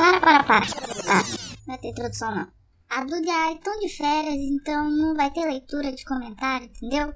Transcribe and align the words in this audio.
para, 0.00 0.20
para, 0.20 0.44
para. 0.44 0.66
Tá, 0.66 1.22
não 1.22 1.66
vai 1.66 1.78
ter 1.78 1.88
introdução 1.88 2.34
não. 2.34 2.60
A 2.88 3.02
Ari 3.02 3.54
estão 3.54 3.78
de 3.78 3.88
férias, 3.88 4.34
então 4.34 4.90
não 4.90 5.14
vai 5.14 5.30
ter 5.30 5.44
leitura 5.44 5.92
de 5.92 6.04
comentário, 6.04 6.66
entendeu? 6.66 7.14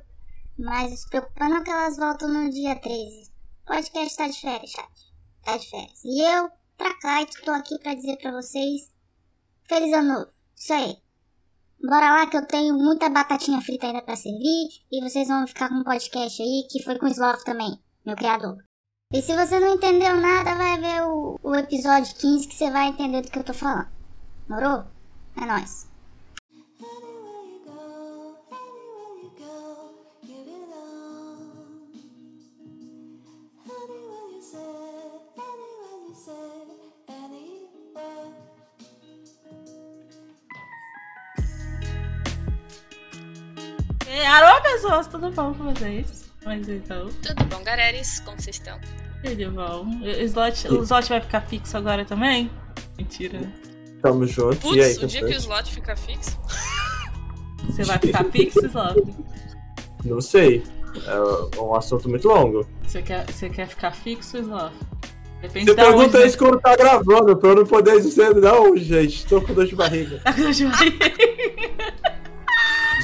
Mas 0.59 1.01
se 1.01 1.09
preocupa 1.09 1.49
não 1.49 1.65
que 1.65 1.71
elas 1.71 1.97
voltam 1.97 2.29
no 2.29 2.51
dia 2.51 2.77
13. 2.77 3.33
O 3.63 3.67
podcast 3.67 4.17
tá 4.17 4.29
de 4.29 4.41
férias, 4.41 4.71
chat. 4.71 5.13
Tá 5.43 5.57
de 5.57 5.69
férias. 5.69 6.05
E 6.05 6.21
eu, 6.23 6.51
pra 6.77 6.95
cá, 7.01 7.23
e 7.23 7.27
tô 7.27 7.51
aqui 7.51 7.79
pra 7.79 7.95
dizer 7.95 8.19
pra 8.19 8.33
vocês... 8.33 8.93
Feliz 9.67 9.93
ano 9.95 10.13
novo. 10.13 10.31
Isso 10.55 10.73
aí. 10.75 10.97
Bora 11.83 12.11
lá 12.11 12.27
que 12.27 12.37
eu 12.37 12.47
tenho 12.47 12.75
muita 12.75 13.09
batatinha 13.09 13.61
frita 13.61 13.87
ainda 13.87 14.03
pra 14.03 14.15
servir. 14.15 14.69
E 14.93 15.01
vocês 15.01 15.27
vão 15.27 15.47
ficar 15.47 15.71
com 15.71 15.77
um 15.77 15.85
podcast 15.85 16.41
aí 16.41 16.69
que 16.71 16.83
foi 16.83 16.99
com 16.99 17.07
o 17.07 17.09
Sloth 17.09 17.45
também, 17.45 17.77
meu 18.07 18.15
criador. 18.15 18.59
E 19.15 19.23
se 19.23 19.33
você 19.37 19.61
não 19.61 19.75
entendeu 19.75 20.17
nada, 20.17 20.57
vai 20.57 20.77
ver 20.81 21.03
o, 21.05 21.39
o 21.41 21.55
episódio 21.55 22.13
15 22.17 22.49
que 22.49 22.55
você 22.57 22.69
vai 22.69 22.89
entender 22.89 23.23
do 23.23 23.31
que 23.31 23.39
eu 23.39 23.45
tô 23.45 23.55
falando. 23.55 23.87
Morou? 24.49 24.85
É 25.41 25.47
nóis. 25.47 25.87
E, 44.09 44.27
Alô, 44.27 44.61
pessoas, 44.61 45.07
tudo 45.07 45.31
bom 45.31 45.55
com 45.55 45.73
vocês? 45.73 46.24
Mas 46.45 46.69
então, 46.69 47.09
Tudo 47.23 47.45
bom, 47.45 47.63
galeres? 47.65 48.21
Como 48.21 48.41
vocês 48.41 48.57
estão? 48.57 48.79
tudo 49.23 49.51
bom. 49.53 49.87
O 50.03 50.07
slot, 50.25 50.69
o 50.69 50.83
slot 50.83 51.09
vai 51.09 51.21
ficar 51.21 51.41
fixo 51.43 51.77
agora 51.77 52.05
também? 52.05 52.51
Mentira. 52.99 53.41
Tamo 54.03 54.27
junto. 54.27 54.59
Putz, 54.59 54.77
e 54.77 54.81
aí, 54.83 54.97
o 54.97 55.07
dia 55.07 55.21
tá 55.23 55.27
que 55.29 55.33
o 55.35 55.39
slot 55.39 55.73
fica 55.73 55.97
fixo. 55.97 56.39
Você 57.67 57.83
vai 57.85 57.99
ficar 57.99 58.25
fixo, 58.25 58.67
slot? 58.67 59.03
Não 60.05 60.21
sei. 60.21 60.63
É 61.07 61.61
um 61.61 61.75
assunto 61.75 62.09
muito 62.09 62.29
longo. 62.29 62.69
Você 62.87 63.01
quer, 63.01 63.25
você 63.27 63.49
quer 63.49 63.67
ficar 63.67 63.93
fixo, 63.93 64.37
slot? 64.37 64.75
Depende 65.41 65.71
Você 65.71 65.75
pergunta 65.75 66.19
onde, 66.19 66.27
isso 66.27 66.39
quando 66.39 66.61
tá 66.61 66.77
gravando, 66.77 67.37
pra 67.37 67.51
eu 67.51 67.57
não 67.57 67.67
poder 67.67 68.01
dizer, 68.01 68.35
não, 68.35 68.77
gente, 68.77 69.27
tô 69.27 69.41
com 69.41 69.53
dor 69.53 69.67
de 69.67 69.75
barriga. 69.77 70.21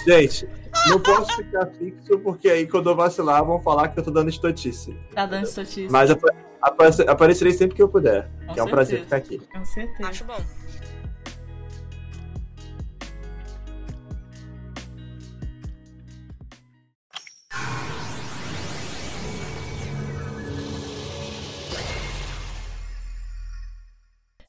Gente, 0.06 0.48
não 0.88 1.00
posso 1.00 1.36
ficar 1.36 1.66
fixo, 1.66 2.18
porque 2.20 2.48
aí 2.48 2.66
quando 2.66 2.90
eu 2.90 2.96
vacilar 2.96 3.44
vão 3.44 3.60
falar 3.60 3.88
que 3.88 3.98
eu 3.98 4.04
tô 4.04 4.10
dando 4.10 4.30
estotice. 4.30 4.96
Tá 5.14 5.26
dando 5.26 5.44
estatística. 5.44 5.92
Mas 5.92 6.10
apa- 6.10 6.34
aparece- 6.62 7.02
aparecerei 7.08 7.52
sempre 7.52 7.76
que 7.76 7.82
eu 7.82 7.88
puder. 7.88 8.28
Com 8.46 8.54
que 8.54 8.60
é 8.60 8.62
um 8.62 8.68
prazer 8.68 9.00
ficar 9.00 9.16
aqui. 9.16 9.38
Com 9.52 9.64
certeza. 9.64 10.08
Acho 10.08 10.24
bom. 10.24 10.36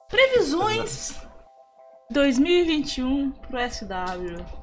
Previsões 0.09 1.15
2021 2.09 3.31
pro 3.31 3.57
SW. 3.59 4.60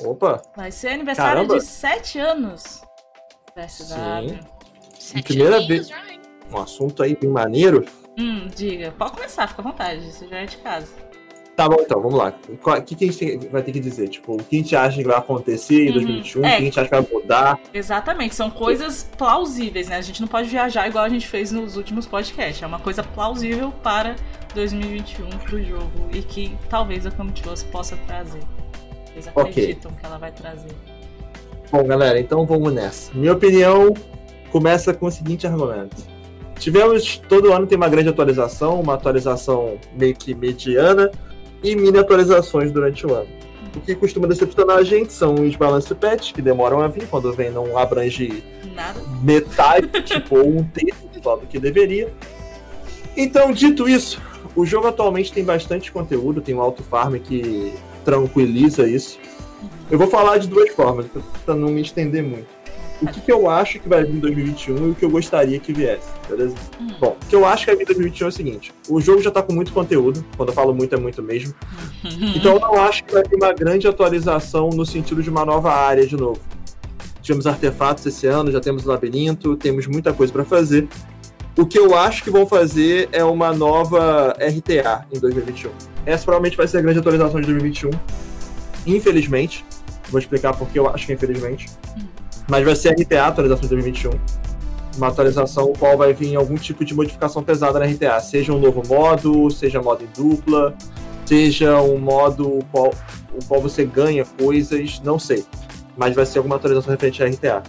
Opa, 0.00 0.42
Vai 0.56 0.70
ser 0.72 0.88
aniversário 0.88 1.42
Caramba. 1.42 1.58
de 1.58 1.64
7 1.64 2.18
anos. 2.18 2.82
Sim. 3.68 4.38
Sete 4.98 5.22
primeira 5.24 5.56
aninhos 5.56 5.88
vez- 5.90 6.02
um 6.52 6.58
assunto 6.58 7.02
aí 7.02 7.14
bem 7.16 7.28
maneiro. 7.30 7.84
Hum, 8.18 8.46
diga. 8.54 8.92
Pode 8.98 9.12
começar, 9.12 9.46
fica 9.48 9.60
à 9.60 9.64
vontade. 9.64 10.10
Você 10.12 10.26
já 10.28 10.36
é 10.38 10.46
de 10.46 10.56
casa. 10.58 10.88
Tá 11.54 11.68
bom, 11.68 11.76
então, 11.80 12.00
vamos 12.00 12.18
lá. 12.18 12.32
O 12.48 12.82
que, 12.82 12.94
que 12.94 13.04
a 13.04 13.12
gente 13.12 13.46
vai 13.48 13.62
ter 13.62 13.72
que 13.72 13.80
dizer? 13.80 14.08
Tipo, 14.08 14.34
o 14.34 14.36
que 14.42 14.56
a 14.56 14.58
gente 14.58 14.74
acha 14.74 14.96
que 14.96 15.04
vai 15.06 15.16
acontecer 15.18 15.84
em 15.84 15.88
Uhum. 15.88 15.92
2021? 15.94 16.40
O 16.42 16.46
É. 16.46 16.50
que 16.50 16.56
a 16.56 16.60
gente 16.64 16.80
acha 16.80 16.88
que 16.88 16.94
vai 17.02 17.06
mudar? 17.12 17.60
Exatamente, 17.74 18.34
são 18.34 18.50
coisas 18.50 19.02
plausíveis, 19.18 19.88
né? 19.88 19.96
A 19.96 20.00
gente 20.00 20.20
não 20.22 20.28
pode 20.28 20.48
viajar 20.48 20.88
igual 20.88 21.04
a 21.04 21.08
gente 21.10 21.26
fez 21.26 21.52
nos 21.52 21.76
últimos 21.76 22.06
podcasts. 22.06 22.62
É 22.62 22.66
uma 22.66 22.78
coisa 22.80 23.02
plausível 23.02 23.70
para 23.82 24.16
2021 24.54 25.28
pro 25.40 25.62
jogo 25.62 26.08
e 26.10 26.22
que 26.22 26.56
talvez 26.70 27.04
a 27.04 27.10
Comitivos 27.10 27.62
possa 27.64 27.96
trazer. 28.06 28.40
Vocês 29.14 29.28
acreditam 29.28 29.92
que 29.92 30.06
ela 30.06 30.18
vai 30.18 30.32
trazer? 30.32 30.70
Bom, 31.70 31.84
galera, 31.84 32.18
então 32.18 32.44
vamos 32.46 32.72
nessa. 32.72 33.12
Minha 33.14 33.32
opinião 33.32 33.94
começa 34.50 34.92
com 34.92 35.06
o 35.06 35.10
seguinte 35.10 35.46
argumento. 35.46 35.96
Tivemos, 36.58 37.18
todo 37.28 37.52
ano 37.52 37.66
tem 37.66 37.76
uma 37.76 37.88
grande 37.88 38.08
atualização, 38.08 38.80
uma 38.80 38.94
atualização 38.94 39.78
meio 39.94 40.14
que 40.14 40.34
mediana 40.34 41.10
e 41.62 41.74
mini 41.74 41.98
atualizações 41.98 42.70
durante 42.70 43.06
o 43.06 43.14
ano. 43.14 43.28
O 43.74 43.80
que 43.80 43.94
costuma 43.94 44.28
decepcionar 44.28 44.76
a 44.76 44.82
gente 44.82 45.12
são 45.12 45.34
os 45.34 45.56
balance 45.56 45.92
patch, 45.94 46.32
que 46.32 46.42
demoram 46.42 46.80
a 46.80 46.88
vir, 46.88 47.06
quando 47.08 47.32
vem 47.32 47.50
não 47.50 47.76
abrange 47.76 48.44
Nada. 48.74 49.00
metade, 49.22 49.88
tipo, 50.04 50.38
ou 50.38 50.58
um 50.58 50.64
terço 50.64 51.08
só 51.22 51.36
do 51.36 51.46
que 51.46 51.58
deveria. 51.58 52.12
Então, 53.16 53.50
dito 53.50 53.88
isso, 53.88 54.20
o 54.54 54.66
jogo 54.66 54.88
atualmente 54.88 55.32
tem 55.32 55.44
bastante 55.44 55.90
conteúdo, 55.90 56.40
tem 56.40 56.54
um 56.54 56.60
alto 56.60 56.82
farm 56.82 57.16
que 57.16 57.74
tranquiliza 58.04 58.88
isso. 58.88 59.18
Eu 59.90 59.98
vou 59.98 60.08
falar 60.08 60.38
de 60.38 60.48
duas 60.48 60.70
formas, 60.70 61.06
pra 61.44 61.54
não 61.54 61.68
me 61.68 61.82
estender 61.82 62.22
muito. 62.22 62.46
O 63.02 63.06
que, 63.08 63.20
que 63.20 63.32
eu 63.32 63.50
acho 63.50 63.80
que 63.80 63.88
vai 63.88 64.04
vir 64.04 64.14
em 64.14 64.20
2021 64.20 64.76
e 64.76 64.90
o 64.90 64.94
que 64.94 65.04
eu 65.04 65.10
gostaria 65.10 65.58
que 65.58 65.72
viesse, 65.72 66.08
beleza? 66.28 66.54
Hum. 66.80 66.86
Bom, 67.00 67.16
o 67.20 67.26
que 67.26 67.34
eu 67.34 67.44
acho 67.44 67.64
que 67.64 67.70
vai 67.72 67.76
vir 67.76 67.82
em 67.82 67.86
2021 67.86 68.26
é 68.26 68.28
o 68.28 68.32
seguinte: 68.32 68.72
o 68.88 69.00
jogo 69.00 69.20
já 69.20 69.30
tá 69.30 69.42
com 69.42 69.52
muito 69.52 69.72
conteúdo, 69.72 70.24
quando 70.36 70.50
eu 70.50 70.54
falo 70.54 70.72
muito 70.72 70.94
é 70.94 70.98
muito 70.98 71.22
mesmo. 71.22 71.52
Então 72.34 72.54
eu 72.54 72.60
não 72.60 72.80
acho 72.80 73.04
que 73.04 73.12
vai 73.12 73.22
ter 73.22 73.36
uma 73.36 73.52
grande 73.52 73.86
atualização 73.86 74.70
no 74.70 74.86
sentido 74.86 75.22
de 75.22 75.30
uma 75.30 75.44
nova 75.44 75.72
área 75.72 76.06
de 76.06 76.16
novo. 76.16 76.40
Tivemos 77.20 77.46
artefatos 77.46 78.04
esse 78.06 78.26
ano, 78.26 78.50
já 78.50 78.60
temos 78.60 78.84
o 78.84 78.88
labirinto, 78.88 79.56
temos 79.56 79.86
muita 79.86 80.12
coisa 80.12 80.32
pra 80.32 80.44
fazer. 80.44 80.88
O 81.56 81.66
que 81.66 81.78
eu 81.78 81.94
acho 81.94 82.24
que 82.24 82.30
vão 82.30 82.46
fazer 82.46 83.08
é 83.12 83.22
uma 83.22 83.52
nova 83.52 84.34
RTA 84.40 85.06
em 85.12 85.20
2021. 85.20 85.91
Essa 86.04 86.24
provavelmente 86.24 86.56
vai 86.56 86.66
ser 86.66 86.78
a 86.78 86.80
grande 86.80 86.98
atualização 86.98 87.40
de 87.40 87.46
2021. 87.46 87.90
Infelizmente. 88.86 89.64
Vou 90.10 90.18
explicar 90.18 90.54
porque 90.54 90.78
eu 90.78 90.88
acho 90.88 91.06
que 91.06 91.12
é 91.12 91.14
infelizmente. 91.14 91.66
Mas 92.48 92.64
vai 92.64 92.76
ser 92.76 92.88
a 92.88 92.92
RTA, 92.92 93.22
a 93.22 93.26
atualização 93.28 93.62
de 93.62 93.68
2021. 93.68 94.10
Uma 94.96 95.08
atualização 95.08 95.72
qual 95.78 95.96
vai 95.96 96.12
vir 96.12 96.36
algum 96.36 96.56
tipo 96.56 96.84
de 96.84 96.94
modificação 96.94 97.42
pesada 97.42 97.78
na 97.78 97.86
RTA. 97.86 98.20
Seja 98.20 98.52
um 98.52 98.58
novo 98.58 98.82
modo, 98.86 99.50
seja 99.50 99.80
modo 99.80 100.04
em 100.04 100.08
dupla, 100.14 100.76
seja 101.24 101.80
um 101.80 101.98
modo 101.98 102.58
qual, 102.70 102.92
o 103.32 103.44
qual 103.46 103.60
você 103.60 103.84
ganha 103.84 104.24
coisas, 104.38 105.00
não 105.02 105.18
sei. 105.18 105.44
Mas 105.96 106.14
vai 106.14 106.26
ser 106.26 106.38
alguma 106.38 106.56
atualização 106.56 106.90
referente 106.90 107.22
à 107.22 107.26
RTA. 107.26 107.62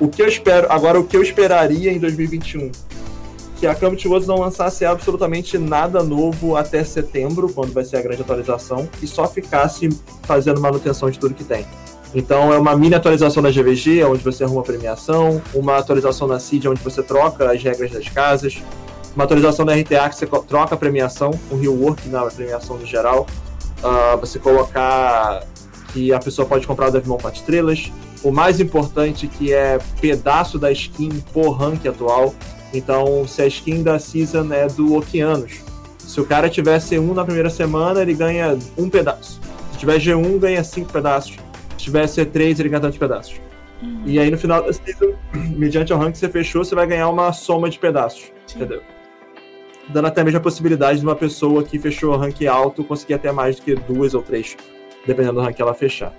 O 0.00 0.08
que 0.08 0.20
eu 0.20 0.26
espero, 0.26 0.66
agora 0.68 0.98
o 0.98 1.06
que 1.06 1.16
eu 1.16 1.22
esperaria 1.22 1.92
em 1.92 1.98
2021? 1.98 2.72
Que 3.62 3.66
a 3.68 3.76
Camp 3.76 3.96
Woods 4.04 4.26
não 4.26 4.40
lançasse 4.40 4.84
absolutamente 4.84 5.56
nada 5.56 6.02
novo 6.02 6.56
até 6.56 6.82
setembro, 6.82 7.48
quando 7.52 7.72
vai 7.72 7.84
ser 7.84 7.96
a 7.96 8.02
grande 8.02 8.20
atualização, 8.20 8.88
e 9.00 9.06
só 9.06 9.28
ficasse 9.28 9.88
fazendo 10.24 10.60
manutenção 10.60 11.08
de 11.08 11.16
tudo 11.16 11.32
que 11.32 11.44
tem. 11.44 11.64
Então 12.12 12.52
é 12.52 12.58
uma 12.58 12.74
mini 12.74 12.96
atualização 12.96 13.40
na 13.40 13.52
GVG, 13.52 14.02
onde 14.02 14.24
você 14.24 14.42
arruma 14.42 14.64
premiação, 14.64 15.40
uma 15.54 15.76
atualização 15.76 16.26
na 16.26 16.40
Seed, 16.40 16.66
onde 16.66 16.82
você 16.82 17.04
troca 17.04 17.52
as 17.52 17.62
regras 17.62 17.92
das 17.92 18.08
casas, 18.08 18.60
uma 19.14 19.22
atualização 19.22 19.64
na 19.64 19.74
RTA 19.74 20.08
que 20.08 20.16
você 20.16 20.26
troca 20.26 20.74
a 20.74 20.76
premiação, 20.76 21.30
um 21.48 21.56
rework 21.56 22.08
na 22.08 22.24
premiação 22.24 22.76
no 22.76 22.84
geral, 22.84 23.28
ah, 23.80 24.16
você 24.20 24.40
colocar 24.40 25.46
que 25.92 26.12
a 26.12 26.18
pessoa 26.18 26.48
pode 26.48 26.66
comprar 26.66 26.88
o 26.88 26.90
Devimon 26.90 27.16
4 27.16 27.38
estrelas, 27.38 27.92
o 28.24 28.32
mais 28.32 28.58
importante 28.58 29.28
que 29.28 29.52
é 29.52 29.78
pedaço 30.00 30.58
da 30.58 30.72
skin 30.72 31.10
por 31.32 31.52
rank 31.52 31.86
atual, 31.86 32.34
então 32.72 33.26
se 33.26 33.42
a 33.42 33.46
skin 33.46 33.82
da 33.82 33.98
Season 33.98 34.52
é 34.52 34.66
do 34.66 34.94
Oceanos, 34.94 35.60
se 35.98 36.20
o 36.20 36.26
cara 36.26 36.48
tiver 36.48 36.78
C1 36.78 37.14
na 37.14 37.24
primeira 37.24 37.48
semana, 37.48 38.02
ele 38.02 38.14
ganha 38.14 38.58
um 38.76 38.90
pedaço. 38.90 39.40
Se 39.72 39.78
tiver 39.78 39.98
G1, 39.98 40.38
ganha 40.38 40.62
cinco 40.62 40.92
pedaços. 40.92 41.36
Se 41.70 41.84
tiver 41.84 42.04
C3, 42.04 42.60
ele 42.60 42.68
ganha 42.68 42.80
tantos 42.80 42.98
pedaços. 42.98 43.40
Uhum. 43.82 44.02
E 44.04 44.18
aí 44.18 44.30
no 44.30 44.38
final 44.38 44.62
da 44.62 44.72
season, 44.72 45.14
mediante 45.56 45.92
o 45.92 45.96
rank 45.96 46.12
que 46.12 46.18
você 46.18 46.28
fechou, 46.28 46.64
você 46.64 46.74
vai 46.74 46.86
ganhar 46.86 47.08
uma 47.08 47.32
soma 47.32 47.70
de 47.70 47.78
pedaços. 47.78 48.30
Sim. 48.46 48.58
Entendeu? 48.58 48.82
Dando 49.88 50.06
até 50.06 50.22
mesmo 50.22 50.38
a 50.38 50.42
possibilidade 50.42 51.00
de 51.00 51.04
uma 51.04 51.16
pessoa 51.16 51.64
que 51.64 51.78
fechou 51.78 52.12
o 52.12 52.16
rank 52.16 52.42
alto 52.46 52.84
conseguir 52.84 53.14
até 53.14 53.32
mais 53.32 53.56
do 53.56 53.62
que 53.62 53.74
duas 53.74 54.14
ou 54.14 54.22
três, 54.22 54.56
dependendo 55.06 55.34
do 55.34 55.40
rank 55.40 55.56
que 55.56 55.62
ela 55.62 55.74
fechar. 55.74 56.12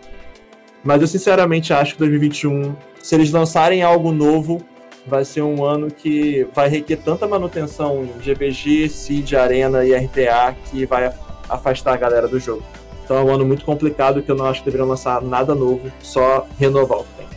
Mas 0.83 1.01
eu 1.01 1.07
sinceramente 1.07 1.71
acho 1.71 1.93
que 1.93 1.99
2021, 1.99 2.75
se 2.99 3.15
eles 3.15 3.31
lançarem 3.31 3.81
algo 3.83 4.11
novo, 4.11 4.61
vai 5.05 5.25
ser 5.25 5.41
um 5.41 5.63
ano 5.63 5.91
que 5.91 6.47
vai 6.53 6.69
requer 6.69 6.97
tanta 6.97 7.27
manutenção 7.27 8.03
em 8.03 8.19
GVG, 8.19 8.89
Seed, 8.89 9.33
Arena 9.33 9.83
e 9.85 9.93
RTA 9.93 10.55
que 10.69 10.85
vai 10.85 11.13
afastar 11.49 11.93
a 11.93 11.97
galera 11.97 12.27
do 12.27 12.39
jogo. 12.39 12.63
Então 13.03 13.17
é 13.17 13.23
um 13.23 13.29
ano 13.29 13.45
muito 13.45 13.65
complicado 13.65 14.23
que 14.23 14.31
eu 14.31 14.35
não 14.35 14.45
acho 14.45 14.59
que 14.59 14.65
deveriam 14.65 14.87
lançar 14.87 15.21
nada 15.21 15.53
novo, 15.53 15.91
só 16.01 16.47
renovar 16.57 16.99
o 16.99 17.03
que 17.03 17.13
tem. 17.17 17.27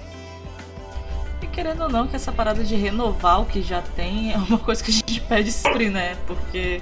E 1.42 1.46
querendo 1.48 1.82
ou 1.82 1.88
não, 1.88 2.06
que 2.06 2.14
essa 2.14 2.30
parada 2.30 2.62
de 2.62 2.76
renovar 2.76 3.42
o 3.42 3.46
que 3.46 3.60
já 3.60 3.82
tem 3.82 4.32
é 4.32 4.36
uma 4.36 4.58
coisa 4.58 4.82
que 4.82 4.90
a 4.90 4.94
gente 4.94 5.20
pede 5.22 5.50
sempre, 5.50 5.90
né? 5.90 6.16
Porque 6.26 6.80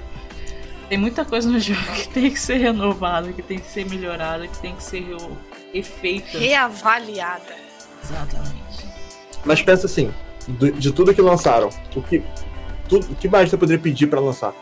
Tem 0.87 0.97
muita 0.99 1.25
coisa 1.25 1.49
no 1.49 1.59
jogo 1.59 1.81
que 1.95 2.07
tem 2.09 2.29
que 2.29 2.39
ser 2.39 2.57
renovada, 2.57 3.31
que 3.33 3.41
tem 3.41 3.57
que 3.57 3.65
ser 3.65 3.89
melhorada, 3.89 4.47
que 4.47 4.57
tem 4.59 4.75
que 4.75 4.83
ser 4.83 5.03
refeita. 5.73 6.37
Reavaliada. 6.37 7.55
Exatamente. 8.03 8.85
Mas 9.43 9.61
pensa 9.63 9.87
assim, 9.87 10.13
do- 10.47 10.71
de 10.71 10.91
tudo 10.91 11.13
que 11.13 11.21
lançaram, 11.21 11.69
o 11.95 12.01
que, 12.01 12.23
tudo, 12.87 13.11
o 13.11 13.15
que 13.15 13.27
mais 13.27 13.49
você 13.49 13.57
poderia 13.57 13.81
pedir 13.81 14.07
pra 14.07 14.19
lançar? 14.19 14.53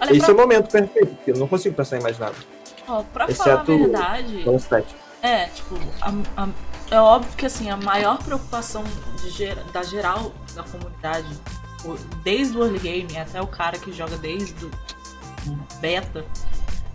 Olha, 0.00 0.10
Esse 0.10 0.20
pra, 0.20 0.30
é 0.30 0.32
o 0.34 0.36
momento 0.36 0.70
perfeito, 0.70 1.14
porque 1.14 1.30
eu 1.30 1.36
não 1.36 1.46
consigo 1.48 1.74
pensar 1.74 1.98
em 1.98 2.02
mais 2.02 2.18
nada. 2.18 2.34
ó, 2.88 3.02
pra 3.02 3.28
falar 3.28 3.50
a 3.50 3.62
exceto- 3.62 3.78
verdade, 3.78 4.42
é, 5.22 5.46
tipo, 5.46 5.76
a- 6.00 6.42
a- 6.42 6.48
é 6.90 7.00
óbvio 7.00 7.32
que 7.36 7.46
assim, 7.46 7.70
a 7.70 7.76
maior 7.76 8.18
preocupação 8.22 8.82
de 9.22 9.54
da 9.72 9.82
geral 9.82 10.32
da 10.54 10.62
comunidade, 10.64 11.28
desde 12.24 12.56
o 12.58 12.62
early 12.64 12.78
game 12.80 13.16
até 13.16 13.40
o 13.40 13.46
cara 13.46 13.78
que 13.78 13.92
joga 13.92 14.16
desde 14.16 14.66
o 14.66 14.70
beta, 15.80 16.24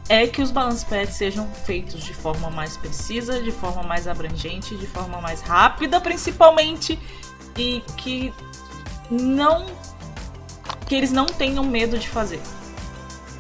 é 0.10 0.28
que 0.28 0.42
os 0.42 0.52
balance 0.52 0.86
pads 0.86 1.16
sejam 1.16 1.48
feitos 1.66 2.04
de 2.04 2.14
forma 2.14 2.50
mais 2.50 2.78
precisa, 2.78 3.42
de 3.42 3.52
forma 3.52 3.84
mais 3.84 4.08
abrangente, 4.08 4.76
de 4.76 4.88
forma 4.88 5.20
mais 5.20 5.42
rápida, 5.42 6.00
principalmente, 6.00 6.98
e 7.58 7.84
que 7.98 8.34
não 9.10 9.66
que 10.86 10.96
eles 10.96 11.12
não 11.12 11.26
tenham 11.26 11.64
medo 11.66 11.98
de 11.98 12.08
fazer. 12.08 12.40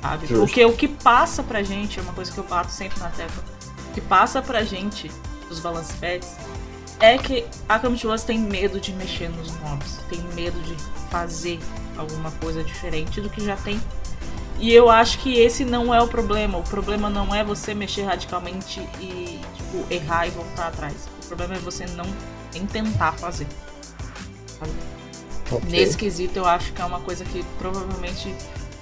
Sabe? 0.02 0.28
Justo. 0.28 0.46
Porque 0.46 0.66
o 0.66 0.74
que 0.74 0.88
passa 0.88 1.42
pra 1.42 1.64
gente, 1.64 2.00
é 2.00 2.02
uma 2.02 2.14
coisa 2.14 2.32
que 2.32 2.38
eu 2.38 2.44
bato 2.44 2.72
sempre 2.72 3.00
na 3.00 3.10
tecla, 3.10 3.44
o 3.90 3.94
que 3.94 4.02
passa 4.02 4.42
pra 4.42 4.64
gente 4.64 5.10
dos 5.48 5.60
balance 5.60 5.94
pads 5.94 6.36
é 7.00 7.18
que 7.18 7.46
a 7.70 7.80
Comedy 7.80 8.06
tem 8.26 8.40
medo 8.40 8.80
de 8.80 8.92
mexer 8.94 9.30
nos 9.30 9.52
mobs, 9.60 10.00
tem 10.10 10.20
medo 10.34 10.60
de 10.62 10.76
fazer 11.10 11.60
alguma 11.98 12.32
coisa 12.32 12.64
diferente 12.64 13.22
do 13.22 13.30
que 13.30 13.44
já 13.44 13.56
tem. 13.58 13.80
E 14.60 14.74
eu 14.74 14.90
acho 14.90 15.20
que 15.20 15.38
esse 15.40 15.64
não 15.64 15.94
é 15.94 16.02
o 16.02 16.08
problema. 16.08 16.58
O 16.58 16.64
problema 16.64 17.10
não 17.10 17.34
é 17.34 17.44
você 17.44 17.74
mexer 17.76 18.04
radicalmente 18.04 18.80
e 19.00 19.40
tipo, 19.56 19.86
errar 19.94 20.28
e 20.28 20.32
voltar 20.32 20.68
atrás. 20.68 21.08
O 21.24 21.28
problema 21.28 21.56
é 21.56 21.60
você 21.60 21.86
não 21.96 22.06
nem 22.54 22.66
tentar 22.66 23.12
fazer. 23.14 23.48
Ok. 25.52 25.70
Nesse 25.70 25.96
quesito, 25.98 26.40
eu 26.40 26.46
acho 26.46 26.74
que 26.74 26.82
é 26.82 26.86
uma 26.86 27.00
coisa 27.00 27.24
que 27.24 27.44
provavelmente, 27.58 28.34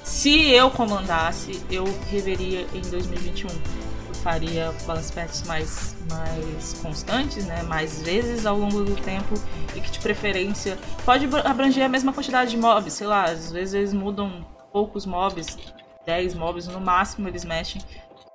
se 0.03 0.49
eu 0.51 0.71
comandasse, 0.71 1.61
eu 1.69 1.83
reveria 2.09 2.65
em 2.73 2.81
2021. 2.81 3.49
Eu 3.49 4.15
faria 4.23 4.73
balance 4.87 5.11
patches 5.11 5.43
mais, 5.43 5.95
mais 6.09 6.73
constantes, 6.81 7.45
né? 7.45 7.61
Mais 7.63 8.01
vezes 8.01 8.45
ao 8.45 8.57
longo 8.57 8.83
do 8.83 8.95
tempo 8.95 9.35
e 9.75 9.81
que 9.81 9.91
de 9.91 9.99
preferência 9.99 10.77
pode 11.03 11.25
abra- 11.25 11.41
abranger 11.47 11.83
a 11.85 11.89
mesma 11.89 12.11
quantidade 12.13 12.49
de 12.51 12.57
mobs, 12.57 12.93
sei 12.93 13.05
lá, 13.07 13.25
às 13.25 13.51
vezes 13.51 13.73
eles 13.75 13.93
mudam 13.93 14.43
poucos 14.75 15.05
mobs, 15.05 15.57
10 16.05 16.33
mobs 16.33 16.67
no 16.67 16.81
máximo 16.81 17.29
eles 17.29 17.45
mexem, 17.45 17.81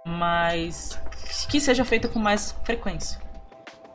mas 0.06 0.98
que 1.50 1.60
seja 1.60 1.84
feita 1.84 2.08
com 2.08 2.18
mais 2.18 2.52
frequência. 2.64 3.20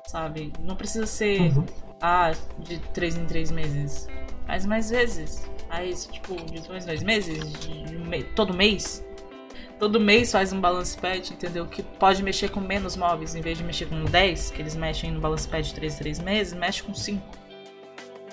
Sabe? 0.06 0.54
Não 0.60 0.76
precisa 0.76 1.08
ser 1.08 1.42
Uhum. 1.42 1.66
ah, 2.00 2.32
de 2.60 2.78
3 2.94 3.18
em 3.18 3.26
3 3.26 3.50
meses. 3.50 4.08
Faz 4.46 4.64
mais 4.64 4.92
vezes. 4.92 5.50
Faz, 5.68 6.06
tipo, 6.06 6.36
de 6.36 6.62
2 6.62 6.84
em 6.84 6.88
2 6.88 7.02
meses, 7.02 7.52
de 7.54 7.98
me- 7.98 8.24
todo 8.24 8.54
mês. 8.54 9.04
Todo 9.80 10.00
mês 10.00 10.32
faz 10.32 10.54
um 10.54 10.62
balance 10.62 10.96
pad, 10.96 11.34
entendeu? 11.34 11.66
Que 11.66 11.82
pode 11.82 12.22
mexer 12.22 12.50
com 12.52 12.62
menos 12.62 12.96
mobs, 12.96 13.34
em 13.34 13.42
vez 13.42 13.58
de 13.58 13.64
mexer 13.64 13.88
com 13.88 14.06
10, 14.06 14.52
que 14.52 14.62
eles 14.62 14.76
mexem 14.76 15.12
no 15.12 15.20
balance 15.20 15.48
pad 15.48 15.68
de 15.68 15.74
3 15.74 15.96
em 15.96 15.98
3 15.98 16.20
meses, 16.20 16.54
mexe 16.54 16.84
com 16.84 16.94
5. 16.94 17.26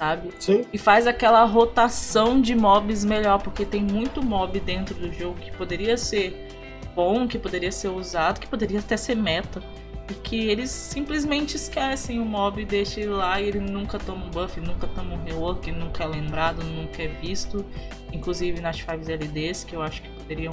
Sabe? 0.03 0.31
Sim, 0.37 0.65
E 0.73 0.79
faz 0.79 1.07
aquela 1.07 1.45
rotação 1.45 2.41
de 2.41 2.57
mobs 2.57 3.05
melhor, 3.05 3.41
porque 3.41 3.65
tem 3.65 3.81
muito 3.81 4.21
mob 4.21 4.59
dentro 4.59 4.97
do 4.97 5.13
jogo 5.13 5.39
que 5.39 5.53
poderia 5.53 5.97
ser 5.97 6.49
bom, 6.93 7.29
que 7.29 7.39
poderia 7.39 7.71
ser 7.71 7.87
usado, 7.87 8.41
que 8.41 8.49
poderia 8.49 8.81
até 8.81 8.97
ser 8.97 9.15
meta. 9.15 9.63
E 10.11 10.15
que 10.15 10.49
eles 10.49 10.71
simplesmente 10.71 11.55
esquecem 11.55 12.19
o 12.19 12.25
mob 12.25 12.61
e 12.61 12.65
deixam 12.65 13.05
ele 13.05 13.13
lá 13.13 13.41
e 13.41 13.47
ele 13.47 13.61
nunca 13.61 13.97
toma 13.97 14.27
um 14.27 14.29
buff, 14.29 14.61
nunca 14.61 14.89
toma 14.89 15.15
um 15.15 15.23
rework, 15.23 15.71
nunca 15.71 16.03
é 16.03 16.07
lembrado, 16.09 16.65
nunca 16.65 17.01
é 17.01 17.07
visto. 17.07 17.65
Inclusive 18.13 18.61
nas 18.61 18.79
5 18.79 18.91
LDs, 19.09 19.63
que 19.63 19.77
eu 19.77 19.83
acho 19.83 20.03
que 20.03 20.09
poderiam 20.09 20.53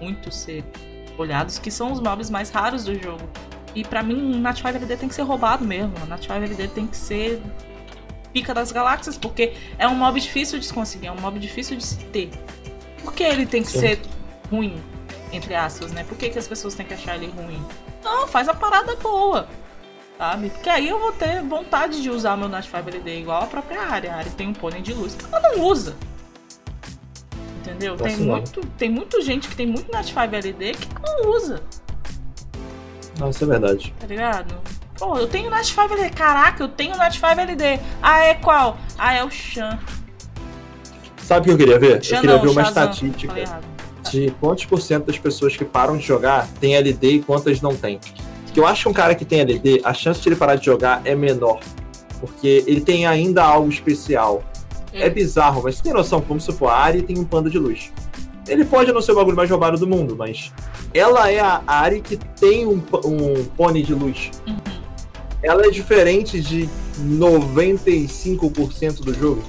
muito 0.00 0.30
ser 0.30 0.64
olhados, 1.18 1.58
que 1.58 1.68
são 1.68 1.90
os 1.90 1.98
mobs 1.98 2.30
mais 2.30 2.48
raros 2.48 2.84
do 2.84 2.94
jogo. 2.96 3.28
E 3.74 3.82
pra 3.82 4.04
mim, 4.04 4.38
Nat 4.38 4.58
5 4.58 4.68
LD 4.68 4.96
tem 4.98 5.08
que 5.08 5.16
ser 5.16 5.22
roubado 5.22 5.64
mesmo. 5.64 5.92
Nat 6.06 6.22
5 6.22 6.32
LD 6.32 6.68
tem 6.68 6.86
que 6.86 6.96
ser 6.96 7.42
pica 8.34 8.52
das 8.52 8.72
galáxias, 8.72 9.16
porque 9.16 9.54
é 9.78 9.86
um 9.86 9.94
mob 9.94 10.20
difícil 10.20 10.58
de 10.58 10.66
se 10.66 10.74
conseguir, 10.74 11.06
é 11.06 11.12
um 11.12 11.20
mob 11.20 11.38
difícil 11.38 11.76
de 11.76 11.84
se 11.84 11.96
ter. 12.06 12.30
Por 13.02 13.14
que 13.14 13.22
ele 13.22 13.46
tem 13.46 13.62
que 13.62 13.70
Sim. 13.70 13.78
ser 13.78 14.00
ruim, 14.50 14.76
entre 15.32 15.54
aspas, 15.54 15.92
né? 15.92 16.02
Por 16.04 16.18
que, 16.18 16.28
que 16.28 16.38
as 16.38 16.48
pessoas 16.48 16.74
têm 16.74 16.84
que 16.84 16.92
achar 16.94 17.14
ele 17.14 17.28
ruim? 17.28 17.64
Não, 18.02 18.26
faz 18.26 18.48
a 18.48 18.54
parada 18.54 18.96
boa, 18.96 19.48
sabe? 20.18 20.50
Porque 20.50 20.68
aí 20.68 20.88
eu 20.88 20.98
vou 20.98 21.12
ter 21.12 21.42
vontade 21.42 22.02
de 22.02 22.10
usar 22.10 22.36
meu 22.36 22.48
Nat 22.48 22.64
5 22.66 22.76
LD 22.76 23.20
igual 23.20 23.44
a 23.44 23.46
própria 23.46 23.80
área. 23.82 24.12
A 24.12 24.16
área 24.16 24.32
tem 24.32 24.48
um 24.48 24.52
pônei 24.52 24.82
de 24.82 24.92
luz 24.92 25.14
que 25.14 25.24
ela 25.24 25.40
não 25.40 25.60
usa. 25.64 25.96
Entendeu? 27.60 27.96
Tem, 27.96 28.16
não. 28.16 28.26
muito, 28.26 28.60
tem 28.76 28.90
muita 28.90 29.22
gente 29.22 29.48
que 29.48 29.56
tem 29.56 29.66
muito 29.66 29.90
Nat 29.92 30.06
5 30.06 30.20
LD 30.20 30.72
que 30.72 30.88
não 31.00 31.30
usa. 31.30 31.62
não, 33.18 33.30
isso 33.30 33.44
é 33.44 33.46
verdade. 33.46 33.94
tá 33.98 34.06
ligado? 34.06 34.54
Pô, 34.98 35.18
eu 35.18 35.26
tenho 35.26 35.50
Nat 35.50 35.64
5 35.64 35.80
LD. 35.80 36.10
Caraca, 36.10 36.62
eu 36.62 36.68
tenho 36.68 36.96
Nat 36.96 37.14
5 37.14 37.26
LD. 37.26 37.80
Ah, 38.02 38.20
é 38.20 38.34
qual? 38.34 38.78
Ah, 38.96 39.14
é 39.14 39.24
o 39.24 39.30
Shan. 39.30 39.78
Sabe 41.18 41.40
o 41.40 41.44
que 41.44 41.50
eu 41.50 41.56
queria 41.56 41.78
ver? 41.78 42.02
Shan 42.04 42.16
eu 42.16 42.20
queria 42.20 42.36
não, 42.36 42.42
ver 42.42 42.48
uma 42.50 42.64
Shazam. 42.64 42.90
estatística 42.90 43.62
de 44.10 44.30
quantos 44.38 44.64
por 44.66 44.80
cento 44.80 45.06
das 45.06 45.18
pessoas 45.18 45.56
que 45.56 45.64
param 45.64 45.96
de 45.96 46.04
jogar 46.04 46.46
tem 46.60 46.76
LD 46.76 47.08
e 47.08 47.22
quantas 47.22 47.60
não 47.60 47.74
tem. 47.74 47.98
Porque 48.44 48.60
eu 48.60 48.66
acho 48.66 48.82
que 48.82 48.88
um 48.88 48.92
cara 48.92 49.14
que 49.14 49.24
tem 49.24 49.40
LD, 49.40 49.80
a 49.82 49.92
chance 49.92 50.20
de 50.20 50.28
ele 50.28 50.36
parar 50.36 50.56
de 50.56 50.66
jogar 50.66 51.02
é 51.04 51.14
menor. 51.14 51.60
Porque 52.20 52.62
ele 52.66 52.80
tem 52.80 53.06
ainda 53.06 53.42
algo 53.42 53.68
especial. 53.68 54.44
É 54.92 55.10
bizarro, 55.10 55.62
mas 55.64 55.74
você 55.74 55.82
tem 55.82 55.92
noção, 55.92 56.20
como 56.20 56.40
se 56.40 56.52
for 56.52 56.68
a 56.68 56.76
Ari 56.76 57.02
tem 57.02 57.18
um 57.18 57.24
panda 57.24 57.50
de 57.50 57.58
luz. 57.58 57.92
Ele 58.46 58.64
pode 58.64 58.92
não 58.92 59.02
ser 59.02 59.10
o 59.10 59.16
bagulho 59.16 59.36
mais 59.36 59.50
roubado 59.50 59.76
do 59.76 59.88
mundo, 59.88 60.14
mas 60.16 60.52
ela 60.92 61.28
é 61.28 61.40
a 61.40 61.62
Ari 61.66 62.00
que 62.00 62.16
tem 62.16 62.64
um, 62.64 62.80
um 63.04 63.44
pônei 63.56 63.82
de 63.82 63.92
luz. 63.92 64.30
Uhum. 64.46 64.83
Ela 65.44 65.66
é 65.66 65.70
diferente 65.70 66.40
de 66.40 66.68
95% 67.02 69.02
do 69.02 69.12
jogo. 69.12 69.44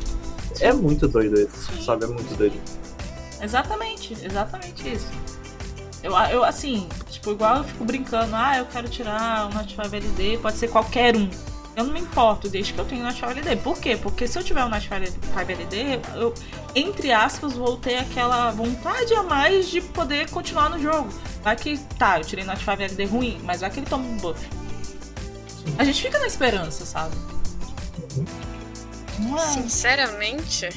É 0.59 0.74
muito 0.74 1.07
doido 1.07 1.39
isso, 1.39 1.71
Sim. 1.71 1.86
sabe? 1.86 2.03
É 2.03 2.07
muito 2.07 2.36
doido. 2.36 2.60
Exatamente, 3.41 4.13
exatamente 4.22 4.91
isso. 4.91 5.08
Eu, 6.03 6.12
eu, 6.29 6.43
assim, 6.43 6.88
tipo, 7.10 7.31
igual 7.31 7.58
eu 7.58 7.63
fico 7.63 7.86
brincando, 7.86 8.36
ah, 8.36 8.58
eu 8.58 8.65
quero 8.65 8.89
tirar 8.89 9.50
Nat 9.53 9.70
5 9.70 9.81
LD, 9.81 10.39
pode 10.41 10.58
ser 10.58 10.67
qualquer 10.67 11.15
um. 11.15 11.29
Eu 11.77 11.86
não 11.86 11.93
me 11.93 12.01
importo, 12.01 12.50
desde 12.50 12.74
que 12.74 12.79
eu 12.79 12.86
tenho 12.86 13.01
o 13.01 13.03
Nat 13.05 13.15
5 13.15 13.31
LD. 13.31 13.55
Por 13.58 13.79
quê? 13.79 13.96
Porque 13.96 14.27
se 14.27 14.38
eu 14.38 14.43
tiver 14.43 14.65
o 14.65 14.70
Nat 14.70 14.84
5 14.84 15.39
LD, 15.39 16.00
eu, 16.15 16.34
entre 16.75 17.13
aspas, 17.13 17.53
vou 17.53 17.77
ter 17.77 17.98
aquela 17.98 18.51
vontade 18.51 19.13
a 19.13 19.24
mais 19.24 19.70
de 19.70 19.79
poder 19.79 20.29
continuar 20.29 20.70
no 20.70 20.79
jogo. 20.79 21.08
Vai 21.41 21.55
que, 21.55 21.77
tá, 21.98 22.20
eu 22.20 22.25
tirei 22.25 22.43
o 22.43 22.48
Nat 22.48 22.60
5 22.60 22.72
LD 22.72 23.05
ruim, 23.05 23.39
mas 23.43 23.62
vai 23.62 23.70
que 23.70 23.79
ele 23.79 23.88
toma 23.88 24.05
um 24.05 24.17
buff. 24.17 24.46
A 25.77 25.84
gente 25.84 26.01
fica 26.01 26.19
na 26.19 26.27
esperança, 26.27 26.86
sabe? 26.86 27.15
É? 29.34 29.53
Sinceramente, 29.53 30.69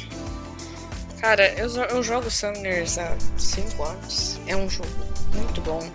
cara, 1.21 1.53
eu, 1.55 1.69
eu 1.69 2.03
jogo 2.03 2.31
Summoners 2.31 2.99
há 2.99 3.17
5 3.37 3.83
anos. 3.83 4.41
É 4.47 4.57
um 4.57 4.69
jogo 4.69 4.89
muito 5.35 5.61
bom. 5.61 5.89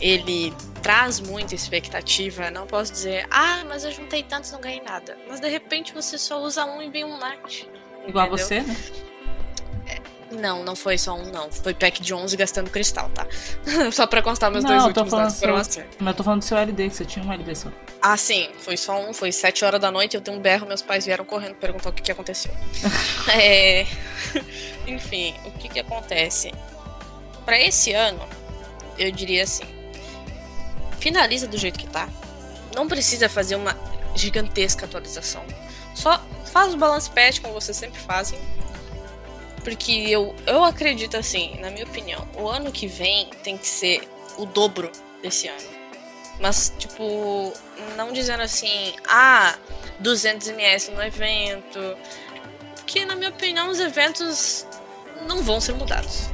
Ele 0.00 0.52
traz 0.82 1.20
muita 1.20 1.54
expectativa. 1.54 2.50
Não 2.50 2.66
posso 2.66 2.92
dizer, 2.92 3.26
ah, 3.30 3.64
mas 3.66 3.84
eu 3.84 3.92
juntei 3.92 4.22
tantos 4.22 4.50
e 4.50 4.52
não 4.52 4.60
ganhei 4.60 4.80
nada. 4.80 5.16
Mas 5.28 5.40
de 5.40 5.48
repente 5.48 5.92
você 5.92 6.18
só 6.18 6.40
usa 6.42 6.64
um 6.64 6.82
e 6.82 6.90
vem 6.90 7.04
um 7.04 7.18
Nat. 7.18 7.64
Igual 8.06 8.26
entendeu? 8.26 8.46
você, 8.46 8.60
né? 8.60 8.76
Não, 10.30 10.64
não 10.64 10.74
foi 10.74 10.98
só 10.98 11.14
um, 11.14 11.30
não. 11.30 11.50
Foi 11.50 11.72
pack 11.72 12.02
de 12.02 12.12
11 12.12 12.36
gastando 12.36 12.70
cristal, 12.70 13.08
tá? 13.10 13.26
só 13.92 14.06
pra 14.06 14.22
constar 14.22 14.50
meus 14.50 14.64
Não, 14.64 14.70
dois 14.70 14.84
últimos 14.84 15.12
Nats 15.12 15.40
foram 15.40 15.56
assim. 15.56 15.82
Mas 15.98 16.08
eu 16.08 16.14
tô 16.14 16.24
falando 16.24 16.40
do 16.40 16.44
seu 16.44 16.58
LD, 16.58 16.88
que 16.88 16.96
você 16.96 17.04
tinha 17.04 17.24
um 17.24 17.32
LD 17.32 17.54
só. 17.54 17.68
Ah, 18.02 18.16
sim, 18.16 18.48
foi 18.58 18.76
só 18.76 19.00
um, 19.00 19.14
foi 19.14 19.30
7 19.30 19.64
horas 19.64 19.80
da 19.80 19.90
noite, 19.90 20.16
eu 20.16 20.20
dei 20.20 20.34
um 20.34 20.40
berro, 20.40 20.66
meus 20.66 20.82
pais 20.82 21.06
vieram 21.06 21.24
correndo 21.24 21.54
perguntar 21.54 21.90
o 21.90 21.92
que, 21.92 22.02
que 22.02 22.12
aconteceu. 22.12 22.52
É, 23.28 23.86
Enfim, 24.86 25.34
o 25.44 25.50
que, 25.52 25.68
que 25.68 25.80
acontece? 25.80 26.52
Pra 27.44 27.60
esse 27.60 27.92
ano, 27.92 28.26
eu 28.98 29.10
diria 29.10 29.42
assim: 29.42 29.64
finaliza 30.98 31.46
do 31.46 31.56
jeito 31.56 31.78
que 31.78 31.86
tá. 31.86 32.08
Não 32.74 32.86
precisa 32.86 33.28
fazer 33.28 33.56
uma 33.56 33.76
gigantesca 34.14 34.84
atualização. 34.86 35.44
Só 35.94 36.22
faz 36.52 36.74
o 36.74 36.76
balance 36.76 37.10
patch 37.10 37.40
como 37.40 37.54
vocês 37.54 37.76
sempre 37.76 38.00
fazem. 38.00 38.38
Porque 39.66 39.90
eu, 39.90 40.32
eu 40.46 40.62
acredito 40.62 41.16
assim, 41.16 41.58
na 41.58 41.70
minha 41.70 41.84
opinião, 41.84 42.24
o 42.36 42.48
ano 42.48 42.70
que 42.70 42.86
vem 42.86 43.28
tem 43.42 43.58
que 43.58 43.66
ser 43.66 44.08
o 44.38 44.46
dobro 44.46 44.92
desse 45.20 45.48
ano. 45.48 45.68
Mas, 46.38 46.72
tipo, 46.78 47.52
não 47.96 48.12
dizendo 48.12 48.44
assim, 48.44 48.94
ah, 49.08 49.56
200 49.98 50.50
ms 50.50 50.92
no 50.92 51.02
evento. 51.02 51.98
Porque, 52.76 53.04
na 53.04 53.16
minha 53.16 53.30
opinião, 53.30 53.68
os 53.68 53.80
eventos 53.80 54.64
não 55.26 55.42
vão 55.42 55.60
ser 55.60 55.72
mudados. 55.72 56.30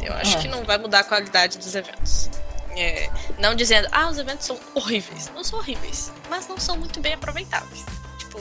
Eu 0.00 0.12
acho 0.12 0.36
é. 0.36 0.40
que 0.40 0.46
não 0.46 0.62
vai 0.62 0.78
mudar 0.78 1.00
a 1.00 1.04
qualidade 1.04 1.58
dos 1.58 1.74
eventos. 1.74 2.30
É, 2.76 3.10
não 3.36 3.56
dizendo, 3.56 3.88
ah, 3.90 4.08
os 4.08 4.16
eventos 4.16 4.46
são 4.46 4.56
horríveis. 4.76 5.28
Não 5.34 5.42
são 5.42 5.58
horríveis, 5.58 6.12
mas 6.28 6.46
não 6.46 6.56
são 6.56 6.76
muito 6.76 7.00
bem 7.00 7.14
aproveitáveis. 7.14 7.84
Tipo, 8.16 8.38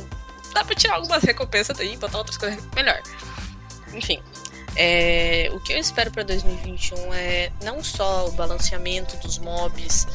dá 0.53 0.63
pra 0.63 0.75
tirar 0.75 0.97
algumas 0.97 1.23
recompensas 1.23 1.75
daí 1.75 1.95
e 1.95 1.97
botar 1.97 2.19
outras 2.19 2.37
coisas 2.37 2.63
melhor. 2.75 3.01
Enfim, 3.93 4.21
é, 4.75 5.49
o 5.53 5.59
que 5.59 5.73
eu 5.73 5.77
espero 5.77 6.11
para 6.11 6.23
2021 6.23 7.13
é 7.13 7.51
não 7.63 7.83
só 7.83 8.27
o 8.27 8.31
balanceamento 8.31 9.17
dos 9.17 9.37
mobs 9.37 10.07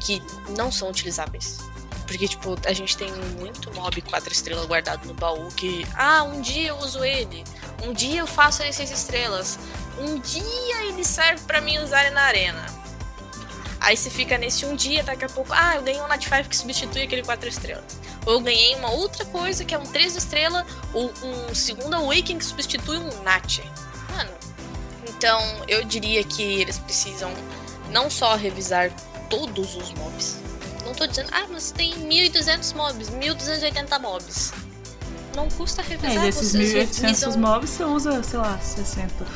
que 0.00 0.22
não 0.56 0.70
são 0.70 0.90
utilizáveis. 0.90 1.58
Porque, 2.06 2.26
tipo, 2.26 2.58
a 2.66 2.72
gente 2.72 2.96
tem 2.96 3.12
muito 3.38 3.72
mob 3.72 4.02
4 4.02 4.32
estrelas 4.32 4.66
guardado 4.66 5.06
no 5.06 5.14
baú 5.14 5.48
que, 5.52 5.86
ah, 5.94 6.24
um 6.24 6.40
dia 6.40 6.70
eu 6.70 6.76
uso 6.78 7.04
ele, 7.04 7.44
um 7.84 7.92
dia 7.92 8.20
eu 8.20 8.26
faço 8.26 8.62
ele 8.62 8.72
6 8.72 8.90
estrelas, 8.90 9.58
um 9.96 10.18
dia 10.18 10.86
ele 10.86 11.04
serve 11.04 11.44
para 11.44 11.60
mim 11.60 11.78
usar 11.78 12.04
ele 12.06 12.14
na 12.14 12.22
arena. 12.22 12.66
Aí 13.78 13.96
você 13.96 14.10
fica 14.10 14.36
nesse 14.36 14.66
um 14.66 14.74
dia, 14.74 15.04
daqui 15.04 15.24
a 15.24 15.28
pouco, 15.28 15.52
ah, 15.54 15.76
eu 15.76 15.82
ganhei 15.82 16.02
um 16.02 16.08
Nat 16.08 16.22
5 16.22 16.48
que 16.48 16.56
substitui 16.56 17.02
aquele 17.02 17.22
4 17.22 17.48
estrelas. 17.48 17.84
Ou 18.26 18.34
eu 18.34 18.40
ganhei 18.40 18.74
uma 18.76 18.90
outra 18.90 19.24
coisa 19.24 19.64
que 19.64 19.74
é 19.74 19.78
um 19.78 19.84
3 19.84 20.16
estrelas, 20.16 20.64
ou 20.92 21.12
um 21.22 21.54
segundo 21.54 21.94
Awakening 21.94 22.38
que 22.38 22.44
substitui 22.44 22.98
um 22.98 23.22
Nat. 23.22 23.60
Mano, 24.10 24.30
então 25.08 25.40
eu 25.66 25.84
diria 25.84 26.22
que 26.24 26.42
eles 26.42 26.78
precisam 26.78 27.32
não 27.90 28.10
só 28.10 28.36
revisar 28.36 28.90
todos 29.28 29.76
os 29.76 29.92
mobs. 29.94 30.36
Não 30.84 30.94
tô 30.94 31.06
dizendo, 31.06 31.30
ah, 31.32 31.46
mas 31.48 31.70
tem 31.70 31.92
1.200 31.94 32.74
mobs, 32.74 33.10
1.280 33.10 34.00
mobs. 34.00 34.52
Não 35.34 35.48
custa 35.48 35.82
revisar. 35.82 36.16
É, 36.16 36.26
desses 36.26 36.54
1.800 36.54 37.00
revisam... 37.00 37.38
mobs 37.38 37.70
você 37.70 37.84
usa, 37.84 38.22
sei 38.22 38.38
lá, 38.38 38.58
60. 38.58 39.26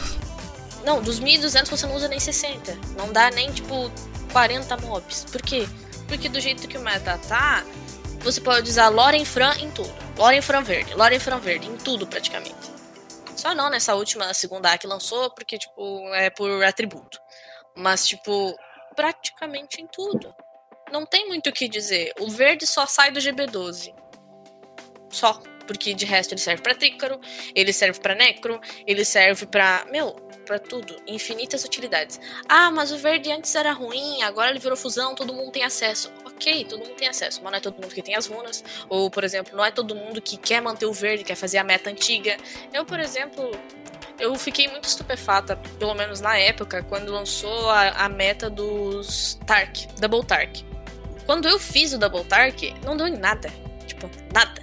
Não, 0.85 1.01
dos 1.01 1.21
1.200 1.21 1.69
você 1.69 1.87
não 1.87 1.95
usa 1.95 2.09
nem 2.09 2.21
60. 2.21 2.77
Não 2.99 3.13
dá 3.13 3.31
nem, 3.31 3.51
tipo, 3.53 3.91
40 4.33 4.77
mobs. 4.79 5.25
Por 5.31 5.41
quê? 5.41 5.67
Porque 6.09 6.29
do 6.29 6.41
jeito 6.41 6.67
que 6.67 6.77
o 6.77 6.81
meta 6.81 7.19
tá, 7.29 7.65
você 8.25 8.41
pode 8.41 8.71
usar 8.71 8.89
Loren 8.89 9.25
Fran 9.25 9.55
em 9.59 9.71
tudo. 9.71 9.95
Loren 10.17 10.41
Fran 10.41 10.63
verde, 10.63 10.95
Loren 10.95 11.21
Fran 11.21 11.39
verde, 11.39 11.69
em 11.69 11.77
tudo 11.77 12.07
praticamente. 12.07 12.73
Só 13.37 13.55
não 13.55 13.69
nessa 13.69 13.95
última 13.95 14.33
segunda 14.33 14.73
A 14.73 14.79
que 14.79 14.87
lançou, 14.87 15.31
porque, 15.31 15.59
tipo, 15.59 16.09
é 16.15 16.31
por 16.31 16.65
atributo. 16.65 17.19
Mas, 17.77 18.07
tipo, 18.07 18.57
praticamente 18.97 19.83
em 19.83 19.87
tudo. 19.87 20.35
Não 20.91 21.05
tem 21.05 21.29
muito 21.29 21.51
o 21.51 21.53
que 21.53 21.69
dizer. 21.69 22.13
O 22.21 22.31
verde 22.31 22.67
só 22.67 22.87
sai 22.87 23.11
do 23.11 23.21
GB12. 23.21 23.95
Só. 25.11 25.43
Porque 25.67 25.95
de 25.95 26.05
resto 26.05 26.33
ele 26.33 26.41
serve 26.41 26.63
para 26.63 26.75
Trícaro, 26.75 27.19
ele 27.55 27.73
serve 27.73 27.99
para 27.99 28.15
Necro, 28.15 28.61
ele 28.87 29.03
serve 29.03 29.47
para 29.47 29.87
Meu, 29.91 30.13
para 30.47 30.59
tudo. 30.59 30.95
Infinitas 31.07 31.65
utilidades. 31.65 32.21
Ah, 32.47 32.71
mas 32.71 32.93
o 32.93 32.99
verde 32.99 33.33
antes 33.33 33.55
era 33.55 33.73
ruim, 33.73 34.23
agora 34.23 34.51
ele 34.51 34.59
virou 34.59 34.77
fusão, 34.77 35.15
todo 35.15 35.33
mundo 35.33 35.53
tem 35.53 35.65
acesso. 35.65 36.13
Todo 36.65 36.81
mundo 36.81 36.95
tem 36.95 37.09
acesso, 37.09 37.41
mas 37.43 37.53
não 37.53 37.59
é 37.59 37.61
todo 37.61 37.75
mundo 37.75 37.95
que 37.95 38.03
tem 38.03 38.15
as 38.15 38.27
runas. 38.27 38.63
Ou, 38.89 39.11
por 39.11 39.25
exemplo, 39.25 39.57
não 39.57 39.65
é 39.65 39.71
todo 39.71 39.95
mundo 39.95 40.21
que 40.21 40.37
quer 40.37 40.61
manter 40.61 40.87
o 40.87 40.93
verde, 40.93 41.25
quer 41.25 41.37
fazer 41.37 41.59
a 41.59 41.65
meta 41.65 41.91
antiga. 41.91 42.37
Eu, 42.73 42.85
por 42.85 43.01
exemplo, 43.01 43.51
eu 44.19 44.35
fiquei 44.37 44.69
muito 44.69 44.85
estupefata, 44.85 45.57
pelo 45.79 45.95
menos 45.95 46.21
na 46.21 46.37
época, 46.37 46.83
quando 46.83 47.13
lançou 47.13 47.71
a, 47.71 47.91
a 47.91 48.09
meta 48.09 48.49
dos 48.51 49.39
Tark, 49.47 49.87
Double 49.99 50.25
Tark. 50.25 50.63
Quando 51.27 51.49
eu 51.49 51.59
fiz 51.59 51.93
o 51.93 51.99
Double 51.99 52.25
Tark, 52.25 52.63
não 52.85 52.97
deu 52.97 53.07
em 53.07 53.17
nada. 53.17 53.51
Tipo, 53.87 54.11
nada. 54.33 54.61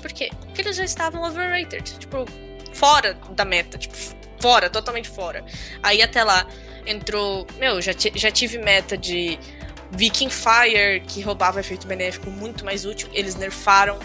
Por 0.00 0.12
quê? 0.12 0.30
Porque 0.40 0.60
eles 0.60 0.76
já 0.76 0.84
estavam 0.84 1.22
overrated. 1.22 1.98
Tipo, 1.98 2.26
fora 2.72 3.14
da 3.30 3.44
meta. 3.44 3.78
Tipo, 3.78 3.96
fora, 4.40 4.68
totalmente 4.68 5.08
fora. 5.08 5.44
Aí 5.82 6.02
até 6.02 6.22
lá 6.22 6.46
entrou. 6.86 7.46
Meu, 7.56 7.80
já, 7.80 7.92
já 8.14 8.30
tive 8.30 8.58
meta 8.58 8.98
de 8.98 9.38
Viking 9.92 10.30
Fire, 10.30 11.02
que 11.06 11.20
roubava 11.20 11.60
efeito 11.60 11.86
benéfico 11.86 12.30
muito 12.30 12.64
mais 12.64 12.84
útil. 12.84 13.08
Eles 13.12 13.36
nerfaram. 13.36 13.98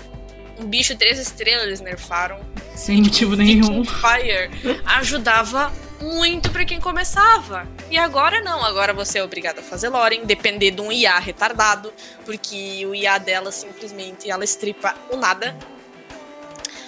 Um 0.60 0.65
bicho 0.65 0.96
três 0.96 1.17
estrelas 1.17 1.67
eles 1.67 1.82
nerfaram. 1.82 2.39
Sem 2.75 3.01
motivo 3.01 3.36
nenhum. 3.36 3.84
Viking 3.84 3.96
Fire 3.96 4.82
ajudava 4.86 5.72
muito 6.01 6.51
para 6.51 6.65
quem 6.65 6.79
começava. 6.79 7.67
E 7.89 7.98
agora 7.98 8.41
não, 8.41 8.63
agora 8.63 8.94
você 8.94 9.20
é 9.20 9.24
obrigado 9.24 9.60
a 9.60 9.63
fazer 9.63 9.89
Loren, 9.89 10.25
depender 10.25 10.72
de 10.72 10.82
um 10.82 10.91
IA 10.91 11.17
retardado, 11.20 11.94
porque 12.25 12.86
o 12.86 12.94
IA 12.94 13.17
dela 13.17 13.51
simplesmente 13.51 14.29
ela 14.29 14.44
estripa 14.44 14.94
o 15.10 15.15
nada. 15.15 15.56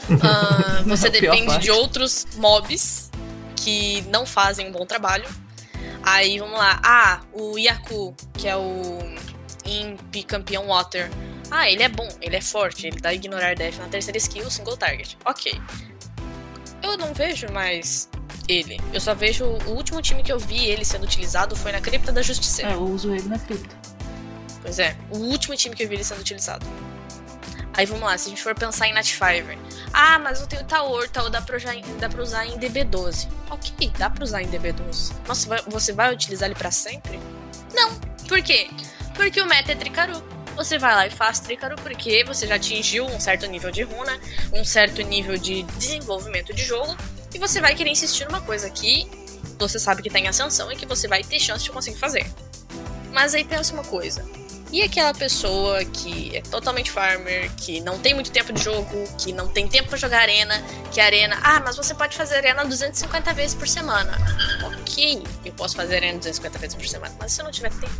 Uh, 0.09 0.83
você 0.89 1.09
depende 1.09 1.57
de 1.59 1.71
outros 1.71 2.27
mobs 2.35 3.09
que 3.55 4.03
não 4.09 4.25
fazem 4.25 4.67
um 4.67 4.71
bom 4.71 4.85
trabalho. 4.85 5.27
Aí 6.03 6.39
vamos 6.39 6.57
lá. 6.57 6.79
Ah, 6.83 7.21
o 7.33 7.57
Yaku, 7.57 8.15
que 8.33 8.47
é 8.47 8.55
o 8.55 8.99
Imp 9.65 10.23
campeão 10.27 10.67
Water. 10.67 11.09
Ah, 11.51 11.69
ele 11.69 11.83
é 11.83 11.89
bom, 11.89 12.07
ele 12.21 12.35
é 12.35 12.41
forte, 12.41 12.87
ele 12.87 12.99
dá 12.99 13.13
ignorar 13.13 13.55
def 13.55 13.77
na 13.79 13.87
terceira 13.87 14.17
skill, 14.17 14.49
single 14.49 14.77
target. 14.77 15.17
Ok. 15.25 15.59
Eu 16.81 16.97
não 16.97 17.13
vejo 17.13 17.51
mais 17.51 18.09
ele. 18.47 18.79
Eu 18.93 19.01
só 19.01 19.13
vejo. 19.13 19.45
O 19.65 19.71
último 19.71 20.01
time 20.01 20.23
que 20.23 20.31
eu 20.31 20.39
vi 20.39 20.65
ele 20.65 20.85
sendo 20.85 21.03
utilizado 21.03 21.55
foi 21.55 21.71
na 21.71 21.81
Cripta 21.81 22.11
da 22.11 22.21
Justiça. 22.21 22.63
É, 22.63 22.73
eu 22.73 22.83
uso 22.83 23.13
ele 23.13 23.27
na 23.27 23.37
Cripta. 23.37 23.75
Pois 24.61 24.79
é, 24.79 24.95
o 25.09 25.17
último 25.17 25.55
time 25.55 25.75
que 25.75 25.83
eu 25.83 25.87
vi 25.87 25.95
ele 25.95 26.03
sendo 26.03 26.19
utilizado. 26.21 26.65
Aí 27.79 27.85
vamos 27.85 28.03
lá, 28.03 28.17
se 28.17 28.27
a 28.27 28.29
gente 28.31 28.43
for 28.43 28.53
pensar 28.53 28.89
em 28.89 28.93
Nightfiver. 28.93 29.57
Ah, 29.93 30.19
mas 30.19 30.41
eu 30.41 30.47
tenho 30.47 30.65
Taor, 30.65 31.07
Taor 31.07 31.29
dá 31.29 31.41
pra, 31.41 31.57
dá 31.97 32.09
pra 32.09 32.21
usar 32.21 32.45
em 32.45 32.59
DB12. 32.59 33.29
Ok, 33.49 33.89
dá 33.97 34.09
pra 34.09 34.21
usar 34.21 34.41
em 34.41 34.49
DB12. 34.49 35.13
Nossa, 35.25 35.63
você 35.65 35.93
vai 35.93 36.13
utilizar 36.13 36.49
ele 36.49 36.59
para 36.59 36.71
sempre? 36.71 37.17
Não. 37.73 37.95
Por 38.27 38.41
quê? 38.41 38.69
Porque 39.15 39.41
o 39.41 39.45
meta 39.45 39.71
é 39.71 39.75
Tricaru. 39.75 40.21
Você 40.57 40.77
vai 40.77 40.93
lá 40.93 41.07
e 41.07 41.09
faz 41.09 41.39
Tricaru 41.39 41.77
porque 41.77 42.21
você 42.25 42.45
já 42.45 42.55
atingiu 42.55 43.05
um 43.05 43.17
certo 43.17 43.45
nível 43.45 43.71
de 43.71 43.83
runa, 43.83 44.19
um 44.51 44.65
certo 44.65 45.01
nível 45.01 45.37
de 45.37 45.63
desenvolvimento 45.63 46.53
de 46.53 46.65
jogo, 46.65 46.97
e 47.33 47.39
você 47.39 47.61
vai 47.61 47.75
querer 47.75 47.91
insistir 47.91 48.25
numa 48.25 48.41
coisa 48.41 48.69
que 48.69 49.09
você 49.57 49.79
sabe 49.79 50.01
que 50.01 50.09
tem 50.09 50.27
ascensão 50.27 50.69
e 50.69 50.75
que 50.75 50.85
você 50.85 51.07
vai 51.07 51.23
ter 51.23 51.39
chance 51.39 51.63
de 51.63 51.71
conseguir 51.71 51.97
fazer. 51.97 52.29
Mas 53.13 53.33
aí 53.33 53.45
pensa 53.45 53.73
uma 53.73 53.85
coisa. 53.85 54.21
E 54.71 54.83
aquela 54.83 55.13
pessoa 55.13 55.83
que 55.83 56.37
é 56.37 56.41
totalmente 56.41 56.91
farmer, 56.91 57.49
que 57.55 57.81
não 57.81 57.97
tem 57.97 58.13
muito 58.13 58.31
tempo 58.31 58.53
de 58.53 58.63
jogo, 58.63 59.03
que 59.17 59.33
não 59.33 59.47
tem 59.47 59.67
tempo 59.67 59.89
para 59.89 59.97
jogar 59.97 60.21
arena, 60.21 60.63
que 60.91 61.01
arena, 61.01 61.39
ah, 61.41 61.59
mas 61.59 61.75
você 61.75 61.95
pode 61.95 62.15
fazer 62.15 62.35
arena 62.35 62.63
250 62.63 63.33
vezes 63.33 63.55
por 63.55 63.67
semana. 63.67 64.15
Ok, 64.63 65.23
eu 65.43 65.53
posso 65.53 65.75
fazer 65.75 65.95
arena 65.95 66.19
250 66.19 66.59
vezes 66.59 66.75
por 66.75 66.87
semana, 66.87 67.15
mas 67.19 67.31
se 67.31 67.41
eu 67.41 67.45
não 67.45 67.51
tiver 67.51 67.71
tempo, 67.71 67.93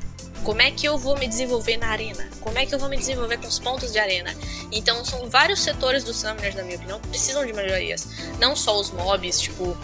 como 0.43 0.61
é 0.61 0.69
que 0.69 0.87
eu 0.87 0.97
vou 0.97 1.17
me 1.17 1.27
desenvolver 1.27 1.77
na 1.77 1.87
arena? 1.87 2.29
Como 2.39 2.57
é 2.57 2.65
que 2.65 2.73
eu 2.73 2.79
vou 2.79 2.87
me 2.87 2.97
desenvolver 2.97 3.37
com 3.37 3.47
os 3.47 3.59
pontos 3.59 3.91
de 3.91 3.99
arena? 3.99 4.33
Então 4.71 5.03
são 5.03 5.27
vários 5.29 5.61
setores 5.61 6.03
do 6.03 6.13
Summoners, 6.13 6.55
na 6.55 6.63
minha 6.63 6.77
opinião, 6.77 6.99
que 6.99 7.07
precisam 7.07 7.45
de 7.45 7.51
melhorias. 7.51 8.07
Não 8.39 8.55
só 8.55 8.79
os 8.79 8.91
mobs, 8.91 9.41
tipo, 9.41 9.77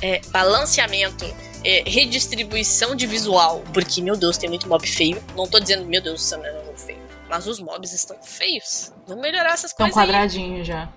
é, 0.00 0.20
balanceamento 0.28 1.24
é, 1.64 1.82
redistribuição 1.86 2.94
de 2.94 3.06
visual. 3.06 3.62
Porque, 3.72 4.00
meu 4.02 4.16
Deus, 4.16 4.36
tem 4.36 4.48
muito 4.48 4.68
mob 4.68 4.86
feio. 4.86 5.22
Não 5.36 5.46
tô 5.46 5.58
dizendo, 5.58 5.84
meu 5.86 6.00
Deus, 6.00 6.30
o 6.32 6.34
é 6.36 6.70
um 6.70 6.76
feio. 6.76 7.00
Mas 7.28 7.46
os 7.46 7.60
mobs 7.60 7.92
estão 7.92 8.20
feios. 8.22 8.92
Vamos 9.06 9.22
melhorar 9.22 9.52
essas 9.52 9.72
coisas. 9.72 9.90
Estão 9.90 10.04
quadradinho 10.04 10.64
já. 10.64 10.92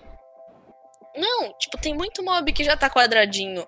Não, 1.15 1.53
tipo, 1.60 1.77
tem 1.77 1.93
muito 1.93 2.24
mob 2.24 2.51
que 2.51 2.63
já 2.63 2.75
tá 2.75 2.89
quadradinho. 2.89 3.67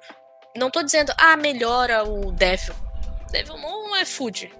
Não 0.57 0.71
tô 0.71 0.81
dizendo, 0.81 1.13
ah, 1.17 1.37
melhora 1.37 2.03
o 2.03 2.31
Devil. 2.31 2.73
Devil 3.31 3.57
não 3.57 3.95
é 3.95 4.05
food. 4.05 4.51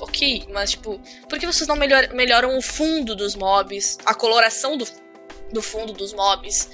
Ok, 0.00 0.46
mas 0.50 0.72
tipo, 0.72 1.00
por 1.28 1.38
que 1.38 1.46
vocês 1.46 1.66
não 1.68 1.76
melhor, 1.76 2.08
melhoram 2.12 2.56
o 2.58 2.62
fundo 2.62 3.14
dos 3.14 3.34
mobs, 3.34 3.98
a 4.04 4.14
coloração 4.14 4.76
do, 4.76 4.84
do 5.52 5.62
fundo 5.62 5.92
dos 5.92 6.12
mobs, 6.12 6.68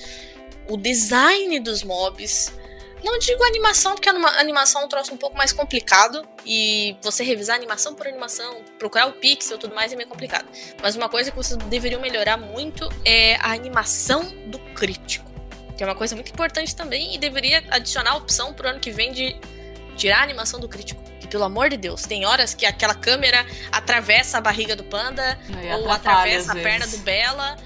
o 0.69 0.77
design 0.77 1.61
dos 1.61 1.83
mobs? 1.83 2.53
Não 3.03 3.19
digo 3.19 3.43
animação, 3.45 3.95
porque 3.95 4.09
a 4.09 4.13
animação 4.41 4.83
é 4.83 4.85
um 4.85 4.89
troço 4.89 5.15
um 5.15 5.17
pouco 5.17 5.37
mais 5.37 5.53
complicado. 5.53 6.27
E 6.45 6.97
você 7.03 7.23
revisar 7.23 7.57
animação 7.57 7.95
por 7.95 8.07
animação, 8.07 8.63
procurar 8.79 9.07
o 9.07 9.13
pixel 9.13 9.57
e 9.57 9.61
tudo 9.61 9.75
mais 9.75 9.93
é 9.93 9.97
meio 9.97 10.09
complicado. 10.09 10.47
Mas 10.83 10.97
uma 10.97 11.09
coisa 11.09 11.31
que 11.31 11.37
vocês 11.37 11.57
deveriam 11.65 12.01
melhorar 12.01 12.37
muito 12.37 12.89
é 13.05 13.37
a 13.37 13.53
animação 13.53 14.25
do 14.47 14.59
crítico. 14.75 15.31
Que 15.77 15.85
é 15.85 15.87
uma 15.87 15.95
coisa 15.95 16.15
muito 16.15 16.33
importante 16.33 16.75
também 16.75 17.15
e 17.15 17.19
deveria 17.19 17.63
adicionar 17.71 18.13
a 18.13 18.17
opção 18.17 18.53
pro 18.53 18.69
ano 18.69 18.81
que 18.81 18.91
vem 18.91 19.13
de 19.13 19.37
tirar 19.97 20.21
a 20.21 20.23
animação 20.23 20.59
do 20.59 20.69
crítico. 20.69 21.03
Que, 21.21 21.29
pelo 21.29 21.45
amor 21.45 21.71
de 21.71 21.77
Deus, 21.77 22.03
tem 22.03 22.25
horas 22.25 22.55
que 22.55 22.67
aquela 22.67 22.95
câmera 22.95 23.47
atravessa 23.71 24.39
a 24.39 24.41
barriga 24.41 24.75
do 24.75 24.85
panda 24.85 25.39
ou 25.79 25.91
atravessa 25.91 26.53
a 26.53 26.57
perna 26.57 26.87
do 26.87 26.99
Bela 26.99 27.57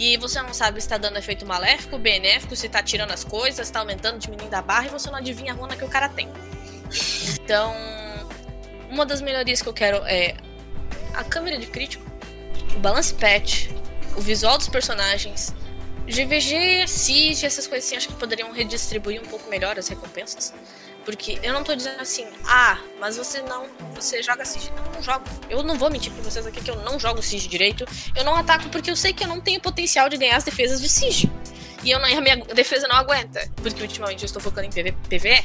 e 0.00 0.16
você 0.16 0.40
não 0.40 0.54
sabe 0.54 0.80
se 0.80 0.88
tá 0.88 0.96
dando 0.96 1.18
efeito 1.18 1.44
maléfico, 1.44 1.98
benéfico, 1.98 2.56
se 2.56 2.70
tá 2.70 2.82
tirando 2.82 3.10
as 3.10 3.22
coisas, 3.22 3.66
se 3.66 3.70
tá 3.70 3.80
aumentando, 3.80 4.18
diminuindo 4.18 4.54
a 4.54 4.62
barra 4.62 4.86
e 4.86 4.88
você 4.88 5.10
não 5.10 5.18
adivinha 5.18 5.52
a 5.52 5.54
runa 5.54 5.76
que 5.76 5.84
o 5.84 5.88
cara 5.88 6.08
tem. 6.08 6.26
Então, 7.34 7.74
uma 8.88 9.04
das 9.04 9.20
melhorias 9.20 9.60
que 9.60 9.68
eu 9.68 9.74
quero 9.74 9.98
é 10.06 10.38
a 11.12 11.22
câmera 11.22 11.58
de 11.58 11.66
crítico, 11.66 12.02
o 12.74 12.78
balance 12.78 13.12
patch, 13.12 13.68
o 14.16 14.22
visual 14.22 14.56
dos 14.56 14.70
personagens, 14.70 15.54
GVG, 16.06 16.88
Siege, 16.88 17.44
essas 17.44 17.66
coisas 17.66 17.86
assim, 17.86 17.96
acho 17.96 18.08
que 18.08 18.14
poderiam 18.14 18.50
redistribuir 18.52 19.20
um 19.20 19.26
pouco 19.26 19.50
melhor 19.50 19.78
as 19.78 19.86
recompensas. 19.86 20.54
Porque 21.04 21.38
eu 21.42 21.52
não 21.52 21.64
tô 21.64 21.74
dizendo 21.74 22.00
assim, 22.00 22.26
ah, 22.44 22.78
mas 22.98 23.16
você 23.16 23.42
não, 23.42 23.66
você 23.94 24.22
joga 24.22 24.44
Siege. 24.44 24.70
Não, 24.76 24.92
não 24.92 25.02
jogo. 25.02 25.24
Eu 25.48 25.62
não 25.62 25.76
vou 25.76 25.90
mentir 25.90 26.12
pra 26.12 26.22
vocês 26.22 26.46
aqui 26.46 26.60
que 26.60 26.70
eu 26.70 26.76
não 26.82 26.98
jogo 26.98 27.22
Siege 27.22 27.48
direito. 27.48 27.84
Eu 28.14 28.24
não 28.24 28.36
ataco 28.36 28.68
porque 28.68 28.90
eu 28.90 28.96
sei 28.96 29.12
que 29.12 29.24
eu 29.24 29.28
não 29.28 29.40
tenho 29.40 29.60
potencial 29.60 30.08
de 30.08 30.16
ganhar 30.16 30.36
as 30.36 30.44
defesas 30.44 30.80
de 30.80 30.88
Siege. 30.88 31.30
E 31.82 31.90
eu 31.90 31.98
não, 31.98 32.06
a 32.06 32.20
minha 32.20 32.36
defesa 32.36 32.86
não 32.86 32.96
aguenta. 32.96 33.48
Porque 33.56 33.82
ultimamente 33.82 34.22
eu 34.22 34.26
estou 34.26 34.42
focando 34.42 34.66
em 34.66 34.70
PV, 34.70 34.92
PVE. 35.08 35.44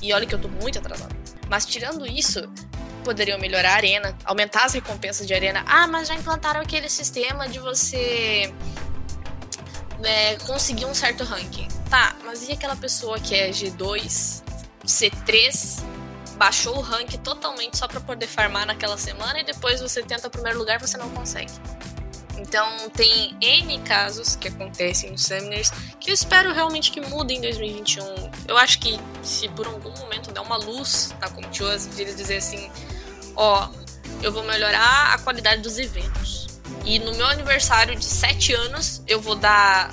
E 0.00 0.12
olha 0.12 0.26
que 0.26 0.34
eu 0.34 0.40
tô 0.40 0.48
muito 0.48 0.78
atrasado. 0.78 1.14
Mas 1.48 1.66
tirando 1.66 2.06
isso, 2.06 2.48
poderiam 3.04 3.38
melhorar 3.38 3.72
a 3.72 3.76
arena, 3.76 4.16
aumentar 4.24 4.64
as 4.64 4.74
recompensas 4.74 5.26
de 5.26 5.34
arena. 5.34 5.64
Ah, 5.66 5.86
mas 5.86 6.08
já 6.08 6.14
implantaram 6.14 6.60
aquele 6.60 6.88
sistema 6.88 7.48
de 7.48 7.58
você 7.58 8.52
é, 10.02 10.36
conseguir 10.46 10.86
um 10.86 10.94
certo 10.94 11.24
ranking. 11.24 11.68
Tá, 11.90 12.16
mas 12.24 12.48
e 12.48 12.52
aquela 12.52 12.76
pessoa 12.76 13.18
que 13.18 13.34
é 13.34 13.50
G2, 13.50 14.42
C3, 14.84 15.82
baixou 16.36 16.76
o 16.76 16.80
rank 16.80 17.12
totalmente 17.18 17.76
só 17.78 17.88
para 17.88 18.00
poder 18.00 18.26
farmar 18.26 18.66
naquela 18.66 18.98
semana 18.98 19.40
e 19.40 19.44
depois 19.44 19.80
você 19.80 20.02
tenta 20.02 20.28
o 20.28 20.30
primeiro 20.30 20.58
lugar 20.58 20.80
você 20.80 20.96
não 20.96 21.10
consegue? 21.10 21.52
Então 22.36 22.90
tem 22.90 23.36
N 23.40 23.78
casos 23.80 24.36
que 24.36 24.48
acontecem 24.48 25.10
nos 25.10 25.22
seminars 25.22 25.70
que 26.00 26.10
eu 26.10 26.14
espero 26.14 26.52
realmente 26.52 26.90
que 26.90 27.00
mudem 27.00 27.38
em 27.38 27.40
2021. 27.40 28.30
Eu 28.48 28.56
acho 28.56 28.78
que 28.80 28.98
se 29.22 29.48
por 29.48 29.66
algum 29.66 29.90
momento 29.98 30.32
der 30.32 30.40
uma 30.40 30.56
luz 30.56 31.14
na 31.20 31.28
Comitios 31.30 31.88
de 31.88 32.02
eles 32.02 32.16
dizer 32.16 32.38
assim, 32.38 32.70
ó, 33.36 33.68
eu 34.22 34.32
vou 34.32 34.42
melhorar 34.42 35.14
a 35.14 35.18
qualidade 35.18 35.62
dos 35.62 35.78
eventos. 35.78 36.48
E 36.84 36.98
no 36.98 37.14
meu 37.14 37.26
aniversário 37.26 37.96
de 37.96 38.04
7 38.04 38.52
anos, 38.52 39.02
eu 39.06 39.20
vou 39.20 39.36
dar 39.36 39.90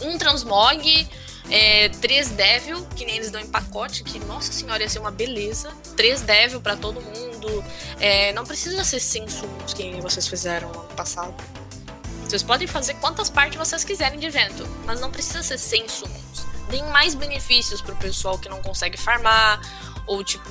um 0.00 0.18
transmog, 0.18 1.08
é, 1.52 1.90
três 1.90 2.30
Devil, 2.30 2.82
que 2.96 3.04
nem 3.04 3.16
eles 3.16 3.30
dão 3.30 3.38
em 3.38 3.46
pacote, 3.46 4.02
que, 4.02 4.18
nossa 4.20 4.50
senhora, 4.50 4.82
ia 4.82 4.88
ser 4.88 5.00
uma 5.00 5.10
beleza. 5.10 5.70
Três 5.94 6.22
Devil 6.22 6.62
para 6.62 6.76
todo 6.76 6.98
mundo. 6.98 7.62
É, 8.00 8.32
não 8.32 8.46
precisa 8.46 8.82
ser 8.84 8.98
100 8.98 9.28
sumos 9.28 9.74
que 9.74 10.00
vocês 10.00 10.26
fizeram 10.26 10.70
ano 10.70 10.88
passado. 10.96 11.34
Vocês 12.24 12.42
podem 12.42 12.66
fazer 12.66 12.94
quantas 12.94 13.28
partes 13.28 13.58
vocês 13.58 13.84
quiserem 13.84 14.18
de 14.18 14.26
evento, 14.26 14.66
mas 14.86 14.98
não 14.98 15.10
precisa 15.10 15.42
ser 15.42 15.58
100 15.58 15.88
sumos. 15.90 16.46
Deem 16.70 16.86
mais 16.86 17.14
benefícios 17.14 17.82
pro 17.82 17.94
pessoal 17.96 18.38
que 18.38 18.48
não 18.48 18.62
consegue 18.62 18.96
farmar, 18.96 19.60
ou 20.06 20.24
tipo, 20.24 20.48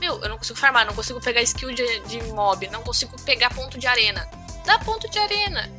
meu, 0.00 0.20
eu 0.20 0.28
não 0.28 0.36
consigo 0.36 0.58
farmar, 0.58 0.84
não 0.84 0.94
consigo 0.94 1.20
pegar 1.20 1.42
skill 1.42 1.72
de, 1.72 2.00
de 2.00 2.20
mob, 2.32 2.66
não 2.70 2.82
consigo 2.82 3.14
pegar 3.22 3.54
ponto 3.54 3.78
de 3.78 3.86
arena. 3.86 4.28
Dá 4.66 4.80
ponto 4.80 5.08
de 5.08 5.18
arena. 5.20 5.70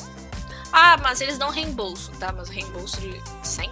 Ah, 0.72 0.96
mas 0.96 1.20
eles 1.20 1.38
dão 1.38 1.50
reembolso, 1.50 2.10
tá? 2.14 2.32
Mas 2.32 2.48
reembolso 2.48 3.02
de 3.02 3.22
100? 3.44 3.70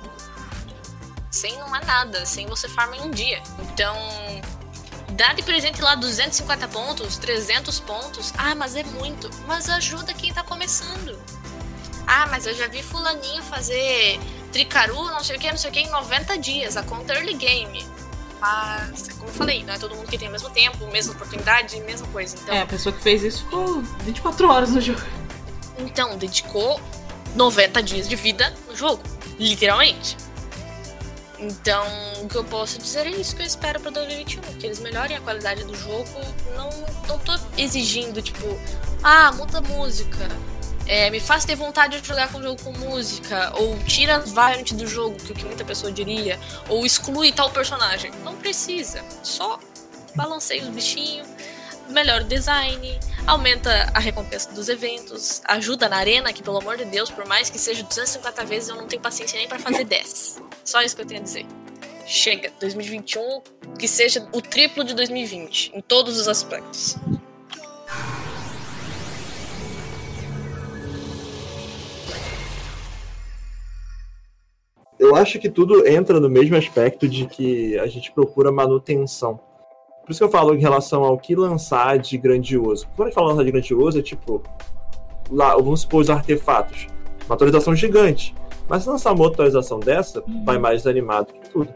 100 1.39 1.57
não 1.59 1.75
é 1.75 1.83
nada, 1.85 2.25
100 2.25 2.47
você 2.47 2.67
farma 2.67 2.95
em 2.97 3.01
um 3.01 3.11
dia. 3.11 3.41
Então, 3.73 3.95
dá 5.11 5.33
de 5.33 5.41
presente 5.43 5.81
lá 5.81 5.95
250 5.95 6.67
pontos, 6.67 7.17
300 7.17 7.79
pontos. 7.79 8.33
Ah, 8.37 8.53
mas 8.55 8.75
é 8.75 8.83
muito. 8.83 9.29
Mas 9.47 9.69
ajuda 9.69 10.13
quem 10.13 10.33
tá 10.33 10.43
começando. 10.43 11.17
Ah, 12.05 12.27
mas 12.29 12.45
eu 12.45 12.53
já 12.55 12.67
vi 12.67 12.81
fulaninho 12.83 13.41
fazer 13.43 14.19
tricaru, 14.51 14.95
não 15.05 15.23
sei 15.23 15.37
o 15.37 15.39
que, 15.39 15.49
não 15.49 15.57
sei 15.57 15.69
o 15.69 15.73
que, 15.73 15.79
em 15.81 15.89
90 15.89 16.37
dias, 16.39 16.75
a 16.75 16.83
conta 16.83 17.13
early 17.13 17.35
game. 17.35 17.85
Mas, 18.41 19.09
como 19.09 19.29
eu 19.29 19.33
falei, 19.33 19.63
não 19.63 19.73
é 19.73 19.77
todo 19.77 19.93
mundo 19.95 20.07
que 20.07 20.17
tem 20.17 20.27
o 20.27 20.31
mesmo 20.31 20.49
tempo, 20.49 20.87
mesma 20.87 21.13
oportunidade, 21.13 21.79
mesma 21.81 22.07
coisa. 22.07 22.35
Então, 22.41 22.55
É, 22.55 22.61
a 22.61 22.65
pessoa 22.65 22.93
que 22.95 23.01
fez 23.01 23.21
isso 23.23 23.43
ficou 23.43 23.81
24 24.03 24.49
horas 24.49 24.69
no 24.71 24.79
jogo. 24.81 25.01
então 25.77 26.17
dedicou 26.17 26.79
90 27.35 27.83
dias 27.83 28.07
de 28.09 28.15
vida 28.15 28.53
no 28.67 28.75
jogo, 28.75 29.03
literalmente. 29.37 30.15
Então, 31.41 31.85
o 32.21 32.27
que 32.27 32.35
eu 32.35 32.43
posso 32.43 32.77
dizer 32.77 33.07
é 33.07 33.11
isso 33.11 33.35
que 33.35 33.41
eu 33.41 33.45
espero 33.45 33.79
pra 33.79 33.89
2021, 33.91 34.41
que 34.57 34.65
eles 34.65 34.79
melhorem 34.79 35.15
a 35.15 35.21
qualidade 35.21 35.63
do 35.63 35.75
jogo. 35.75 36.09
Não, 36.55 36.69
não 37.07 37.19
tô 37.19 37.31
exigindo, 37.57 38.21
tipo, 38.21 38.45
ah, 39.01 39.31
muda 39.31 39.61
música. 39.61 40.27
É, 40.85 41.09
me 41.09 41.19
faz 41.19 41.45
ter 41.45 41.55
vontade 41.55 42.01
de 42.01 42.07
jogar 42.07 42.31
com 42.31 42.39
o 42.39 42.43
jogo 42.43 42.61
com 42.63 42.73
música, 42.73 43.53
ou 43.55 43.77
tira 43.83 44.19
variant 44.19 44.71
do 44.73 44.87
jogo, 44.87 45.15
que 45.17 45.31
é 45.31 45.35
o 45.35 45.37
que 45.37 45.45
muita 45.45 45.63
pessoa 45.63 45.91
diria, 45.91 46.39
ou 46.67 46.85
exclui 46.85 47.31
tal 47.31 47.49
personagem. 47.51 48.11
Não 48.23 48.35
precisa. 48.35 49.03
Só 49.23 49.59
balanceia 50.15 50.63
os 50.63 50.69
bichinhos, 50.69 51.27
melhora 51.89 52.23
o 52.23 52.27
design, 52.27 52.99
aumenta 53.29 53.91
a 53.93 53.99
recompensa 53.99 54.51
dos 54.53 54.69
eventos, 54.69 55.43
ajuda 55.45 55.87
na 55.87 55.97
arena, 55.97 56.33
que 56.33 56.41
pelo 56.41 56.57
amor 56.57 56.77
de 56.77 56.85
Deus, 56.85 57.11
por 57.11 57.27
mais 57.27 57.47
que 57.47 57.59
seja 57.59 57.83
250 57.83 58.43
vezes, 58.45 58.69
eu 58.69 58.75
não 58.75 58.87
tenho 58.87 59.01
paciência 59.01 59.37
nem 59.37 59.47
pra 59.47 59.59
fazer 59.59 59.83
10. 59.83 60.41
Só 60.65 60.81
isso 60.81 60.95
que 60.95 61.03
eu 61.03 61.05
tenho 61.05 61.21
a 61.21 61.23
dizer. 61.23 61.45
Chega, 62.07 62.51
2021, 62.59 63.41
que 63.77 63.87
seja 63.87 64.27
o 64.33 64.41
triplo 64.41 64.83
de 64.83 64.95
2020, 64.95 65.73
em 65.75 65.81
todos 65.81 66.17
os 66.17 66.27
aspectos. 66.27 66.97
Eu 74.97 75.15
acho 75.15 75.37
que 75.37 75.49
tudo 75.49 75.87
entra 75.87 76.19
no 76.19 76.29
mesmo 76.29 76.57
aspecto 76.57 77.07
de 77.07 77.27
que 77.27 77.77
a 77.77 77.85
gente 77.85 78.11
procura 78.11 78.51
manutenção. 78.51 79.39
Por 80.09 80.13
isso 80.13 80.21
que 80.21 80.25
eu 80.25 80.31
falo 80.31 80.55
em 80.55 80.59
relação 80.59 81.03
ao 81.03 81.19
que 81.19 81.35
lançar 81.35 81.99
de 81.99 82.17
grandioso. 82.17 82.87
Quando 82.95 83.01
a 83.01 83.09
gente 83.11 83.13
fala 83.13 83.27
lançar 83.27 83.43
de 83.43 83.51
grandioso, 83.51 83.99
é 83.99 84.01
tipo. 84.01 84.41
Lá, 85.29 85.55
vamos 85.55 85.81
supor 85.81 86.01
os 86.01 86.09
artefatos. 86.09 86.87
Uma 87.27 87.35
atualização 87.35 87.75
gigante. 87.75 88.33
Mas 88.67 88.81
se 88.81 88.89
lançar 88.89 89.13
uma 89.13 89.27
atualização 89.27 89.79
dessa, 89.79 90.23
vai 90.43 90.57
mais 90.57 90.87
animado 90.87 91.31
que 91.31 91.47
tudo. 91.51 91.71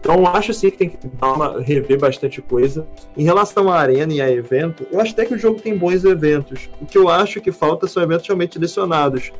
Então 0.00 0.16
eu 0.16 0.26
acho 0.26 0.52
sim 0.52 0.68
que 0.68 0.78
tem 0.78 0.88
que 0.88 0.98
dar 1.06 1.32
uma, 1.32 1.60
rever 1.60 2.00
bastante 2.00 2.42
coisa. 2.42 2.84
Em 3.16 3.22
relação 3.22 3.70
à 3.70 3.78
arena 3.78 4.12
e 4.12 4.20
a 4.20 4.28
evento, 4.28 4.84
eu 4.90 5.00
acho 5.00 5.12
até 5.12 5.24
que 5.24 5.34
o 5.34 5.38
jogo 5.38 5.60
tem 5.60 5.78
bons 5.78 6.04
eventos. 6.04 6.68
O 6.80 6.86
que 6.86 6.98
eu 6.98 7.08
acho 7.08 7.40
que 7.40 7.52
falta 7.52 7.86
são 7.86 8.02
eventos 8.02 8.26
realmente 8.26 8.54
direcionados. 8.54 9.30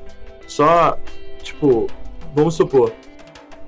Só, 0.46 0.96
tipo, 1.42 1.88
vamos 2.32 2.54
supor, 2.54 2.92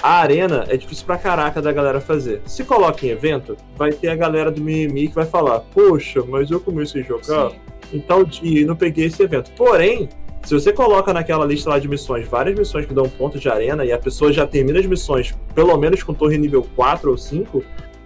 a 0.03 0.21
arena 0.21 0.65
é 0.69 0.77
difícil 0.77 1.07
pra 1.07 1.17
caraca 1.17 1.63
da 1.63 1.73
galera 1.73 2.01
fazer. 2.01 2.43
Se 2.45 2.65
coloca 2.65 3.07
em 3.07 3.11
evento, 3.11 3.57
vai 3.77 3.93
ter 3.93 4.09
a 4.09 4.17
galera 4.17 4.51
do 4.51 4.61
Mimimi 4.61 5.09
que 5.09 5.15
vai 5.15 5.27
falar: 5.27 5.61
Poxa, 5.61 6.23
mas 6.27 6.51
eu 6.51 6.59
comecei 6.59 7.03
a 7.03 7.05
jogar 7.05 7.51
Sim. 7.51 7.57
em 7.93 8.01
tal 8.01 8.25
dia 8.25 8.63
e 8.63 8.65
não 8.65 8.75
peguei 8.75 9.07
esse 9.07 9.23
evento. 9.23 9.53
Porém, 9.53 10.09
se 10.43 10.55
você 10.55 10.73
coloca 10.73 11.13
naquela 11.13 11.47
lista 11.47 11.71
lá 11.71 11.79
de 11.79 11.87
missões 11.87 12.27
várias 12.27 12.59
missões 12.59 12.85
que 12.85 12.93
dão 12.93 13.09
ponto 13.09 13.39
de 13.39 13.49
arena 13.49 13.85
e 13.85 13.93
a 13.93 13.99
pessoa 13.99 14.33
já 14.33 14.45
termina 14.45 14.81
as 14.81 14.87
missões, 14.87 15.33
pelo 15.55 15.77
menos 15.77 16.03
com 16.03 16.13
torre 16.13 16.37
nível 16.37 16.67
4 16.75 17.09
ou 17.09 17.17
5, 17.17 17.63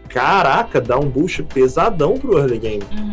caraca, 0.08 0.80
dá 0.80 0.98
um 0.98 1.08
boost 1.08 1.42
pesadão 1.44 2.18
pro 2.18 2.38
early 2.38 2.58
game. 2.58 2.82
Uhum. 2.92 3.12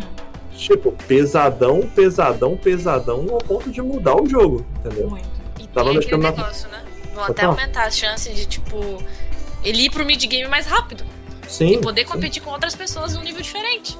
Tipo, 0.52 0.92
pesadão, 1.08 1.80
pesadão, 1.94 2.56
pesadão 2.56 3.26
ao 3.30 3.38
ponto 3.38 3.70
de 3.70 3.80
mudar 3.80 4.20
o 4.20 4.28
jogo, 4.28 4.64
entendeu? 4.78 5.08
Muito. 5.10 5.26
E 5.58 5.66
Tava 5.68 5.90
tem 5.90 5.98
aquele 5.98 6.22
negócio, 6.22 6.68
né? 6.68 6.83
Vão 7.14 7.24
até 7.24 7.44
aumentar 7.44 7.84
a 7.84 7.90
chance 7.90 8.32
de, 8.32 8.44
tipo, 8.44 9.02
ele 9.62 9.84
ir 9.84 9.90
pro 9.90 10.04
mid-game 10.04 10.48
mais 10.48 10.66
rápido. 10.66 11.04
Sim. 11.48 11.74
E 11.74 11.78
poder 11.78 12.04
sim. 12.04 12.12
competir 12.12 12.42
com 12.42 12.50
outras 12.50 12.74
pessoas 12.74 13.14
num 13.14 13.22
nível 13.22 13.40
diferente. 13.40 13.96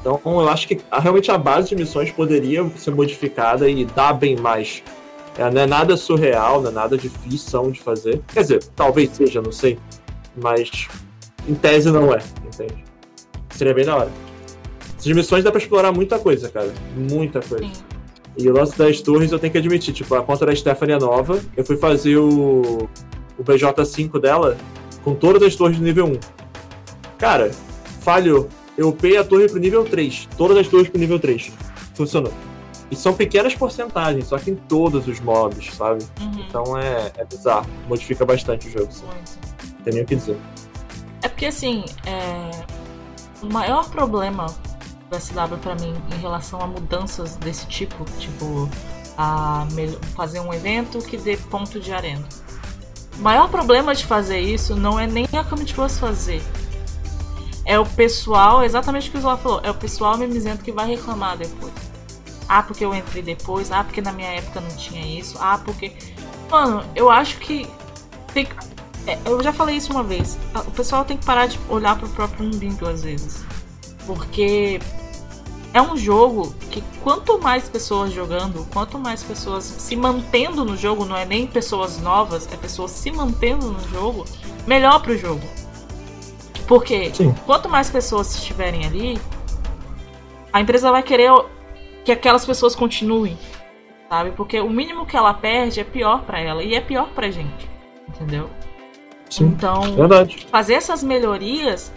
Então, 0.00 0.20
eu 0.24 0.48
acho 0.48 0.68
que 0.68 0.80
realmente 0.92 1.30
a 1.30 1.38
base 1.38 1.68
de 1.68 1.76
missões 1.76 2.10
poderia 2.12 2.68
ser 2.76 2.92
modificada 2.92 3.68
e 3.68 3.84
dar 3.84 4.12
bem 4.12 4.36
mais. 4.36 4.82
É, 5.38 5.50
não 5.50 5.60
é 5.60 5.66
nada 5.66 5.96
surreal, 5.96 6.62
não 6.62 6.70
é 6.70 6.72
nada 6.72 6.96
difícil 6.96 7.70
de 7.70 7.80
fazer. 7.80 8.22
Quer 8.32 8.42
dizer, 8.42 8.64
talvez 8.74 9.10
seja, 9.10 9.42
não 9.42 9.52
sei. 9.52 9.78
Mas 10.36 10.88
em 11.48 11.54
tese 11.54 11.90
não 11.90 12.12
é, 12.14 12.22
entende? 12.44 12.84
Seria 13.50 13.74
bem 13.74 13.84
da 13.84 13.96
hora. 13.96 14.10
Essas 14.98 15.12
missões 15.12 15.44
dá 15.44 15.50
pra 15.50 15.60
explorar 15.60 15.92
muita 15.92 16.18
coisa, 16.18 16.48
cara. 16.48 16.72
Muita 16.96 17.40
coisa. 17.40 17.64
Sim. 17.64 17.72
E 18.36 18.48
o 18.50 18.52
lance 18.52 18.76
das 18.76 19.00
torres 19.00 19.32
eu 19.32 19.38
tenho 19.38 19.50
que 19.50 19.58
admitir, 19.58 19.94
tipo, 19.94 20.14
a 20.14 20.22
conta 20.22 20.44
da 20.44 20.54
Stephanie 20.54 20.94
é 20.94 20.98
nova. 20.98 21.40
Eu 21.56 21.64
fui 21.64 21.76
fazer 21.76 22.16
o, 22.18 22.88
o 23.38 23.44
BJ5 23.44 24.20
dela 24.20 24.56
com 25.02 25.14
todas 25.14 25.42
as 25.42 25.56
torres 25.56 25.78
do 25.78 25.84
nível 25.84 26.06
1. 26.06 26.20
Cara, 27.18 27.50
falhou. 28.00 28.48
Eu 28.76 28.88
upei 28.88 29.16
a 29.16 29.24
torre 29.24 29.48
pro 29.48 29.58
nível 29.58 29.84
3. 29.84 30.28
Todas 30.36 30.58
as 30.58 30.68
torres 30.68 30.88
pro 30.88 31.00
nível 31.00 31.18
3. 31.18 31.50
Funcionou. 31.94 32.32
E 32.90 32.94
são 32.94 33.14
pequenas 33.14 33.54
porcentagens, 33.54 34.26
só 34.26 34.38
que 34.38 34.50
em 34.50 34.54
todos 34.54 35.08
os 35.08 35.18
mobs, 35.20 35.74
sabe? 35.74 36.04
Uhum. 36.20 36.44
Então 36.46 36.78
é, 36.78 37.10
é 37.16 37.24
bizarro. 37.24 37.66
Modifica 37.88 38.24
bastante 38.24 38.68
o 38.68 38.70
jogo, 38.70 38.92
sim. 38.92 39.06
Muito. 39.06 39.38
Não 39.76 39.84
tem 39.84 39.94
nem 39.94 40.02
o 40.02 40.06
que 40.06 40.14
dizer. 40.14 40.36
É 41.22 41.28
porque 41.28 41.46
assim, 41.46 41.84
é... 42.06 42.50
o 43.42 43.52
maior 43.52 43.90
problema 43.90 44.46
do 45.10 45.20
SW 45.20 45.56
pra 45.60 45.74
mim 45.74 45.94
em 46.12 46.20
relação 46.20 46.60
a 46.60 46.66
mudanças 46.66 47.36
desse 47.36 47.66
tipo, 47.66 48.04
tipo 48.18 48.68
a 49.16 49.66
fazer 50.14 50.40
um 50.40 50.52
evento 50.52 50.98
que 50.98 51.16
dê 51.16 51.36
ponto 51.36 51.80
de 51.80 51.92
arena. 51.92 52.24
O 53.18 53.22
maior 53.22 53.48
problema 53.48 53.94
de 53.94 54.04
fazer 54.04 54.40
isso 54.40 54.76
não 54.76 55.00
é 55.00 55.06
nem 55.06 55.26
a 55.32 55.42
Commit 55.42 55.72
Plus 55.74 55.98
fazer. 55.98 56.42
É 57.64 57.78
o 57.78 57.86
pessoal, 57.86 58.62
exatamente 58.62 59.08
o 59.08 59.12
que 59.12 59.18
o 59.18 59.20
Zola 59.20 59.36
falou, 59.38 59.60
é 59.64 59.70
o 59.70 59.74
pessoal 59.74 60.16
mimizento 60.18 60.62
que 60.62 60.70
vai 60.70 60.86
reclamar 60.86 61.36
depois. 61.36 61.72
Ah, 62.48 62.62
porque 62.62 62.84
eu 62.84 62.94
entrei 62.94 63.22
depois, 63.22 63.72
ah, 63.72 63.82
porque 63.82 64.00
na 64.00 64.12
minha 64.12 64.28
época 64.28 64.60
não 64.60 64.76
tinha 64.76 65.04
isso, 65.18 65.36
ah, 65.40 65.58
porque. 65.64 65.92
Mano, 66.48 66.84
eu 66.94 67.10
acho 67.10 67.38
que 67.38 67.68
tem 68.32 68.44
que 68.44 68.54
É, 69.06 69.18
eu 69.24 69.42
já 69.42 69.52
falei 69.52 69.76
isso 69.76 69.92
uma 69.92 70.02
vez. 70.02 70.38
O 70.54 70.70
pessoal 70.72 71.04
tem 71.04 71.16
que 71.16 71.24
parar 71.24 71.46
de 71.46 71.58
olhar 71.68 71.96
pro 71.96 72.08
próprio 72.08 72.46
umbigo 72.46 72.86
às 72.86 73.02
vezes. 73.02 73.45
Porque 74.06 74.80
é 75.74 75.82
um 75.82 75.96
jogo 75.96 76.54
que 76.70 76.82
quanto 77.02 77.38
mais 77.38 77.68
pessoas 77.68 78.12
jogando, 78.12 78.66
quanto 78.72 78.98
mais 78.98 79.22
pessoas 79.22 79.64
se 79.64 79.94
mantendo 79.94 80.64
no 80.64 80.76
jogo, 80.76 81.04
não 81.04 81.16
é 81.16 81.24
nem 81.24 81.46
pessoas 81.46 82.00
novas, 82.00 82.50
é 82.52 82.56
pessoas 82.56 82.92
se 82.92 83.10
mantendo 83.10 83.70
no 83.70 83.88
jogo, 83.88 84.24
melhor 84.66 85.02
pro 85.02 85.16
jogo. 85.18 85.42
Porque 86.66 87.14
Sim. 87.14 87.34
quanto 87.44 87.68
mais 87.68 87.90
pessoas 87.90 88.34
estiverem 88.34 88.86
ali, 88.86 89.20
a 90.52 90.60
empresa 90.60 90.90
vai 90.90 91.02
querer 91.02 91.30
que 92.04 92.10
aquelas 92.10 92.46
pessoas 92.46 92.74
continuem, 92.74 93.36
sabe? 94.08 94.30
Porque 94.30 94.58
o 94.60 94.70
mínimo 94.70 95.04
que 95.04 95.16
ela 95.16 95.34
perde 95.34 95.80
é 95.80 95.84
pior 95.84 96.22
para 96.22 96.40
ela 96.40 96.62
e 96.62 96.74
é 96.74 96.80
pior 96.80 97.08
pra 97.14 97.30
gente, 97.30 97.68
entendeu? 98.08 98.48
Sim, 99.28 99.46
então, 99.46 99.94
verdade. 99.94 100.46
fazer 100.50 100.74
essas 100.74 101.02
melhorias 101.02 101.92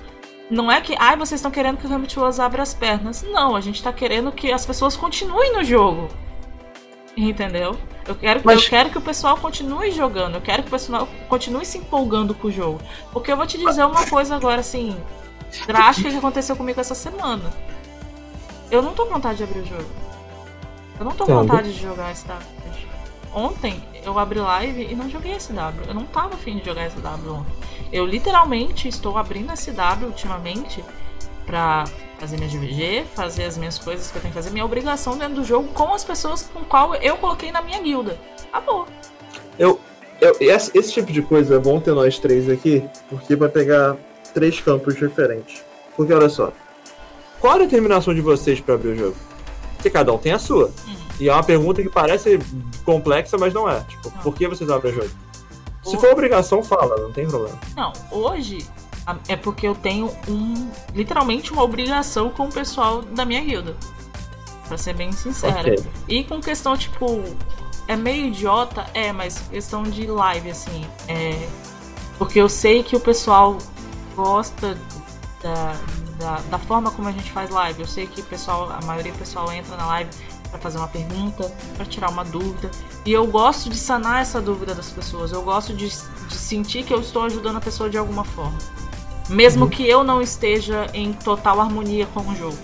não 0.49 0.71
é 0.71 0.81
que, 0.81 0.95
ai, 0.97 1.15
vocês 1.15 1.39
estão 1.39 1.51
querendo 1.51 1.77
que 1.77 1.85
o 1.85 1.93
Hamilton 1.93 2.41
abra 2.41 2.63
as 2.63 2.73
pernas. 2.73 3.23
Não, 3.23 3.55
a 3.55 3.61
gente 3.61 3.83
tá 3.83 3.93
querendo 3.93 4.31
que 4.31 4.51
as 4.51 4.65
pessoas 4.65 4.97
continuem 4.97 5.53
no 5.53 5.63
jogo. 5.63 6.09
Entendeu? 7.15 7.77
Eu 8.07 8.15
quero, 8.15 8.41
Mas... 8.43 8.63
eu 8.63 8.69
quero 8.69 8.89
que 8.89 8.97
o 8.97 9.01
pessoal 9.01 9.37
continue 9.37 9.91
jogando, 9.91 10.35
eu 10.35 10.41
quero 10.41 10.63
que 10.63 10.69
o 10.69 10.71
pessoal 10.71 11.07
continue 11.27 11.65
se 11.65 11.77
empolgando 11.77 12.33
com 12.33 12.47
o 12.47 12.51
jogo. 12.51 12.79
Porque 13.11 13.31
eu 13.31 13.37
vou 13.37 13.45
te 13.45 13.57
dizer 13.57 13.85
uma 13.85 14.07
coisa 14.07 14.35
agora, 14.35 14.61
assim, 14.61 14.97
drástica 15.67 16.09
que 16.09 16.17
aconteceu 16.17 16.55
comigo 16.55 16.79
essa 16.79 16.95
semana. 16.95 17.53
Eu 18.71 18.81
não 18.81 18.93
tô 18.93 19.05
com 19.05 19.13
vontade 19.13 19.37
de 19.37 19.43
abrir 19.43 19.59
o 19.59 19.65
jogo. 19.65 19.89
Eu 20.97 21.05
não 21.05 21.11
tô 21.11 21.25
com 21.25 21.33
vontade 21.33 21.73
de 21.73 21.79
jogar 21.79 22.13
W. 22.13 22.39
Ontem 23.33 23.83
eu 24.03 24.17
abri 24.17 24.39
live 24.39 24.87
e 24.91 24.95
não 24.95 25.09
joguei 25.09 25.39
SW. 25.39 25.53
Eu 25.87 25.93
não 25.93 26.05
tava 26.05 26.35
afim 26.35 26.57
de 26.57 26.65
jogar 26.65 26.89
SW 26.89 27.31
ontem. 27.31 27.53
Eu 27.91 28.05
literalmente 28.05 28.87
estou 28.87 29.17
abrindo 29.17 29.55
SW 29.55 30.05
ultimamente 30.05 30.83
pra 31.45 31.85
fazer 32.19 32.37
minha 32.37 32.49
GVG, 32.49 33.05
fazer 33.15 33.45
as 33.45 33.57
minhas 33.57 33.79
coisas 33.79 34.11
que 34.11 34.17
eu 34.17 34.21
tenho 34.21 34.33
que 34.33 34.37
fazer, 34.37 34.51
minha 34.51 34.65
obrigação 34.65 35.17
dentro 35.17 35.35
do 35.35 35.43
jogo 35.43 35.69
com 35.69 35.93
as 35.93 36.03
pessoas 36.03 36.43
com 36.53 36.63
qual 36.63 36.93
eu 36.95 37.17
coloquei 37.17 37.51
na 37.51 37.61
minha 37.61 37.81
guilda. 37.81 38.19
Acabou. 38.51 38.85
Eu, 39.57 39.79
eu 40.21 40.35
esse, 40.39 40.77
esse 40.77 40.93
tipo 40.93 41.11
de 41.11 41.21
coisa 41.21 41.55
é 41.55 41.59
bom 41.59 41.79
ter 41.79 41.93
nós 41.93 42.19
três 42.19 42.49
aqui, 42.49 42.87
porque 43.09 43.35
vai 43.35 43.49
pegar 43.49 43.95
três 44.33 44.59
campos 44.59 44.95
diferentes. 44.95 45.63
Porque 45.95 46.13
olha 46.13 46.29
só, 46.29 46.51
qual 47.39 47.55
a 47.55 47.59
determinação 47.59 48.13
de 48.13 48.21
vocês 48.21 48.59
para 48.59 48.75
abrir 48.75 48.89
o 48.89 48.95
jogo? 48.95 49.15
Porque 49.75 49.89
cada 49.89 50.13
um 50.13 50.17
tem 50.17 50.33
a 50.33 50.39
sua. 50.39 50.71
Uhum. 50.87 51.08
E 51.19 51.27
é 51.27 51.33
uma 51.33 51.43
pergunta 51.43 51.81
que 51.81 51.89
parece 51.89 52.39
complexa, 52.85 53.37
mas 53.37 53.53
não 53.53 53.69
é. 53.69 53.81
Tipo, 53.81 54.09
não. 54.09 54.21
por 54.23 54.33
que 54.33 54.47
vocês 54.47 54.69
abrem 54.69 54.93
o 54.93 54.95
jogo? 54.95 55.09
Se 55.83 55.97
for 55.97 56.11
obrigação, 56.11 56.63
fala, 56.63 56.97
não 56.97 57.11
tem 57.11 57.27
problema. 57.27 57.59
Não, 57.75 57.91
hoje 58.11 58.65
é 59.27 59.35
porque 59.35 59.67
eu 59.67 59.75
tenho 59.75 60.11
um 60.27 60.69
literalmente 60.93 61.51
uma 61.51 61.63
obrigação 61.63 62.29
com 62.29 62.45
o 62.45 62.51
pessoal 62.51 63.01
da 63.01 63.25
minha 63.25 63.41
guilda. 63.41 63.75
Pra 64.67 64.77
ser 64.77 64.93
bem 64.93 65.11
sincera. 65.11 65.61
Okay. 65.61 65.83
E 66.07 66.23
com 66.23 66.39
questão, 66.39 66.77
tipo, 66.77 67.23
é 67.87 67.95
meio 67.95 68.27
idiota, 68.27 68.85
é, 68.93 69.11
mas 69.11 69.39
questão 69.49 69.83
de 69.83 70.05
live, 70.05 70.51
assim. 70.51 70.85
É. 71.07 71.47
Porque 72.17 72.39
eu 72.39 72.47
sei 72.47 72.83
que 72.83 72.95
o 72.95 72.99
pessoal 72.99 73.57
gosta 74.15 74.77
da, 75.41 75.75
da, 76.19 76.35
da 76.51 76.59
forma 76.59 76.91
como 76.91 77.07
a 77.07 77.11
gente 77.11 77.31
faz 77.31 77.49
live. 77.49 77.81
Eu 77.81 77.87
sei 77.87 78.05
que 78.05 78.21
o 78.21 78.25
pessoal, 78.25 78.69
a 78.69 78.85
maioria 78.85 79.11
do 79.11 79.17
pessoal 79.17 79.51
entra 79.51 79.75
na 79.75 79.87
live 79.87 80.11
para 80.49 80.59
fazer 80.59 80.77
uma 80.77 80.87
pergunta, 80.87 81.51
para 81.75 81.85
tirar 81.85 82.09
uma 82.09 82.23
dúvida. 82.23 82.71
E 83.05 83.11
eu 83.11 83.25
gosto 83.27 83.69
de 83.69 83.77
sanar 83.77 84.21
essa 84.21 84.41
dúvida 84.41 84.73
das 84.73 84.89
pessoas. 84.89 85.31
Eu 85.31 85.41
gosto 85.41 85.73
de, 85.73 85.87
de 85.87 86.35
sentir 86.35 86.83
que 86.83 86.93
eu 86.93 86.99
estou 86.99 87.23
ajudando 87.23 87.57
a 87.57 87.61
pessoa 87.61 87.89
de 87.89 87.97
alguma 87.97 88.23
forma. 88.23 88.57
Mesmo 89.29 89.65
uhum. 89.65 89.69
que 89.69 89.87
eu 89.87 90.03
não 90.03 90.21
esteja 90.21 90.87
em 90.93 91.13
total 91.13 91.61
harmonia 91.61 92.07
com 92.07 92.21
o 92.21 92.35
jogo. 92.35 92.57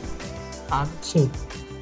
Sabe? 0.67 0.89
Sim. 1.02 1.32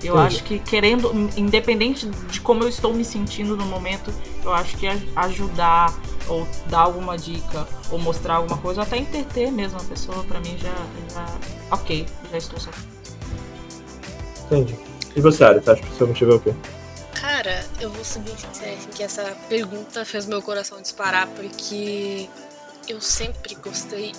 Eu 0.03 0.15
Entendi. 0.15 0.27
acho 0.27 0.43
que 0.43 0.59
querendo, 0.59 1.11
independente 1.37 2.09
de 2.09 2.41
como 2.41 2.63
eu 2.63 2.67
estou 2.67 2.93
me 2.93 3.05
sentindo 3.05 3.55
no 3.55 3.65
momento, 3.65 4.13
eu 4.43 4.53
acho 4.53 4.75
que 4.75 4.85
ajudar 5.15 5.93
ou 6.27 6.45
dar 6.67 6.81
alguma 6.81 7.17
dica 7.17 7.65
ou 7.89 7.97
mostrar 7.97 8.35
alguma 8.35 8.57
coisa, 8.57 8.81
ou 8.81 8.85
até 8.85 8.97
entreter 8.97 9.51
mesmo 9.51 9.79
a 9.79 9.83
pessoa, 9.83 10.23
para 10.23 10.39
mim 10.41 10.57
já, 10.57 10.73
já. 11.13 11.25
Ok, 11.71 12.05
já 12.31 12.37
estou 12.37 12.59
só. 12.59 12.71
Entendi. 14.45 14.77
E 15.15 15.21
você, 15.21 15.43
Ari, 15.43 15.59
acha 15.59 15.75
que 15.75 15.95
seu 15.95 16.07
motivo 16.07 16.31
é 16.31 16.35
o 16.35 16.39
quê? 16.39 16.53
Cara, 17.13 17.65
eu 17.79 17.89
vou 17.89 18.03
ser 18.03 18.19
bem 18.19 18.35
sincero 18.35 18.77
que 18.93 19.03
essa 19.03 19.35
pergunta 19.47 20.03
fez 20.03 20.25
meu 20.25 20.41
coração 20.41 20.81
disparar 20.81 21.27
porque 21.27 22.27
eu 22.87 22.99
sempre 22.99 23.55
gostei 23.55 24.11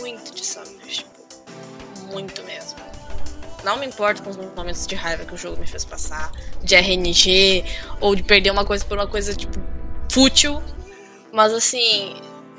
muito 0.00 0.34
de 0.34 0.44
Summoners, 0.44 0.96
tipo, 0.98 1.10
muito 2.12 2.42
mesmo. 2.44 2.78
Não 3.62 3.78
me 3.78 3.86
importo 3.86 4.22
com 4.22 4.30
os 4.30 4.36
momentos 4.36 4.86
de 4.86 4.94
raiva 4.94 5.24
que 5.24 5.32
o 5.32 5.38
jogo 5.38 5.58
me 5.58 5.66
fez 5.66 5.84
passar, 5.84 6.30
de 6.62 6.74
RNG, 6.74 7.64
ou 7.98 8.14
de 8.14 8.22
perder 8.22 8.50
uma 8.50 8.64
coisa 8.64 8.84
por 8.84 8.98
uma 8.98 9.06
coisa, 9.06 9.34
tipo, 9.34 9.58
fútil. 10.12 10.62
Mas 11.32 11.52
assim, 11.52 12.14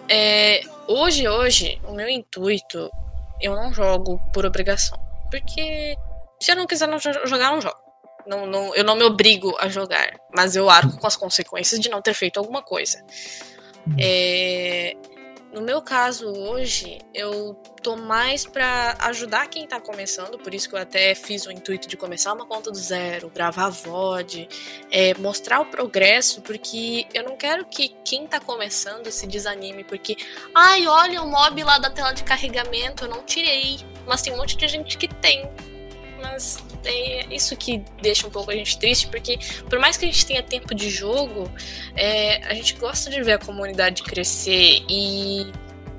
é, 0.09 0.61
hoje, 0.88 1.27
hoje, 1.27 1.79
o 1.83 1.93
meu 1.93 2.09
intuito, 2.09 2.89
eu 3.39 3.55
não 3.55 3.71
jogo 3.71 4.19
por 4.33 4.47
obrigação. 4.47 4.99
Porque 5.29 5.95
se 6.39 6.52
eu 6.52 6.56
não 6.56 6.67
quiser 6.67 6.88
não 6.88 7.00
jogar, 7.00 7.52
não 7.52 7.62
jogo. 7.62 7.78
Não, 8.26 8.45
não, 8.48 8.76
eu 8.76 8.84
não 8.84 8.95
me 8.95 9.04
obrigo 9.04 9.56
a 9.60 9.69
jogar, 9.69 10.15
mas 10.36 10.56
eu 10.56 10.67
arco 10.67 10.98
com 10.98 11.06
as 11.06 11.15
consequências 11.15 11.80
de 11.80 11.89
não 11.89 12.02
ter 12.02 12.13
feito 12.13 12.39
alguma 12.39 12.63
coisa. 12.63 13.04
Uhum. 13.86 13.95
É, 14.00 14.95
no 15.56 15.62
meu 15.62 15.82
caso 15.82 16.28
hoje, 16.28 17.00
eu 17.13 17.54
tô 17.82 17.95
mais 17.95 18.45
para 18.45 18.98
ajudar 19.04 19.48
quem 19.48 19.65
tá 19.65 19.80
começando, 19.80 20.38
por 20.38 20.54
isso 20.54 20.67
que 20.67 20.76
eu 20.76 20.80
até 20.80 21.15
fiz 21.15 21.45
o 21.45 21.52
intuito 21.52 21.88
de 21.88 21.95
começar 21.95 22.34
uma 22.34 22.45
conta 22.45 22.69
do 22.69 22.78
zero, 22.78 23.30
gravar 23.30 23.69
VOD, 23.69 24.50
é, 24.91 25.13
mostrar 25.13 25.62
o 25.62 25.65
progresso, 25.67 26.41
porque 26.41 27.08
eu 27.13 27.24
não 27.24 27.38
quero 27.38 27.63
que 27.63 27.95
quem 28.04 28.28
tá 28.28 28.38
começando 28.38 29.10
se 29.10 29.26
desanime, 29.28 29.86
porque, 29.86 30.17
ai, 30.54 30.88
olha 30.88 31.21
o 31.21 31.32
mob 31.32 31.63
lá 31.63 31.78
da 31.78 31.89
tela 31.89 32.12
de 32.12 32.26
carregamento, 32.26 33.06
eu 33.06 33.10
não 33.10 33.24
tirei, 33.24 33.80
mas 34.06 34.21
tem 34.21 34.34
um 34.34 34.38
monte 34.38 34.58
de 34.58 34.67
gente 34.67 34.98
que 34.98 35.08
tem 35.08 35.50
mas 36.25 36.63
é 36.83 37.33
isso 37.33 37.55
que 37.55 37.83
deixa 38.01 38.27
um 38.27 38.29
pouco 38.29 38.51
a 38.51 38.55
gente 38.55 38.77
triste, 38.77 39.07
porque 39.07 39.39
por 39.69 39.79
mais 39.79 39.97
que 39.97 40.05
a 40.05 40.07
gente 40.07 40.25
tenha 40.25 40.43
tempo 40.43 40.73
de 40.73 40.89
jogo, 40.89 41.49
é, 41.95 42.43
a 42.47 42.53
gente 42.53 42.75
gosta 42.75 43.09
de 43.09 43.21
ver 43.21 43.33
a 43.33 43.39
comunidade 43.39 44.03
crescer 44.03 44.83
e. 44.89 45.47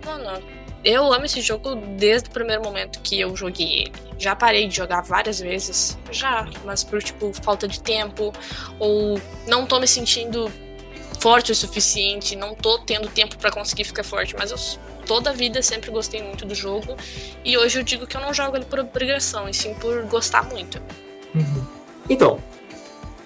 Mano, 0.04 0.42
eu 0.84 1.12
amo 1.12 1.24
esse 1.24 1.40
jogo 1.40 1.74
desde 1.96 2.28
o 2.28 2.32
primeiro 2.32 2.62
momento 2.62 3.00
que 3.00 3.18
eu 3.18 3.34
joguei 3.36 3.80
ele. 3.80 3.92
Já 4.18 4.36
parei 4.36 4.68
de 4.68 4.76
jogar 4.76 5.02
várias 5.02 5.40
vezes, 5.40 5.98
já, 6.10 6.48
mas 6.64 6.84
por 6.84 7.02
tipo 7.02 7.32
falta 7.42 7.66
de 7.66 7.80
tempo 7.80 8.32
ou 8.78 9.20
não 9.46 9.66
tô 9.66 9.80
me 9.80 9.88
sentindo 9.88 10.50
forte 11.26 11.50
o 11.50 11.56
suficiente, 11.56 12.36
não 12.36 12.54
tô 12.54 12.78
tendo 12.78 13.08
tempo 13.08 13.36
para 13.36 13.50
conseguir 13.50 13.82
ficar 13.82 14.04
forte, 14.04 14.36
mas 14.38 14.52
eu 14.52 14.56
toda 15.04 15.30
a 15.30 15.32
vida 15.32 15.60
sempre 15.60 15.90
gostei 15.90 16.22
muito 16.22 16.46
do 16.46 16.54
jogo. 16.54 16.96
E 17.44 17.58
hoje 17.58 17.80
eu 17.80 17.82
digo 17.82 18.06
que 18.06 18.16
eu 18.16 18.20
não 18.20 18.32
jogo 18.32 18.56
ele 18.56 18.64
por 18.64 18.78
obrigação, 18.78 19.48
e 19.48 19.52
sim 19.52 19.74
por 19.74 20.04
gostar 20.04 20.44
muito. 20.44 20.80
Uhum. 21.34 21.64
Então, 22.08 22.38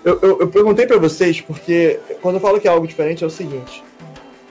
eu, 0.02 0.18
eu, 0.22 0.40
eu 0.40 0.48
perguntei 0.48 0.86
para 0.86 0.96
vocês 0.96 1.42
porque 1.42 2.00
quando 2.22 2.36
eu 2.36 2.40
falo 2.40 2.58
que 2.58 2.66
é 2.66 2.70
algo 2.70 2.86
diferente 2.86 3.22
é 3.22 3.26
o 3.26 3.30
seguinte. 3.30 3.84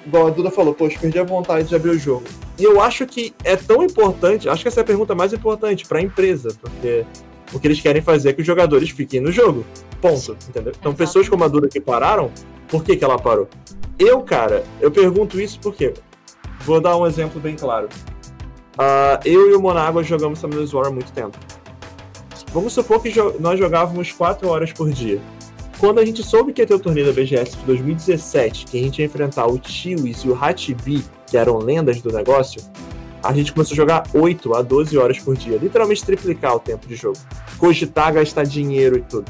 Igual 0.06 0.28
a 0.28 0.30
Duda 0.30 0.52
falou, 0.52 0.76
poxa, 0.76 1.00
perdi 1.00 1.18
a 1.18 1.24
vontade 1.24 1.68
de 1.68 1.76
abrir 1.76 1.90
o 1.90 1.98
jogo. 1.98 2.26
E 2.56 2.64
eu 2.64 2.80
acho 2.80 3.08
que 3.08 3.34
é 3.44 3.56
tão 3.56 3.82
importante, 3.82 4.48
acho 4.48 4.62
que 4.62 4.68
essa 4.68 4.82
é 4.82 4.84
a 4.84 4.86
pergunta 4.86 5.16
mais 5.16 5.34
importante 5.34 5.88
para 5.88 5.98
a 5.98 6.02
empresa, 6.04 6.56
porque 6.62 7.04
o 7.52 7.60
que 7.60 7.66
eles 7.66 7.82
querem 7.82 8.04
fazer 8.04 8.30
é 8.30 8.34
que 8.34 8.42
os 8.42 8.48
jogadores 8.48 8.92
fiquem 8.92 9.20
no 9.20 9.32
jogo. 9.32 9.66
Ponto. 10.02 10.38
Entendeu? 10.48 10.74
Então, 10.80 10.94
pessoas 10.94 11.28
como 11.28 11.44
a 11.44 11.48
Duda 11.48 11.68
que 11.68 11.80
pararam, 11.80 12.32
por 12.68 12.84
que, 12.84 12.96
que 12.96 13.04
ela 13.04 13.18
parou? 13.18 13.48
Eu, 13.98 14.22
cara, 14.22 14.64
eu 14.80 14.90
pergunto 14.90 15.40
isso 15.40 15.60
porque 15.60 15.94
Vou 16.70 16.80
dar 16.80 16.98
um 16.98 17.08
exemplo 17.08 17.40
bem 17.40 17.56
claro. 17.56 17.90
Uh, 18.76 19.20
eu 19.26 19.50
e 19.50 19.54
o 19.54 19.62
Monágua 19.62 20.04
jogamos 20.04 20.40
Summoners 20.40 20.74
War 20.74 20.88
há 20.88 20.92
muito 20.92 21.12
tempo. 21.12 21.38
Vamos 22.52 22.74
supor 22.74 23.02
que 23.02 23.10
jo 23.10 23.36
nós 23.40 23.60
jogávamos 23.60 24.12
4 24.12 24.48
horas 24.48 24.72
por 24.72 24.90
dia. 24.90 25.20
Quando 25.80 26.00
a 26.00 26.06
gente 26.06 26.22
soube 26.24 26.52
que 26.52 26.62
ia 26.62 26.68
ter 26.68 26.74
o 26.74 26.80
torneio 26.80 27.08
da 27.08 27.14
BGS 27.14 27.58
de 27.58 27.66
2017, 27.66 28.66
que 28.66 28.78
a 28.78 28.84
gente 28.84 29.00
ia 29.00 29.06
enfrentar 29.06 29.48
o 29.48 29.58
Tiwis 29.58 30.24
e 30.24 30.30
o 30.30 30.36
Hatibi, 30.36 31.04
que 31.26 31.38
eram 31.38 31.58
lendas 31.58 32.02
do 32.02 32.12
negócio, 32.12 32.62
a 33.24 33.34
gente 33.34 33.54
começou 33.54 33.74
a 33.74 33.78
jogar 33.78 34.04
8 34.14 34.54
a 34.56 34.62
12 34.62 34.98
horas 34.98 35.20
por 35.20 35.36
dia. 35.36 35.58
Literalmente 35.58 36.06
triplicar 36.06 36.56
o 36.56 36.60
tempo 36.60 36.88
de 36.88 36.96
jogo. 36.96 37.18
Cogitar, 37.58 38.14
gastar 38.14 38.44
dinheiro 38.44 38.98
e 38.98 39.02
tudo. 39.02 39.26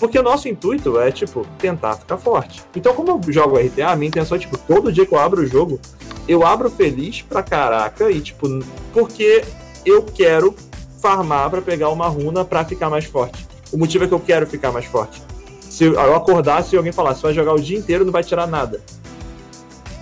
Porque 0.00 0.18
o 0.18 0.22
nosso 0.22 0.48
intuito 0.48 0.98
é, 0.98 1.12
tipo, 1.12 1.46
tentar 1.58 1.94
ficar 1.94 2.16
forte. 2.16 2.62
Então, 2.74 2.94
como 2.94 3.10
eu 3.10 3.32
jogo 3.32 3.58
RTA, 3.58 3.90
a 3.90 3.96
minha 3.96 4.08
intenção 4.08 4.36
é, 4.36 4.40
tipo, 4.40 4.56
todo 4.56 4.90
dia 4.90 5.04
que 5.04 5.14
eu 5.14 5.18
abro 5.18 5.42
o 5.42 5.46
jogo, 5.46 5.78
eu 6.26 6.44
abro 6.44 6.70
feliz 6.70 7.20
pra 7.20 7.42
caraca 7.42 8.10
e, 8.10 8.18
tipo, 8.22 8.48
porque 8.94 9.44
eu 9.84 10.02
quero 10.02 10.56
farmar 11.00 11.50
para 11.50 11.60
pegar 11.60 11.90
uma 11.90 12.08
runa 12.08 12.46
para 12.46 12.64
ficar 12.64 12.88
mais 12.88 13.04
forte. 13.04 13.46
O 13.70 13.76
motivo 13.76 14.04
é 14.04 14.08
que 14.08 14.14
eu 14.14 14.20
quero 14.20 14.46
ficar 14.46 14.72
mais 14.72 14.86
forte. 14.86 15.22
Se 15.60 15.84
eu 15.84 16.16
acordasse 16.16 16.74
e 16.74 16.78
alguém 16.78 16.92
falasse, 16.92 17.22
vai 17.22 17.34
jogar 17.34 17.52
o 17.52 17.60
dia 17.60 17.78
inteiro, 17.78 18.04
não 18.04 18.12
vai 18.12 18.24
tirar 18.24 18.46
nada. 18.46 18.80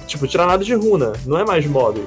tipo, 0.07 0.27
tirar 0.27 0.47
nada 0.47 0.65
de 0.65 0.75
runa, 0.75 1.13
não 1.27 1.39
é 1.39 1.45
mais 1.45 1.67
mob. 1.67 2.03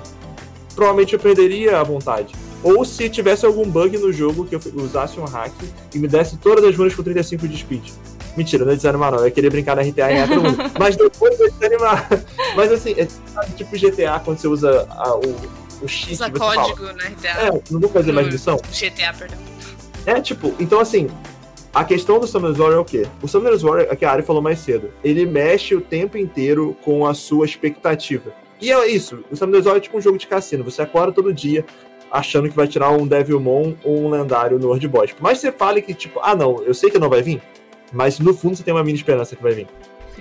Provavelmente 0.73 1.13
eu 1.13 1.19
perderia 1.19 1.79
a 1.79 1.83
vontade. 1.83 2.33
Ou 2.63 2.85
se 2.85 3.09
tivesse 3.09 3.45
algum 3.45 3.67
bug 3.67 3.97
no 3.97 4.13
jogo 4.13 4.45
que 4.45 4.55
eu 4.55 4.61
usasse 4.75 5.19
um 5.19 5.25
hack 5.25 5.53
e 5.93 5.99
me 5.99 6.07
desse 6.07 6.37
todas 6.37 6.63
as 6.63 6.75
runas 6.75 6.93
com 6.93 7.01
35 7.01 7.47
de 7.47 7.57
speed. 7.57 7.89
Mentira, 8.37 8.63
não 8.63 8.71
é 8.71 8.75
desanimar 8.75 9.11
não, 9.11 9.25
eu 9.25 9.31
queria 9.31 9.49
brincar 9.49 9.75
na 9.75 9.81
RTA 9.81 10.11
em 10.11 10.21
outra 10.21 10.35
runa. 10.37 10.71
Mas 10.79 10.95
depois 10.95 11.39
eu 11.39 11.51
desanimar. 11.51 12.07
Mas 12.55 12.71
assim, 12.71 12.95
é 12.97 13.07
tipo 13.55 13.75
GTA 13.77 14.21
quando 14.23 14.37
você 14.37 14.47
usa 14.47 14.87
a, 14.89 15.15
o, 15.15 15.35
o 15.81 15.87
cheat. 15.87 16.13
Usa 16.13 16.29
você 16.29 16.39
código 16.39 16.77
fala, 16.77 16.93
na 16.93 17.03
RTA. 17.05 17.27
É, 17.27 17.61
não 17.69 17.79
vou 17.79 17.89
fazer 17.89 18.11
mais 18.11 18.27
missão. 18.27 18.57
GTA, 18.71 19.13
perdão. 19.17 19.37
É, 20.05 20.21
tipo, 20.21 20.53
então 20.59 20.79
assim, 20.79 21.09
a 21.73 21.83
questão 21.83 22.19
do 22.19 22.27
Summoners 22.27 22.59
War 22.59 22.73
é 22.73 22.77
o 22.77 22.85
quê? 22.85 23.07
O 23.21 23.27
Summoners 23.27 23.63
War, 23.63 23.81
é 23.81 23.95
que 23.95 24.05
a 24.05 24.11
Ari 24.11 24.23
falou 24.23 24.41
mais 24.41 24.59
cedo, 24.59 24.91
ele 25.03 25.25
mexe 25.25 25.73
o 25.73 25.81
tempo 25.81 26.17
inteiro 26.17 26.75
com 26.83 27.05
a 27.05 27.13
sua 27.13 27.45
expectativa. 27.45 28.33
E 28.59 28.71
é 28.71 28.87
isso, 28.87 29.23
o 29.31 29.35
Summoners 29.35 29.65
War 29.65 29.77
é 29.77 29.79
tipo 29.79 29.97
um 29.97 30.01
jogo 30.01 30.17
de 30.17 30.27
cassino, 30.27 30.63
você 30.63 30.81
acorda 30.81 31.11
todo 31.11 31.33
dia 31.33 31.65
achando 32.11 32.49
que 32.49 32.55
vai 32.55 32.67
tirar 32.67 32.91
um 32.91 33.07
Devilmon 33.07 33.73
ou 33.83 34.05
um 34.05 34.09
lendário 34.09 34.59
no 34.59 34.67
World 34.67 34.87
Boss. 34.87 35.15
Mas 35.19 35.39
você 35.39 35.51
fale 35.51 35.81
que, 35.81 35.93
tipo, 35.93 36.19
ah 36.21 36.35
não, 36.35 36.61
eu 36.63 36.73
sei 36.73 36.89
que 36.89 36.99
não 36.99 37.09
vai 37.09 37.21
vir, 37.21 37.41
mas 37.91 38.19
no 38.19 38.33
fundo 38.33 38.55
você 38.55 38.63
tem 38.63 38.73
uma 38.73 38.83
mini 38.83 38.97
esperança 38.97 39.35
que 39.35 39.41
vai 39.41 39.53
vir. 39.53 39.67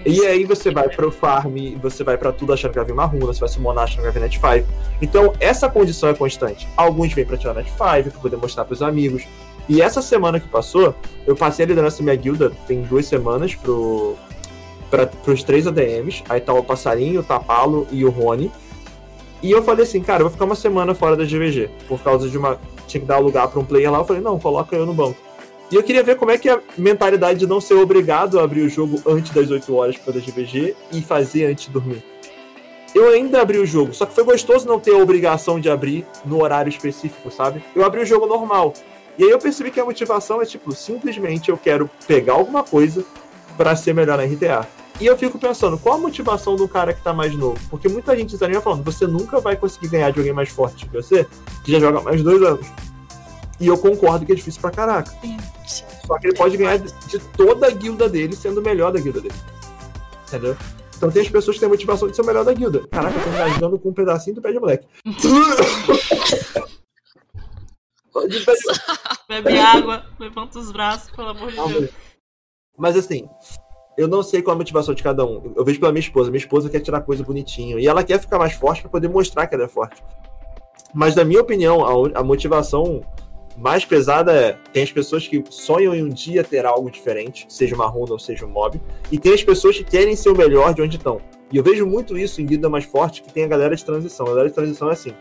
E 0.05 0.25
aí 0.25 0.45
você 0.45 0.71
vai 0.71 0.89
pro 0.89 1.11
farm, 1.11 1.55
você 1.83 2.03
vai 2.03 2.17
para 2.17 2.33
tudo 2.33 2.53
achando 2.53 2.71
que 2.71 2.79
vai 2.79 2.87
vir 2.87 2.93
uma 2.93 3.05
runa, 3.05 3.27
você 3.27 3.41
vai 3.41 3.49
summonar 3.49 3.85
achando 3.85 3.99
que 3.99 4.05
vai 4.05 4.13
vir 4.13 4.21
net 4.21 4.39
5. 4.39 4.69
Então, 5.03 5.33
essa 5.41 5.69
condição 5.69 6.09
é 6.09 6.15
constante. 6.15 6.67
Alguns 6.77 7.13
vêm 7.13 7.27
pra 7.27 7.37
tirar 7.37 7.55
net 7.55 7.71
5, 7.71 7.79
pra 8.11 8.21
poder 8.21 8.37
mostrar 8.37 8.65
pros 8.65 8.83
amigos. 8.83 9.27
E 9.69 9.83
essa 9.83 10.01
semana 10.01 10.41
que 10.41 10.49
passou, 10.49 10.95
eu 11.27 11.37
passei 11.37 11.65
a 11.65 11.69
liderança 11.69 11.99
da 11.99 12.05
minha 12.05 12.17
guilda, 12.17 12.51
tem 12.67 12.83
duas 12.83 13.07
semanas, 13.07 13.55
pro, 13.55 14.17
pra, 14.91 15.07
pros 15.07 15.43
três 15.43 15.67
ADMs. 15.67 16.25
Aí 16.29 16.41
tá 16.41 16.53
o 16.53 16.65
Passarinho, 16.65 17.21
o 17.21 17.25
Tapalo 17.25 17.87
e 17.91 18.05
o 18.05 18.11
Rony. 18.11 18.51
E 19.43 19.51
eu 19.51 19.63
falei 19.63 19.85
assim, 19.85 20.03
cara, 20.03 20.21
eu 20.21 20.25
vou 20.25 20.33
ficar 20.33 20.45
uma 20.45 20.55
semana 20.55 20.95
fora 20.95 21.17
da 21.17 21.25
GVG, 21.25 21.71
por 21.89 22.01
causa 22.01 22.29
de 22.29 22.37
uma... 22.37 22.59
Tinha 22.87 23.01
que 23.01 23.07
dar 23.07 23.19
lugar 23.19 23.49
pra 23.49 23.61
um 23.61 23.65
player 23.65 23.91
lá, 23.91 23.99
eu 23.99 24.05
falei, 24.05 24.21
não, 24.21 24.39
coloca 24.39 24.77
eu 24.77 24.85
no 24.85 24.93
banco. 24.93 25.17
E 25.71 25.77
eu 25.77 25.83
queria 25.83 26.03
ver 26.03 26.17
como 26.17 26.33
é 26.33 26.37
que 26.37 26.49
a 26.49 26.61
mentalidade 26.77 27.39
de 27.39 27.47
não 27.47 27.61
ser 27.61 27.75
obrigado 27.75 28.41
a 28.41 28.43
abrir 28.43 28.63
o 28.63 28.69
jogo 28.69 29.01
antes 29.07 29.33
das 29.33 29.51
8 29.51 29.75
horas 29.75 29.97
para 29.97 30.19
a 30.19 30.21
GVG 30.21 30.75
e 30.93 31.01
fazer 31.01 31.47
antes 31.47 31.67
de 31.67 31.71
dormir. 31.71 32.03
Eu 32.93 33.09
ainda 33.09 33.41
abri 33.41 33.57
o 33.57 33.65
jogo, 33.65 33.95
só 33.95 34.05
que 34.05 34.13
foi 34.13 34.25
gostoso 34.25 34.67
não 34.67 34.81
ter 34.81 34.93
a 34.93 34.99
obrigação 34.99 35.61
de 35.61 35.71
abrir 35.71 36.05
no 36.25 36.43
horário 36.43 36.69
específico, 36.69 37.31
sabe? 37.31 37.63
Eu 37.75 37.85
abri 37.85 38.01
o 38.01 38.07
jogo 38.07 38.27
normal. 38.27 38.75
E 39.17 39.23
aí 39.23 39.31
eu 39.31 39.39
percebi 39.39 39.71
que 39.71 39.79
a 39.79 39.85
motivação 39.85 40.43
é 40.43 40.45
tipo, 40.45 40.73
simplesmente 40.73 41.51
eu 41.51 41.57
quero 41.57 41.89
pegar 42.05 42.33
alguma 42.33 42.65
coisa 42.65 43.05
para 43.57 43.77
ser 43.77 43.95
melhor 43.95 44.19
na 44.19 44.25
RTA. 44.25 44.67
E 45.01 45.07
eu 45.07 45.17
fico 45.17 45.39
pensando, 45.39 45.79
qual 45.79 45.95
a 45.95 45.99
motivação 45.99 46.57
do 46.57 46.69
cara 46.69 46.93
que 46.93 47.01
tá 47.03 47.13
mais 47.13 47.35
novo? 47.35 47.59
Porque 47.71 47.89
muita 47.89 48.15
gente 48.17 48.31
desanima 48.33 48.61
falando, 48.61 48.85
você 48.85 49.07
nunca 49.07 49.41
vai 49.41 49.57
conseguir 49.57 49.89
ganhar 49.89 50.11
de 50.11 50.19
alguém 50.19 50.35
mais 50.35 50.51
forte 50.51 50.85
que 50.87 50.93
você, 50.93 51.27
que 51.65 51.73
já 51.73 51.81
joga 51.81 52.03
mais 52.03 52.19
de 52.19 52.23
dois 52.23 52.43
anos. 52.43 52.67
E 53.59 53.67
eu 53.67 53.79
concordo 53.79 54.27
que 54.27 54.33
é 54.33 54.35
difícil 54.35 54.61
pra 54.61 54.71
caraca. 54.71 55.11
Só 56.07 56.19
que 56.19 56.27
ele 56.27 56.37
pode 56.37 56.57
ganhar 56.57 56.79
de, 56.79 57.19
toda 57.37 57.67
a 57.67 57.71
guilda 57.71 58.09
dele 58.09 58.35
sendo 58.37 58.61
o 58.61 58.63
melhor 58.63 58.93
da 58.93 59.01
guilda 59.01 59.21
dele. 59.21 59.35
Entendeu? 60.29 60.57
Então 60.97 61.11
tem 61.11 61.23
as 61.23 61.29
pessoas 61.31 61.57
que 61.57 61.61
têm 61.61 61.67
a 61.67 61.71
motivação 61.71 62.09
de 62.09 62.15
ser 62.15 62.21
o 62.23 62.27
melhor 62.27 62.45
da 62.45 62.53
guilda. 62.53 62.87
Caraca, 62.89 63.17
eu 63.19 63.23
tô 63.25 63.31
engasgando 63.31 63.79
com 63.79 63.89
um 63.89 63.95
pedacinho 63.95 64.37
do 64.37 64.43
pé 64.43 64.53
de 64.53 64.59
moleque. 64.61 64.87
De 68.29 68.45
pé 68.45 68.53
de- 68.55 68.81
Bebe 69.29 69.59
água, 69.59 70.05
levanta 70.19 70.59
os 70.59 70.71
braços, 70.71 71.11
pelo 71.11 71.29
amor 71.29 71.51
de 71.51 71.57
Deus. 71.57 71.91
Mas 72.77 72.97
assim, 72.97 73.29
eu 74.01 74.09
não 74.09 74.23
sei 74.23 74.41
qual 74.41 74.55
a 74.55 74.59
motivação 74.59 74.95
de 74.95 75.03
cada 75.03 75.27
um. 75.27 75.53
Eu 75.55 75.63
vejo 75.63 75.79
pela 75.79 75.93
minha 75.93 76.01
esposa. 76.01 76.31
Minha 76.31 76.39
esposa 76.39 76.71
quer 76.71 76.81
tirar 76.81 77.03
coisa 77.03 77.23
bonitinho. 77.23 77.79
E 77.79 77.87
ela 77.87 78.03
quer 78.03 78.19
ficar 78.19 78.39
mais 78.39 78.55
forte 78.55 78.81
pra 78.81 78.91
poder 78.91 79.09
mostrar 79.09 79.47
que 79.47 79.55
ela 79.55 79.65
é 79.65 79.69
forte. 79.69 80.03
Mas, 80.95 81.15
na 81.15 81.23
minha 81.23 81.43
opinião, 81.43 81.85
a, 81.85 82.21
a 82.21 82.23
motivação 82.25 83.03
mais 83.59 83.85
pesada 83.85 84.33
é: 84.33 84.57
tem 84.73 84.83
as 84.83 84.91
pessoas 84.91 85.29
que 85.29 85.45
sonham 85.51 85.95
em 85.95 86.03
um 86.03 86.09
dia 86.09 86.43
ter 86.43 86.65
algo 86.65 86.91
diferente, 86.91 87.45
seja 87.49 87.75
uma 87.75 87.87
runa 87.87 88.13
ou 88.13 88.19
seja 88.19 88.47
um 88.47 88.49
mob, 88.49 88.81
e 89.13 89.19
tem 89.19 89.35
as 89.35 89.45
pessoas 89.45 89.77
que 89.77 89.85
querem 89.85 90.17
ser 90.17 90.31
o 90.31 90.37
melhor 90.37 90.73
de 90.73 90.81
onde 90.81 90.97
estão. 90.97 91.21
E 91.53 91.59
eu 91.59 91.63
vejo 91.63 91.87
muito 91.87 92.17
isso 92.17 92.41
em 92.41 92.47
guilda 92.47 92.71
mais 92.71 92.87
forte, 92.87 93.21
que 93.21 93.31
tem 93.31 93.45
a 93.45 93.49
galera 93.49 93.77
de 93.77 93.85
transição. 93.85 94.25
A 94.27 94.31
galera 94.31 94.49
de 94.49 94.55
transição 94.55 94.89
é 94.89 94.93
assim: 94.93 95.13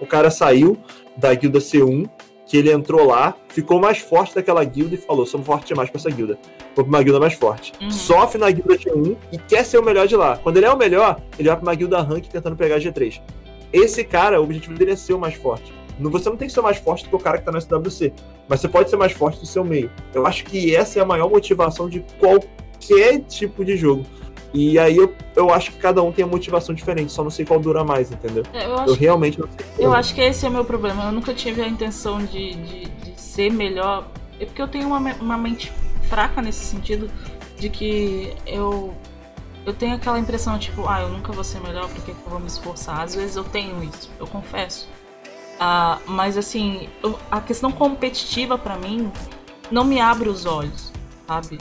o 0.00 0.06
cara 0.06 0.28
saiu 0.28 0.76
da 1.16 1.32
guilda 1.34 1.60
C1, 1.60 2.10
que 2.46 2.56
ele 2.56 2.72
entrou 2.72 3.06
lá, 3.06 3.34
ficou 3.48 3.80
mais 3.80 3.98
forte 3.98 4.34
daquela 4.34 4.62
guilda 4.64 4.94
e 4.94 4.98
falou: 4.98 5.24
sou 5.24 5.42
forte 5.42 5.68
demais 5.68 5.90
pra 5.90 5.98
essa 5.98 6.10
guilda. 6.10 6.38
Vou 6.74 6.84
pra 6.84 6.96
uma 6.96 7.02
guilda 7.02 7.20
mais 7.20 7.34
forte. 7.34 7.72
Uhum. 7.80 7.90
Sofre 7.90 8.38
na 8.38 8.50
guilda 8.50 8.76
G1 8.76 9.16
e 9.32 9.38
quer 9.38 9.64
ser 9.64 9.78
o 9.78 9.82
melhor 9.82 10.06
de 10.06 10.16
lá. 10.16 10.36
Quando 10.36 10.56
ele 10.56 10.66
é 10.66 10.70
o 10.70 10.76
melhor, 10.76 11.20
ele 11.38 11.48
vai 11.48 11.56
pra 11.56 11.62
uma 11.62 11.74
guilda 11.74 12.00
rank 12.00 12.26
tentando 12.26 12.56
pegar 12.56 12.78
G3. 12.78 13.20
Esse 13.72 14.04
cara, 14.04 14.40
o 14.40 14.44
objetivo 14.44 14.74
dele 14.74 14.92
é 14.92 14.96
ser 14.96 15.14
o 15.14 15.18
mais 15.18 15.34
forte. 15.34 15.72
Você 15.98 16.28
não 16.28 16.36
tem 16.36 16.48
que 16.48 16.54
ser 16.54 16.60
mais 16.62 16.78
forte 16.78 17.04
do 17.04 17.10
que 17.10 17.16
o 17.16 17.18
cara 17.18 17.38
que 17.38 17.44
tá 17.44 17.52
no 17.52 17.60
SWC, 17.60 18.12
mas 18.48 18.60
você 18.60 18.68
pode 18.68 18.90
ser 18.90 18.96
mais 18.96 19.12
forte 19.12 19.38
do 19.38 19.46
seu 19.46 19.62
meio. 19.62 19.90
Eu 20.12 20.26
acho 20.26 20.44
que 20.44 20.74
essa 20.74 20.98
é 20.98 21.02
a 21.02 21.04
maior 21.04 21.30
motivação 21.30 21.88
de 21.88 22.04
qualquer 22.18 23.20
tipo 23.20 23.64
de 23.64 23.76
jogo. 23.76 24.04
E 24.54 24.78
aí 24.78 24.96
eu, 24.96 25.14
eu 25.34 25.52
acho 25.52 25.70
que 25.72 25.78
cada 25.78 26.02
um 26.02 26.12
tem 26.12 26.24
uma 26.24 26.32
motivação 26.32 26.74
diferente, 26.74 27.10
só 27.10 27.22
não 27.24 27.30
sei 27.30 27.44
qual 27.44 27.58
dura 27.58 27.82
mais, 27.84 28.10
entendeu? 28.12 28.42
É, 28.52 28.64
Eu 28.66 28.70
Eu 28.70 28.78
acho, 28.80 28.94
realmente 28.94 29.40
não 29.40 29.48
sei. 29.48 29.86
eu 29.86 29.92
acho 29.94 30.14
que 30.14 30.20
esse 30.20 30.44
é 30.44 30.48
o 30.48 30.52
meu 30.52 30.64
problema. 30.64 31.04
Eu 31.04 31.12
nunca 31.12 31.32
tive 31.32 31.62
a 31.62 31.68
intenção 31.68 32.18
de, 32.24 32.54
de, 32.54 32.84
de 32.88 33.20
ser 33.20 33.50
melhor. 33.50 34.06
É 34.38 34.44
porque 34.44 34.60
eu 34.60 34.68
tenho 34.68 34.86
uma, 34.88 34.98
uma 35.14 35.38
mente 35.38 35.72
fraca 36.08 36.42
nesse 36.42 36.64
sentido 36.66 37.10
de 37.58 37.68
que 37.70 38.34
eu. 38.46 38.94
Eu 39.64 39.72
tenho 39.72 39.94
aquela 39.94 40.18
impressão, 40.18 40.58
tipo, 40.58 40.86
ah, 40.88 41.00
eu 41.02 41.08
nunca 41.08 41.32
vou 41.32 41.44
ser 41.44 41.60
melhor, 41.60 41.88
por 41.88 42.02
que, 42.04 42.12
que 42.12 42.22
eu 42.26 42.30
vou 42.30 42.40
me 42.40 42.48
esforçar? 42.48 43.00
Às 43.00 43.14
vezes 43.14 43.36
eu 43.36 43.44
tenho 43.44 43.82
isso, 43.84 44.10
eu 44.18 44.26
confesso. 44.26 44.88
Ah, 45.60 45.98
mas 46.04 46.36
assim, 46.36 46.88
eu- 47.02 47.16
a 47.30 47.40
questão 47.40 47.70
competitiva 47.70 48.58
pra 48.58 48.76
mim 48.76 49.10
não 49.70 49.84
me 49.84 50.00
abre 50.00 50.28
os 50.28 50.44
olhos, 50.46 50.92
sabe? 51.28 51.58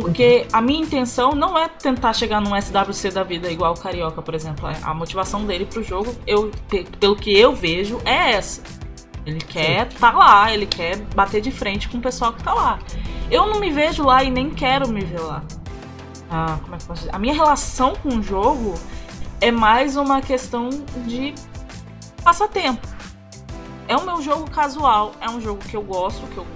Porque 0.00 0.46
a 0.52 0.60
minha 0.60 0.80
intenção 0.80 1.32
não 1.32 1.58
é 1.58 1.66
tentar 1.68 2.12
chegar 2.12 2.40
num 2.40 2.54
SWC 2.60 3.10
da 3.10 3.24
vida 3.24 3.50
igual 3.50 3.74
o 3.74 3.76
Carioca, 3.76 4.22
por 4.22 4.34
exemplo. 4.34 4.68
A 4.82 4.94
motivação 4.94 5.44
dele 5.44 5.66
pro 5.66 5.82
jogo, 5.82 6.14
eu, 6.26 6.50
pe- 6.68 6.84
pelo 7.00 7.16
que 7.16 7.36
eu 7.36 7.54
vejo, 7.54 8.00
é 8.04 8.32
essa. 8.32 8.62
Ele 9.26 9.40
quer 9.40 9.88
tá 9.88 10.12
lá, 10.12 10.52
ele 10.52 10.66
quer 10.66 10.96
bater 11.14 11.40
de 11.40 11.50
frente 11.50 11.88
com 11.88 11.98
o 11.98 12.00
pessoal 12.00 12.32
que 12.32 12.42
tá 12.42 12.54
lá. 12.54 12.78
Eu 13.30 13.46
não 13.46 13.58
me 13.60 13.70
vejo 13.70 14.04
lá 14.04 14.22
e 14.22 14.30
nem 14.30 14.50
quero 14.50 14.88
me 14.88 15.04
ver 15.04 15.20
lá. 15.20 15.42
Ah, 16.30 16.58
como 16.62 16.74
é 16.74 16.78
que 16.78 16.84
posso 16.84 17.00
dizer? 17.00 17.14
A 17.14 17.18
minha 17.18 17.34
relação 17.34 17.94
com 17.96 18.08
o 18.10 18.22
jogo 18.22 18.74
é 19.40 19.50
mais 19.50 19.96
uma 19.96 20.20
questão 20.22 20.70
de 21.06 21.34
passatempo. 22.22 22.86
É 23.88 23.96
o 23.96 24.04
meu 24.04 24.22
jogo 24.22 24.48
casual, 24.50 25.12
é 25.20 25.28
um 25.28 25.40
jogo 25.40 25.60
que 25.64 25.76
eu 25.76 25.82
gosto, 25.82 26.26
que 26.28 26.36
eu 26.36 26.46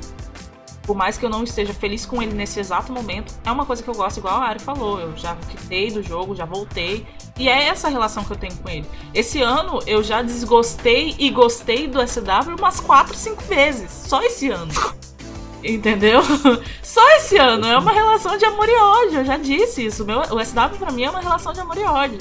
por 0.82 0.96
mais 0.96 1.16
que 1.16 1.24
eu 1.24 1.30
não 1.30 1.44
esteja 1.44 1.72
feliz 1.72 2.04
com 2.04 2.22
ele 2.22 2.32
nesse 2.32 2.58
exato 2.58 2.92
momento, 2.92 3.32
é 3.44 3.50
uma 3.50 3.64
coisa 3.64 3.82
que 3.82 3.88
eu 3.88 3.94
gosto, 3.94 4.18
igual 4.18 4.40
a 4.40 4.46
Ari 4.46 4.58
falou. 4.58 5.00
Eu 5.00 5.16
já 5.16 5.36
quitei 5.36 5.90
do 5.90 6.02
jogo, 6.02 6.34
já 6.34 6.44
voltei. 6.44 7.06
E 7.38 7.48
é 7.48 7.68
essa 7.68 7.88
relação 7.88 8.24
que 8.24 8.32
eu 8.32 8.36
tenho 8.36 8.54
com 8.56 8.68
ele. 8.68 8.86
Esse 9.14 9.40
ano 9.40 9.80
eu 9.86 10.02
já 10.02 10.22
desgostei 10.22 11.14
e 11.18 11.30
gostei 11.30 11.86
do 11.86 12.00
SW 12.06 12.56
umas 12.58 12.80
4, 12.80 13.14
5 13.14 13.42
vezes. 13.44 13.90
Só 13.90 14.22
esse 14.22 14.48
ano. 14.48 14.72
Entendeu? 15.62 16.20
Só 16.82 17.08
esse 17.16 17.36
ano. 17.36 17.66
É 17.66 17.78
uma 17.78 17.92
relação 17.92 18.36
de 18.36 18.44
amor 18.44 18.68
e 18.68 18.74
ódio. 18.74 19.20
Eu 19.20 19.24
já 19.24 19.36
disse 19.36 19.86
isso. 19.86 20.04
Meu, 20.04 20.20
o 20.20 20.44
SW 20.44 20.76
pra 20.78 20.90
mim 20.90 21.04
é 21.04 21.10
uma 21.10 21.20
relação 21.20 21.52
de 21.52 21.60
amor 21.60 21.78
e 21.78 21.84
ódio. 21.84 22.18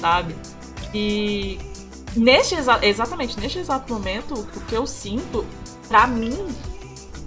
Sabe? 0.00 0.34
E 0.94 1.58
neste 2.16 2.54
exa 2.54 2.78
exatamente 2.82 3.38
neste 3.38 3.58
exato 3.58 3.92
momento, 3.92 4.34
o 4.34 4.60
que 4.62 4.74
eu 4.74 4.86
sinto, 4.86 5.44
pra 5.88 6.06
mim, 6.06 6.48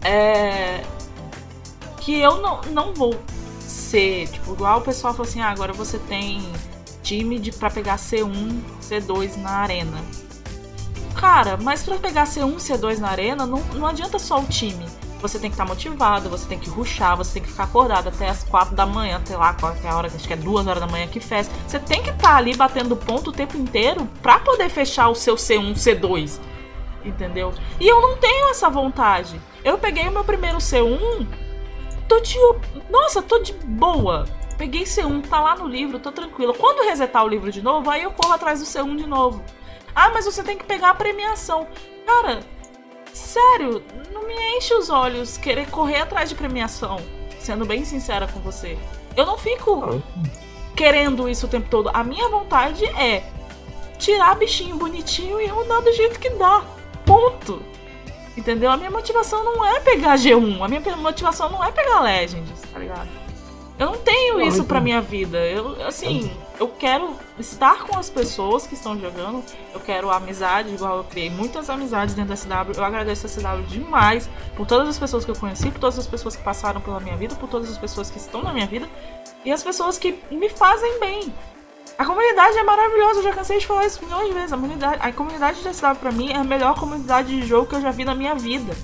é 0.03 0.83
que 1.99 2.19
eu 2.19 2.41
não, 2.41 2.61
não 2.71 2.93
vou 2.93 3.19
ser, 3.59 4.27
tipo, 4.27 4.53
igual 4.53 4.79
o 4.79 4.81
pessoal 4.81 5.13
falou 5.13 5.27
assim, 5.27 5.41
ah, 5.41 5.49
agora 5.49 5.73
você 5.73 5.99
tem 5.99 6.41
time 7.03 7.39
de 7.39 7.51
para 7.51 7.69
pegar 7.69 7.97
C1, 7.97 8.61
C2 8.81 9.35
na 9.37 9.51
arena. 9.51 9.97
Cara, 11.15 11.57
mas 11.57 11.83
pra 11.83 11.97
pegar 11.97 12.25
C1, 12.25 12.55
C2 12.55 12.99
na 12.99 13.09
arena, 13.09 13.45
não, 13.45 13.59
não 13.75 13.87
adianta 13.87 14.17
só 14.17 14.39
o 14.39 14.45
time. 14.45 14.85
Você 15.21 15.37
tem 15.37 15.49
que 15.49 15.55
estar 15.55 15.65
motivado, 15.65 16.29
você 16.29 16.47
tem 16.47 16.57
que 16.57 16.69
ruxar, 16.69 17.17
você 17.17 17.33
tem 17.33 17.43
que 17.43 17.49
ficar 17.49 17.65
acordado 17.65 18.07
até 18.07 18.29
as 18.29 18.43
4 18.45 18.73
da 18.73 18.85
manhã, 18.85 19.17
até 19.17 19.35
lá, 19.35 19.53
qual 19.53 19.75
é 19.83 19.87
a 19.87 19.95
hora, 19.95 20.07
acho 20.07 20.25
que 20.25 20.33
é 20.33 20.37
2 20.37 20.65
horas 20.65 20.79
da 20.79 20.87
manhã 20.87 21.07
que 21.07 21.19
festa. 21.19 21.53
Você 21.67 21.77
tem 21.77 22.01
que 22.01 22.09
estar 22.09 22.37
ali 22.37 22.55
batendo 22.55 22.95
ponto 22.95 23.31
o 23.31 23.33
tempo 23.33 23.57
inteiro 23.57 24.07
pra 24.21 24.39
poder 24.39 24.69
fechar 24.69 25.09
o 25.09 25.15
seu 25.15 25.35
C1, 25.35 25.73
C2. 25.75 26.39
Entendeu? 27.03 27.53
E 27.79 27.87
eu 27.87 28.01
não 28.01 28.17
tenho 28.17 28.49
essa 28.49 28.69
vontade. 28.69 29.39
Eu 29.63 29.77
peguei 29.77 30.07
o 30.07 30.11
meu 30.11 30.23
primeiro 30.23 30.57
C1, 30.57 31.27
tô 32.07 32.19
de. 32.19 32.37
Nossa, 32.89 33.21
tô 33.21 33.39
de 33.39 33.53
boa. 33.53 34.25
Peguei 34.57 34.83
C1, 34.83 35.25
tá 35.27 35.39
lá 35.39 35.55
no 35.55 35.67
livro, 35.67 35.99
tô 35.99 36.11
tranquila. 36.11 36.53
Quando 36.53 36.85
resetar 36.85 37.23
o 37.23 37.29
livro 37.29 37.49
de 37.51 37.61
novo, 37.61 37.89
aí 37.89 38.03
eu 38.03 38.11
corro 38.11 38.33
atrás 38.33 38.59
do 38.59 38.65
C1 38.65 38.97
de 38.97 39.07
novo. 39.07 39.41
Ah, 39.95 40.09
mas 40.09 40.25
você 40.25 40.43
tem 40.43 40.57
que 40.57 40.65
pegar 40.65 40.89
a 40.89 40.95
premiação. 40.95 41.67
Cara, 42.05 42.41
sério, 43.13 43.81
não 44.11 44.27
me 44.27 44.33
enche 44.57 44.73
os 44.73 44.89
olhos 44.89 45.37
querer 45.37 45.69
correr 45.69 46.01
atrás 46.01 46.27
de 46.27 46.35
premiação. 46.35 46.97
Sendo 47.39 47.65
bem 47.65 47.85
sincera 47.85 48.27
com 48.27 48.39
você. 48.41 48.77
Eu 49.15 49.25
não 49.25 49.37
fico. 49.37 50.01
querendo 50.75 51.27
isso 51.27 51.45
o 51.45 51.49
tempo 51.49 51.69
todo. 51.69 51.89
A 51.93 52.03
minha 52.03 52.27
vontade 52.29 52.85
é 52.85 53.23
tirar 53.97 54.35
bichinho 54.35 54.77
bonitinho 54.77 55.39
e 55.41 55.47
rodar 55.47 55.81
do 55.81 55.93
jeito 55.93 56.19
que 56.19 56.29
dá. 56.31 56.63
Ponto. 57.09 57.63
Entendeu? 58.37 58.69
A 58.69 58.77
minha 58.77 58.91
motivação 58.91 59.43
não 59.43 59.65
é 59.65 59.79
pegar 59.79 60.15
G1. 60.15 60.61
A 60.61 60.67
minha 60.67 60.95
motivação 60.95 61.49
não 61.49 61.63
é 61.63 61.71
pegar 61.71 62.01
Legends, 62.01 62.61
tá 62.71 62.77
ligado? 62.77 63.09
Eu 63.79 63.87
não 63.87 63.97
tenho 63.97 64.41
isso 64.41 64.63
pra 64.63 64.79
minha 64.79 65.01
vida. 65.01 65.39
Eu, 65.39 65.81
assim, 65.87 66.29
eu 66.59 66.67
quero 66.67 67.15
estar 67.39 67.85
com 67.85 67.97
as 67.97 68.09
pessoas 68.09 68.67
que 68.67 68.75
estão 68.75 68.99
jogando. 68.99 69.43
Eu 69.73 69.79
quero 69.79 70.11
amizade, 70.11 70.69
igual 70.69 70.97
eu 70.97 71.03
criei 71.05 71.31
muitas 71.31 71.67
amizades 71.69 72.13
dentro 72.13 72.29
da 72.29 72.35
SW. 72.35 72.73
Eu 72.77 72.83
agradeço 72.83 73.25
a 73.25 73.29
SW 73.29 73.63
demais 73.67 74.29
por 74.55 74.67
todas 74.67 74.87
as 74.87 74.99
pessoas 74.99 75.25
que 75.25 75.31
eu 75.31 75.35
conheci, 75.35 75.71
por 75.71 75.79
todas 75.79 75.97
as 75.97 76.05
pessoas 76.05 76.35
que 76.35 76.43
passaram 76.43 76.79
pela 76.79 76.99
minha 76.99 77.17
vida, 77.17 77.33
por 77.35 77.49
todas 77.49 77.71
as 77.71 77.77
pessoas 77.77 78.11
que 78.11 78.17
estão 78.19 78.43
na 78.43 78.53
minha 78.53 78.67
vida 78.67 78.87
e 79.43 79.51
as 79.51 79.63
pessoas 79.63 79.97
que 79.97 80.19
me 80.29 80.49
fazem 80.49 80.99
bem. 80.99 81.33
A 81.99 82.05
comunidade 82.05 82.57
é 82.57 82.63
maravilhosa, 82.63 83.19
eu 83.19 83.23
já 83.23 83.33
cansei 83.33 83.59
de 83.59 83.67
falar 83.67 83.85
isso 83.85 84.03
milhões 84.03 84.27
de 84.27 84.33
vezes. 84.33 84.53
A 84.53 84.55
comunidade, 84.55 84.97
a 84.99 85.11
comunidade 85.11 85.61
da 85.61 85.71
SW 85.71 85.95
pra 85.99 86.11
mim 86.11 86.31
é 86.31 86.37
a 86.37 86.43
melhor 86.43 86.79
comunidade 86.79 87.39
de 87.39 87.45
jogo 87.45 87.67
que 87.67 87.75
eu 87.75 87.81
já 87.81 87.91
vi 87.91 88.03
na 88.03 88.15
minha 88.15 88.33
vida 88.33 88.75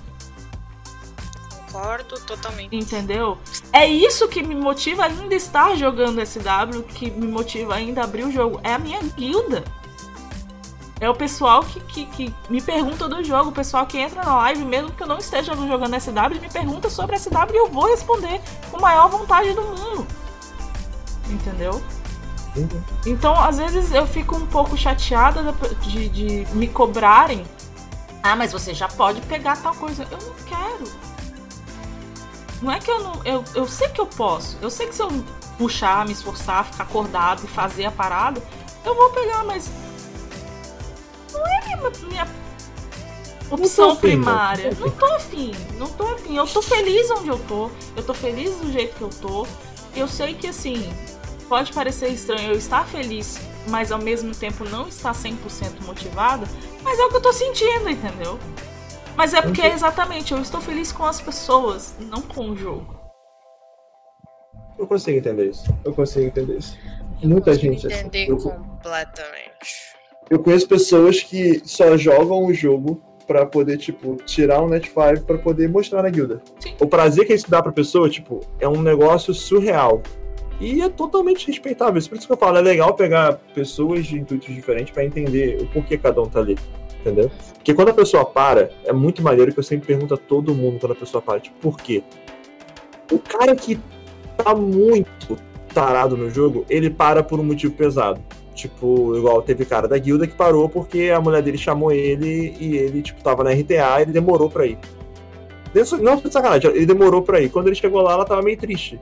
concordo 1.76 2.20
totalmente. 2.22 2.76
Entendeu? 2.76 3.38
É 3.74 3.86
isso 3.86 4.28
que 4.28 4.42
me 4.42 4.56
motiva 4.56 5.06
ainda 5.06 5.36
estar 5.36 5.76
jogando 5.76 6.26
SW, 6.26 6.84
que 6.84 7.12
me 7.12 7.28
motiva 7.28 7.76
ainda 7.76 8.02
a 8.02 8.04
abrir 8.06 8.24
o 8.24 8.32
jogo. 8.32 8.60
É 8.64 8.74
a 8.74 8.80
minha 8.80 9.02
guilda. 9.02 9.64
É 11.02 11.10
o 11.10 11.14
pessoal 11.14 11.62
que, 11.62 11.82
que, 11.82 12.06
que, 12.06 12.34
me 12.50 12.62
pergunta 12.62 13.08
do 13.10 13.22
jogo, 13.22 13.50
o 13.50 13.54
pessoal 13.54 13.86
que 13.86 13.98
entra 13.98 14.24
na 14.24 14.38
live, 14.38 14.64
mesmo 14.64 14.92
que 14.92 15.04
eu 15.04 15.08
não 15.08 15.18
esteja 15.18 15.54
jogando 15.54 16.00
SW, 16.00 16.40
me 16.42 16.50
pergunta 16.50 16.90
sobre 16.90 17.20
SW 17.20 17.54
e 17.54 17.58
eu 17.58 17.70
vou 17.70 17.88
responder 17.88 18.40
com 18.72 18.78
a 18.78 18.80
maior 18.80 19.10
vontade 19.10 19.54
do 19.54 19.62
mundo. 19.62 20.08
Entendeu? 21.30 21.82
Então, 23.06 23.38
às 23.40 23.58
vezes 23.58 23.92
eu 23.92 24.08
fico 24.08 24.36
um 24.36 24.46
pouco 24.46 24.78
chateada 24.78 25.54
de, 25.82 26.10
de 26.10 26.48
me 26.54 26.68
cobrarem. 26.68 27.46
Ah, 28.24 28.36
mas 28.36 28.52
você 28.52 28.74
já 28.74 28.88
pode 28.88 29.22
pegar 29.22 29.58
tal 29.58 29.76
coisa. 29.76 30.08
Eu 30.10 30.18
não 30.18 30.34
quero. 30.46 30.92
Não 32.62 32.72
é 32.72 32.80
que 32.80 32.90
eu 32.90 33.04
não. 33.04 33.24
Eu, 33.24 33.44
eu 33.54 33.68
sei 33.68 33.90
que 33.90 34.00
eu 34.00 34.08
posso. 34.08 34.58
Eu 34.62 34.70
sei 34.70 34.88
que 34.88 34.96
se 34.96 35.02
eu 35.02 35.10
puxar, 35.58 36.06
me 36.06 36.14
esforçar, 36.14 36.66
ficar 36.66 36.84
acordado 36.84 37.44
e 37.44 37.48
fazer 37.48 37.86
a 37.86 37.92
parada, 37.92 38.42
eu 38.84 38.96
vou 38.96 39.10
pegar, 39.12 39.44
mas. 39.44 39.70
Não 41.32 41.46
é 41.46 41.60
minha, 41.66 41.92
minha 42.08 42.28
opção 43.52 43.90
não 43.90 43.96
primária. 43.98 44.72
Não 44.80 44.90
tô 44.90 45.06
afim. 45.06 45.52
Não 45.78 45.88
tô 45.88 46.04
afim. 46.08 46.38
Eu 46.38 46.48
tô 46.48 46.62
feliz 46.62 47.12
onde 47.12 47.28
eu 47.28 47.40
tô. 47.40 47.70
Eu 47.96 48.04
tô 48.04 48.14
feliz 48.14 48.56
do 48.56 48.72
jeito 48.72 48.96
que 48.96 49.02
eu 49.02 49.10
tô. 49.10 49.46
Eu 49.96 50.08
sei 50.08 50.34
que 50.34 50.48
assim. 50.48 50.92
Pode 51.48 51.72
parecer 51.74 52.10
estranho 52.10 52.52
eu 52.52 52.58
estar 52.58 52.88
feliz, 52.88 53.40
mas 53.70 53.92
ao 53.92 54.00
mesmo 54.00 54.34
tempo 54.34 54.64
não 54.66 54.88
estar 54.88 55.14
100% 55.14 55.86
motivada, 55.86 56.48
mas 56.84 57.00
é 57.00 57.04
o 57.04 57.10
que 57.10 57.18
eu 57.18 57.22
tô 57.22 57.32
sentindo, 57.32 57.90
entendeu? 57.90 58.40
Mas 59.16 59.34
é 59.34 59.42
porque, 59.42 59.62
exatamente, 59.62 60.34
eu 60.34 60.42
estou 60.42 60.60
feliz 60.60 60.92
com 60.92 61.06
as 61.06 61.22
pessoas, 61.22 61.96
não 62.00 62.22
com 62.22 62.50
o 62.50 62.56
jogo. 62.56 63.00
Eu 64.78 64.86
consigo 64.86 65.18
entender 65.18 65.50
isso. 65.50 65.74
Eu 65.86 65.94
consigo 65.94 66.26
entender 66.26 66.58
isso. 66.58 66.78
Eu 67.22 67.30
Muita 67.30 67.54
gente. 67.54 67.88
Assim. 67.88 68.06
Entender 68.06 68.34
assim. 68.34 68.50
completamente. 68.50 69.96
Eu 70.30 70.40
conheço 70.40 70.68
pessoas 70.68 71.22
que 71.22 71.62
só 71.64 71.96
jogam 71.96 72.46
o 72.46 72.54
jogo 72.54 73.02
para 73.26 73.46
poder, 73.46 73.78
tipo, 73.78 74.18
tirar 74.26 74.62
um 74.62 74.68
Net 74.68 74.88
5 74.88 75.26
pra 75.26 75.38
poder 75.38 75.70
mostrar 75.70 76.04
na 76.04 76.10
guilda. 76.10 76.42
Sim. 76.60 76.76
O 76.80 76.88
prazer 76.88 77.26
que 77.26 77.34
isso 77.34 77.50
dá 77.50 77.62
pra 77.62 77.72
pessoa, 77.72 78.10
tipo, 78.10 78.42
é 78.60 78.68
um 78.68 78.82
negócio 78.82 79.34
surreal. 79.34 80.02
E 80.60 80.82
é 80.82 80.90
totalmente 80.90 81.48
respeitável. 81.48 82.02
Por 82.02 82.18
isso 82.18 82.28
que 82.28 82.34
eu 82.34 82.38
falo, 82.38 82.58
é 82.58 82.62
legal 82.62 82.94
pegar 82.94 83.34
pessoas 83.54 84.06
de 84.06 84.18
intuitos 84.18 84.54
diferentes 84.54 84.94
para 84.94 85.04
entender 85.04 85.62
o 85.62 85.68
porquê 85.68 85.98
cada 85.98 86.22
um 86.22 86.30
tá 86.30 86.40
ali 86.40 86.58
entendeu? 87.06 87.32
Porque 87.54 87.74
quando 87.74 87.90
a 87.90 87.94
pessoa 87.94 88.26
para, 88.26 88.72
é 88.84 88.92
muito 88.92 89.22
maneiro 89.22 89.54
que 89.54 89.60
eu 89.60 89.64
sempre 89.64 89.86
pergunto 89.86 90.16
a 90.16 90.18
todo 90.18 90.56
mundo 90.56 90.80
quando 90.80 90.94
a 90.94 90.96
pessoa 90.96 91.22
para, 91.22 91.40
tipo, 91.40 91.56
por 91.60 91.78
quê? 91.78 92.04
O 93.12 93.20
cara 93.20 93.56
que 93.56 93.80
tá 94.38 94.56
muito 94.56 95.38
tarado 95.74 96.18
no 96.18 96.30
jogo, 96.32 96.66
ele 96.68 96.90
para 96.90 97.22
por 97.22 97.40
um 97.40 97.44
motivo 97.44 97.74
pesado. 97.74 98.20
Tipo, 98.56 99.16
igual 99.18 99.42
teve 99.42 99.66
cara 99.66 99.88
da 99.88 99.98
guilda 99.98 100.26
que 100.26 100.34
parou 100.34 100.70
porque 100.70 101.12
a 101.14 101.20
mulher 101.20 101.42
dele 101.42 101.58
chamou 101.58 101.92
ele 101.92 102.56
e 102.60 102.78
ele, 102.78 103.02
tipo, 103.02 103.22
tava 103.22 103.44
na 103.44 103.52
RTA 103.52 104.00
e 104.00 104.02
ele 104.04 104.12
demorou 104.12 104.50
pra 104.50 104.66
ir. 104.66 104.78
Não, 106.02 106.16
de 106.16 106.32
sacanagem, 106.32 106.72
ele 106.72 106.86
demorou 106.86 107.22
pra 107.22 107.42
ir. 107.42 107.50
Quando 107.50 107.68
ele 107.68 107.76
chegou 107.76 108.02
lá, 108.02 108.14
ela 108.14 108.26
tava 108.26 108.42
meio 108.42 108.58
triste. 108.58 109.00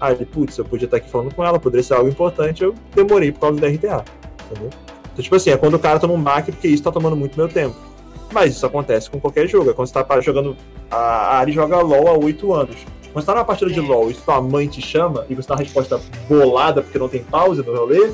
Aí 0.00 0.14
ele, 0.14 0.24
putz, 0.24 0.56
eu 0.56 0.64
podia 0.64 0.84
estar 0.84 0.98
aqui 0.98 1.10
falando 1.10 1.34
com 1.34 1.44
ela, 1.44 1.58
poderia 1.58 1.82
ser 1.82 1.94
algo 1.94 2.08
importante, 2.08 2.62
eu 2.62 2.74
demorei 2.94 3.32
por 3.32 3.40
causa 3.40 3.60
da 3.60 3.68
RTA. 3.68 4.04
Entendeu? 4.50 4.70
Então, 5.12 5.22
tipo 5.22 5.34
assim, 5.34 5.50
é 5.50 5.56
quando 5.56 5.74
o 5.74 5.78
cara 5.78 5.98
toma 5.98 6.14
um 6.14 6.22
baque 6.22 6.52
porque 6.52 6.68
isso 6.68 6.82
tá 6.82 6.92
tomando 6.92 7.16
muito 7.16 7.36
meu 7.36 7.48
tempo. 7.48 7.76
Mas 8.32 8.54
isso 8.54 8.66
acontece 8.66 9.10
com 9.10 9.18
qualquer 9.18 9.46
jogo. 9.48 9.70
É 9.70 9.72
quando 9.72 9.88
você 9.88 10.04
tá 10.04 10.20
jogando. 10.20 10.56
A 10.90 11.38
Ari 11.38 11.52
joga 11.52 11.80
LOL 11.80 12.08
há 12.08 12.12
8 12.16 12.52
anos. 12.52 12.76
Quando 13.12 13.24
você 13.24 13.26
tá 13.26 13.34
numa 13.34 13.44
partida 13.44 13.70
de 13.70 13.80
é. 13.80 13.82
LOL 13.82 14.10
e 14.10 14.14
sua 14.14 14.40
mãe 14.40 14.68
te 14.68 14.80
chama 14.80 15.24
e 15.28 15.34
você 15.34 15.48
dá 15.48 15.54
uma 15.54 15.62
resposta 15.62 16.00
bolada 16.28 16.82
porque 16.82 16.98
não 16.98 17.08
tem 17.08 17.22
pausa 17.22 17.62
no 17.62 17.74
rolê. 17.74 18.12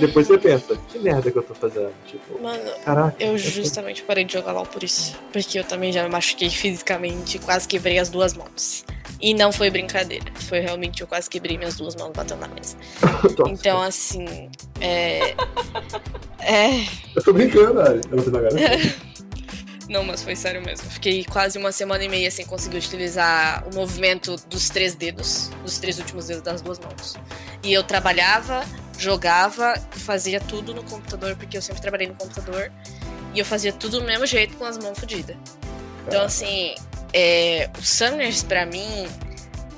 Depois 0.00 0.26
você 0.26 0.38
pensa, 0.38 0.76
que 0.88 0.98
merda 0.98 1.30
que 1.30 1.38
eu 1.38 1.42
tô 1.42 1.54
fazendo? 1.54 1.92
Tipo, 2.06 2.42
Mano, 2.42 2.70
caraca, 2.84 3.22
eu 3.22 3.38
justamente 3.38 4.02
parei 4.02 4.24
de 4.24 4.32
jogar 4.32 4.52
LOL 4.52 4.66
por 4.66 4.82
isso. 4.82 5.16
Porque 5.32 5.58
eu 5.58 5.64
também 5.64 5.92
já 5.92 6.02
me 6.02 6.08
machuquei 6.08 6.50
fisicamente, 6.50 7.38
quase 7.38 7.66
quebrei 7.68 7.98
as 7.98 8.08
duas 8.08 8.34
mãos. 8.34 8.84
E 9.20 9.32
não 9.32 9.50
foi 9.50 9.70
brincadeira. 9.70 10.26
Foi 10.34 10.60
realmente, 10.60 11.00
eu 11.00 11.06
quase 11.06 11.30
quebrei 11.30 11.56
minhas 11.56 11.76
duas 11.76 11.96
mãos 11.96 12.12
batendo 12.14 12.40
na 12.40 12.48
mesa. 12.48 12.76
então, 13.48 13.80
assim. 13.80 14.50
É. 14.80 15.34
é. 16.40 16.84
Eu 17.14 17.22
tô 17.22 17.32
brincando. 17.32 17.80
Eu 17.80 18.22
vou 18.22 18.32
Não, 19.88 20.02
mas 20.02 20.22
foi 20.22 20.34
sério 20.34 20.62
mesmo. 20.62 20.90
Fiquei 20.90 21.24
quase 21.24 21.58
uma 21.58 21.70
semana 21.70 22.02
e 22.02 22.08
meia 22.08 22.30
sem 22.30 22.44
conseguir 22.44 22.78
utilizar 22.78 23.64
o 23.68 23.74
movimento 23.74 24.36
dos 24.50 24.68
três 24.68 24.96
dedos, 24.96 25.50
dos 25.62 25.78
três 25.78 25.98
últimos 25.98 26.26
dedos 26.26 26.42
das 26.42 26.60
duas 26.60 26.78
mãos. 26.78 27.14
E 27.62 27.72
eu 27.72 27.84
trabalhava, 27.84 28.64
jogava, 28.98 29.74
fazia 29.90 30.40
tudo 30.40 30.74
no 30.74 30.82
computador, 30.84 31.36
porque 31.36 31.56
eu 31.56 31.62
sempre 31.62 31.80
trabalhei 31.82 32.08
no 32.08 32.14
computador. 32.14 32.72
E 33.34 33.38
eu 33.38 33.44
fazia 33.44 33.72
tudo 33.72 34.00
do 34.00 34.06
mesmo 34.06 34.26
jeito 34.26 34.56
com 34.56 34.64
as 34.64 34.78
mãos 34.78 34.98
fodidas. 34.98 35.36
Então, 36.06 36.22
assim, 36.24 36.74
é, 37.12 37.68
o 37.78 37.82
Summoners, 37.82 38.42
para 38.42 38.64
mim, 38.64 39.08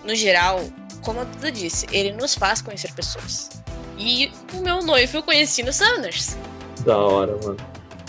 no 0.04 0.14
geral, 0.14 0.60
como 1.02 1.24
Duda 1.24 1.50
disse, 1.50 1.86
ele 1.90 2.12
nos 2.12 2.34
faz 2.34 2.62
conhecer 2.62 2.92
pessoas. 2.92 3.50
E 3.96 4.30
o 4.52 4.58
meu 4.58 4.82
noivo 4.82 5.18
eu 5.18 5.22
conheci 5.22 5.62
no 5.62 5.72
Summoners. 5.72 6.36
Da 6.84 6.96
hora, 6.96 7.36
mano. 7.42 7.56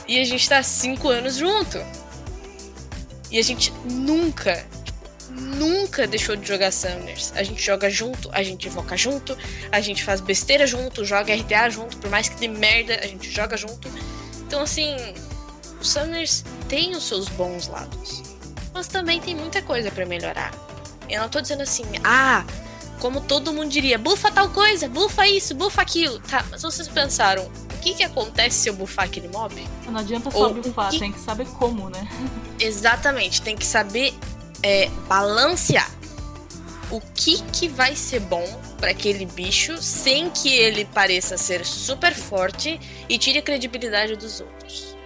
E 0.08 0.20
a 0.20 0.24
gente 0.24 0.48
tá 0.48 0.62
cinco 0.62 1.10
anos 1.10 1.36
junto. 1.38 1.78
E 3.32 3.38
a 3.38 3.44
gente 3.44 3.72
nunca, 3.86 4.66
nunca 5.40 6.06
deixou 6.06 6.36
de 6.36 6.48
jogar 6.48 6.72
Summoners. 6.72 7.32
A 7.36 7.44
gente 7.44 7.62
joga 7.62 7.90
junto, 7.90 8.30
a 8.32 8.44
gente 8.44 8.68
invoca 8.68 8.96
junto, 8.98 9.38
a 9.72 9.80
gente 9.80 10.04
faz 10.04 10.22
besteira 10.22 10.68
junto, 10.68 11.06
joga 11.06 11.34
RTA 11.34 11.70
junto, 11.70 11.98
por 11.98 12.10
mais 12.10 12.30
que 12.30 12.36
dê 12.36 12.48
merda, 12.48 13.00
a 13.02 13.08
gente 13.08 13.30
joga 13.30 13.58
junto. 13.58 13.90
Então, 14.48 14.62
assim, 14.62 14.96
o 15.80 15.84
Summoners 15.84 16.44
tem 16.68 16.96
os 16.96 17.08
seus 17.08 17.28
bons 17.30 17.68
lados 17.68 18.30
mas 18.80 18.88
também 18.88 19.20
tem 19.20 19.36
muita 19.36 19.62
coisa 19.62 19.92
para 19.92 20.06
melhorar. 20.06 20.54
Eu 21.10 21.22
não 21.22 21.30
tô 21.30 21.42
dizendo 21.42 21.64
assim, 21.64 21.84
ah, 22.02 22.46
como 23.00 23.20
todo 23.20 23.52
mundo 23.52 23.70
diria, 23.70 23.98
bufa 23.98 24.32
tal 24.32 24.50
coisa, 24.50 24.88
bufa 24.88 25.28
isso, 25.28 25.56
bufa 25.56 25.82
aquilo. 25.82 26.20
Tá, 26.20 26.46
mas 26.50 26.62
vocês 26.62 26.88
pensaram, 26.88 27.44
o 27.46 27.78
que 27.82 27.94
que 27.94 28.04
acontece 28.04 28.58
se 28.58 28.70
eu 28.70 28.74
bufar 28.74 29.06
aquele 29.06 29.28
mob? 29.28 29.68
Não 29.86 30.00
adianta 30.00 30.30
só 30.32 30.48
Ou, 30.48 30.54
bufar, 30.54 30.92
que... 30.92 31.00
tem 31.00 31.12
que 31.12 31.20
saber 31.20 31.46
como, 31.48 31.90
né? 31.90 32.08
Exatamente, 32.60 33.42
tem 33.42 33.58
que 33.58 33.66
saber 33.66 34.14
é, 34.64 34.90
balancear. 35.08 35.90
O 36.92 37.00
que 37.14 37.42
que 37.52 37.68
vai 37.68 37.96
ser 37.96 38.20
bom 38.20 38.44
para 38.80 38.92
aquele 38.92 39.26
bicho 39.26 39.78
sem 39.78 40.30
que 40.30 40.52
ele 40.52 40.86
pareça 40.86 41.38
ser 41.38 41.66
super 41.66 42.16
forte 42.16 42.80
e 43.08 43.18
tire 43.18 43.40
a 43.40 43.42
credibilidade 43.42 44.16
dos 44.16 44.42
outros. 44.42 44.98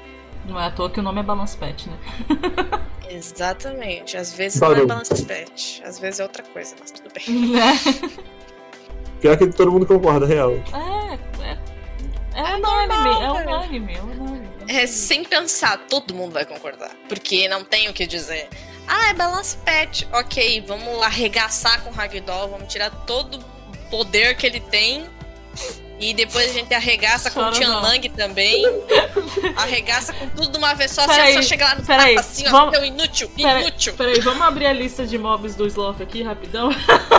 Não 0.45 0.59
é 0.59 0.65
à 0.65 0.71
toa 0.71 0.89
que 0.89 0.99
o 0.99 1.03
nome 1.03 1.19
é 1.19 1.23
Balance 1.23 1.57
Pet, 1.57 1.89
né? 1.89 1.97
Exatamente. 3.09 4.17
Às 4.17 4.33
vezes 4.33 4.59
Barulho. 4.59 4.79
não 4.79 4.85
é 4.85 4.87
Balance 4.87 5.25
Pet, 5.25 5.83
às 5.85 5.99
vezes 5.99 6.19
é 6.19 6.23
outra 6.23 6.43
coisa, 6.43 6.75
mas 6.79 6.91
tudo 6.91 7.09
bem. 7.13 7.53
É. 9.23 9.23
Pior 9.23 9.37
que 9.37 9.47
todo 9.47 9.71
mundo 9.71 9.85
concorda, 9.85 10.25
real. 10.25 10.51
É, 10.51 11.13
é. 11.41 11.57
É, 12.35 12.51
é 12.51 12.55
unânime, 12.55 13.09
é 13.09 13.31
unânime, 13.31 13.95
é 13.95 14.01
unânime. 14.01 14.49
É, 14.67 14.85
sem 14.85 15.23
pensar, 15.23 15.77
todo 15.87 16.13
mundo 16.13 16.33
vai 16.33 16.45
concordar. 16.45 16.91
Porque 17.07 17.47
não 17.47 17.63
tem 17.63 17.87
o 17.87 17.93
que 17.93 18.05
dizer. 18.05 18.49
Ah, 18.87 19.09
é 19.09 19.13
balance 19.13 19.57
pet. 19.57 20.07
Ok, 20.11 20.63
vamos 20.67 21.01
arregaçar 21.01 21.81
com 21.81 21.89
o 21.89 21.93
Ragdoll, 21.93 22.49
vamos 22.49 22.71
tirar 22.71 22.89
todo 22.89 23.37
o 23.37 23.89
poder 23.89 24.35
que 24.35 24.45
ele 24.45 24.59
tem 24.59 25.07
e 25.99 26.13
depois 26.13 26.49
a 26.49 26.53
gente 26.53 26.73
arregaça 26.73 27.31
com 27.31 27.39
o 27.39 27.51
Tian 27.51 27.79
Lang 27.79 28.09
também. 28.09 28.63
arregaça 29.55 30.13
com 30.13 30.27
tudo 30.29 30.51
de 30.51 30.57
uma 30.57 30.73
vez 30.73 30.91
só. 30.91 31.07
Pera 31.07 31.23
assim, 31.23 31.31
aí, 31.31 31.33
só 31.35 31.41
chega 31.41 31.65
lá 31.65 31.75
no 31.75 31.85
pera 31.85 32.03
aí, 32.03 32.17
assim, 32.17 32.43
vamos, 32.49 32.77
ó, 32.77 32.83
inútil, 32.83 33.29
pera 33.29 33.61
inútil. 33.61 33.93
Peraí, 33.93 34.19
vamos 34.19 34.41
abrir 34.41 34.65
a 34.65 34.73
lista 34.73 35.05
de 35.05 35.17
mobs 35.17 35.55
do 35.55 35.65
Sloth 35.67 36.01
aqui 36.01 36.21
rapidão. 36.21 36.71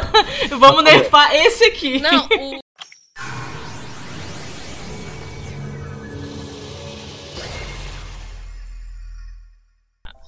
vamos 0.59 0.85
nerfar 0.85 1.35
esse 1.35 1.65
aqui. 1.65 1.99
Não, 1.99 2.27
o... 2.27 2.64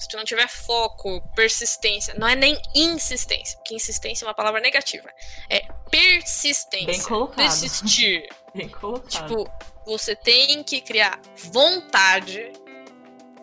se 0.07 0.11
tu 0.11 0.17
não 0.17 0.25
tiver 0.25 0.49
foco, 0.49 1.21
persistência, 1.35 2.15
não 2.15 2.29
é 2.29 2.37
nem 2.37 2.57
insistência, 2.75 3.59
porque 3.59 3.75
insistência 3.75 4.25
é 4.25 4.29
uma 4.29 4.35
palavra 4.35 4.61
negativa. 4.61 5.11
É 5.51 5.67
persistência. 5.91 6.87
Bem 6.87 7.03
colocado. 7.03 7.37
Persistir. 7.37 8.29
Bem 8.55 8.69
colocado. 8.69 9.09
Tipo, 9.09 9.51
você 9.85 10.15
tem 10.15 10.63
que 10.63 10.81
criar 10.81 11.21
vontade 11.37 12.53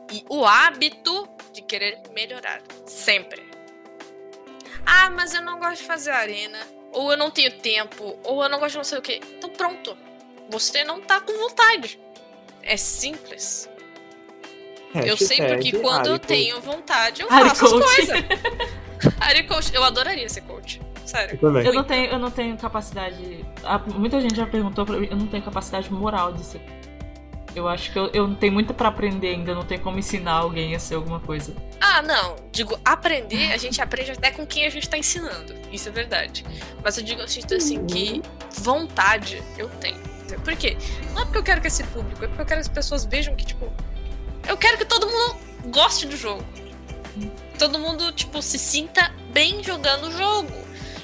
e 0.10 0.26
o 0.30 0.46
hábito 0.46 1.28
de 1.52 1.62
querer 1.62 2.02
melhorar. 2.14 2.62
Sempre. 2.86 3.44
Ah, 4.86 5.10
mas 5.10 5.34
eu 5.34 5.42
não 5.42 5.60
gosto 5.60 5.82
de 5.82 5.88
fazer 5.88 6.12
arena. 6.12 6.60
Ou 6.94 7.12
eu 7.12 7.18
não 7.18 7.30
tenho 7.30 7.60
tempo. 7.60 8.18
Ou 8.24 8.42
eu 8.42 8.50
não 8.50 8.60
gosto 8.60 8.72
de 8.72 8.78
não 8.78 8.84
sei 8.86 9.00
o 9.00 9.02
que. 9.02 9.16
Então 9.16 9.50
pronto. 9.50 9.98
Você 10.50 10.84
não 10.84 11.02
tá 11.02 11.20
com 11.20 11.34
vontade. 11.34 12.00
É 12.62 12.78
simples. 12.78 13.70
Eu 14.96 15.18
sei 15.18 15.38
porque 15.38 15.72
quando 15.74 16.08
eu 16.08 16.20
tenho 16.20 16.60
vontade, 16.62 17.22
eu 17.22 17.32
Ari 17.32 17.50
faço 17.50 17.66
as 17.66 17.72
coach. 17.72 17.96
coisas. 17.96 18.24
Ari 19.20 19.44
coach. 19.44 19.74
Eu 19.74 19.84
adoraria 19.84 20.30
ser 20.30 20.42
coach. 20.42 20.82
Sério. 21.06 21.38
Eu. 21.42 21.58
Eu 21.60 21.74
não 21.74 21.84
tenho, 21.84 22.12
eu 22.12 22.20
não 22.20 22.32
tenho 22.32 22.58
capacidade. 22.58 23.46
Muita 23.96 24.22
gente 24.22 24.36
já 24.36 24.46
perguntou 24.46 24.86
pra 24.86 24.98
mim, 24.98 25.08
eu 25.10 25.18
não 25.18 25.28
tenho 25.28 25.44
capacidade 25.44 25.92
moral 25.92 26.32
de 26.34 26.44
ser. 26.44 26.62
Eu 27.56 27.68
acho 27.68 27.92
que 27.92 28.00
eu, 28.00 28.10
eu 28.14 28.28
não 28.28 28.36
tenho 28.36 28.52
muito 28.52 28.74
pra 28.74 28.90
aprender 28.90 29.28
ainda, 29.30 29.54
não 29.54 29.64
tenho 29.64 29.80
como 29.82 30.00
ensinar 30.00 30.34
alguém 30.34 30.76
a 30.76 30.80
ser 30.80 30.96
alguma 30.96 31.20
coisa. 31.20 31.56
Ah, 31.80 32.02
não. 32.02 32.36
Digo, 32.52 32.80
aprender, 32.84 33.52
a 33.52 33.58
gente 33.58 33.80
aprende 33.80 34.12
até 34.12 34.32
com 34.32 34.46
quem 34.46 34.66
a 34.66 34.70
gente 34.70 34.90
tá 34.90 34.98
ensinando. 34.98 35.54
Isso 35.72 35.88
é 35.88 35.92
verdade. 35.92 36.44
Mas 36.84 36.98
eu 36.98 37.04
digo 37.04 37.22
assim, 37.22 37.42
assim 37.56 37.86
que 37.86 38.24
vontade 38.60 39.44
eu 39.58 39.70
tenho. 39.70 40.02
Por 40.44 40.56
quê? 40.56 40.76
Não 41.14 41.22
é 41.22 41.26
porque 41.26 41.38
eu 41.38 41.44
quero 41.44 41.62
que 41.62 41.68
esse 41.68 41.84
público, 41.84 42.26
é 42.26 42.28
porque 42.28 42.42
eu 42.42 42.46
quero 42.46 42.60
que 42.62 42.68
as 42.68 42.74
pessoas 42.74 43.06
vejam 43.06 43.36
que, 43.36 43.46
tipo, 43.46 43.72
eu 44.48 44.58
quero 44.58 44.78
que 44.78 44.86
todo 44.86 45.08
mundo 45.08 45.36
goste 45.66 46.06
do 46.06 46.16
jogo. 46.16 46.44
Todo 47.58 47.80
mundo, 47.80 48.12
tipo, 48.12 48.42
se 48.42 48.58
sinta 48.58 49.12
bem 49.32 49.64
jogando 49.64 50.08
o 50.08 50.12
jogo. 50.12 50.52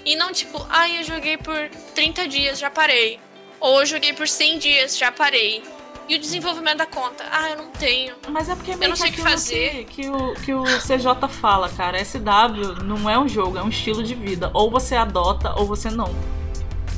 E 0.05 0.15
não, 0.15 0.31
tipo, 0.31 0.65
ai, 0.69 0.99
eu 0.99 1.03
joguei 1.03 1.37
por 1.37 1.69
30 1.93 2.27
dias, 2.27 2.59
já 2.59 2.69
parei. 2.69 3.19
Ou 3.59 3.81
eu 3.81 3.85
joguei 3.85 4.13
por 4.13 4.27
100 4.27 4.57
dias, 4.57 4.97
já 4.97 5.11
parei. 5.11 5.63
E 6.07 6.15
o 6.15 6.19
desenvolvimento 6.19 6.79
da 6.79 6.87
conta? 6.87 7.23
Ah, 7.31 7.51
eu 7.51 7.57
não 7.57 7.69
tenho. 7.69 8.15
Mas 8.29 8.49
é 8.49 8.55
porque 8.55 8.71
é 8.71 8.75
meio 8.75 8.89
não 8.89 8.95
sei 8.95 9.11
o 9.11 9.13
que 9.13 9.21
fazer. 9.21 9.85
Que, 9.85 10.03
que 10.03 10.09
o, 10.09 10.33
que 10.33 10.53
o 10.53 10.63
CJ 10.63 11.29
fala, 11.29 11.69
cara. 11.69 12.03
SW 12.03 12.83
não 12.83 13.07
é 13.07 13.19
um 13.19 13.27
jogo, 13.27 13.59
é 13.59 13.61
um 13.61 13.69
estilo 13.69 14.03
de 14.03 14.15
vida. 14.15 14.49
Ou 14.55 14.71
você 14.71 14.95
adota, 14.95 15.53
ou 15.55 15.67
você 15.67 15.91
não. 15.91 16.11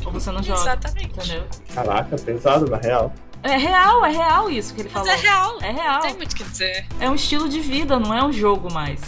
Ou 0.05 0.13
você 0.13 0.31
não 0.31 0.41
joga. 0.41 0.61
Exatamente. 0.61 1.07
Entendeu? 1.07 1.43
Caraca, 1.75 2.15
pesado, 2.15 2.69
na 2.69 2.77
real. 2.77 3.13
É 3.43 3.57
real, 3.57 4.05
é 4.05 4.11
real 4.11 4.49
isso 4.51 4.73
que 4.73 4.81
ele 4.81 4.89
Mas 4.93 5.03
falou. 5.05 5.09
é 5.11 5.21
real. 5.21 5.57
É 5.61 5.71
real. 5.71 5.99
tem 6.01 6.15
muito 6.15 6.33
o 6.33 6.35
que 6.35 6.43
dizer. 6.43 6.85
É 6.99 7.09
um 7.09 7.15
estilo 7.15 7.49
de 7.49 7.59
vida, 7.59 7.99
não 7.99 8.13
é 8.13 8.23
um 8.23 8.31
jogo 8.31 8.71
mais. 8.71 8.99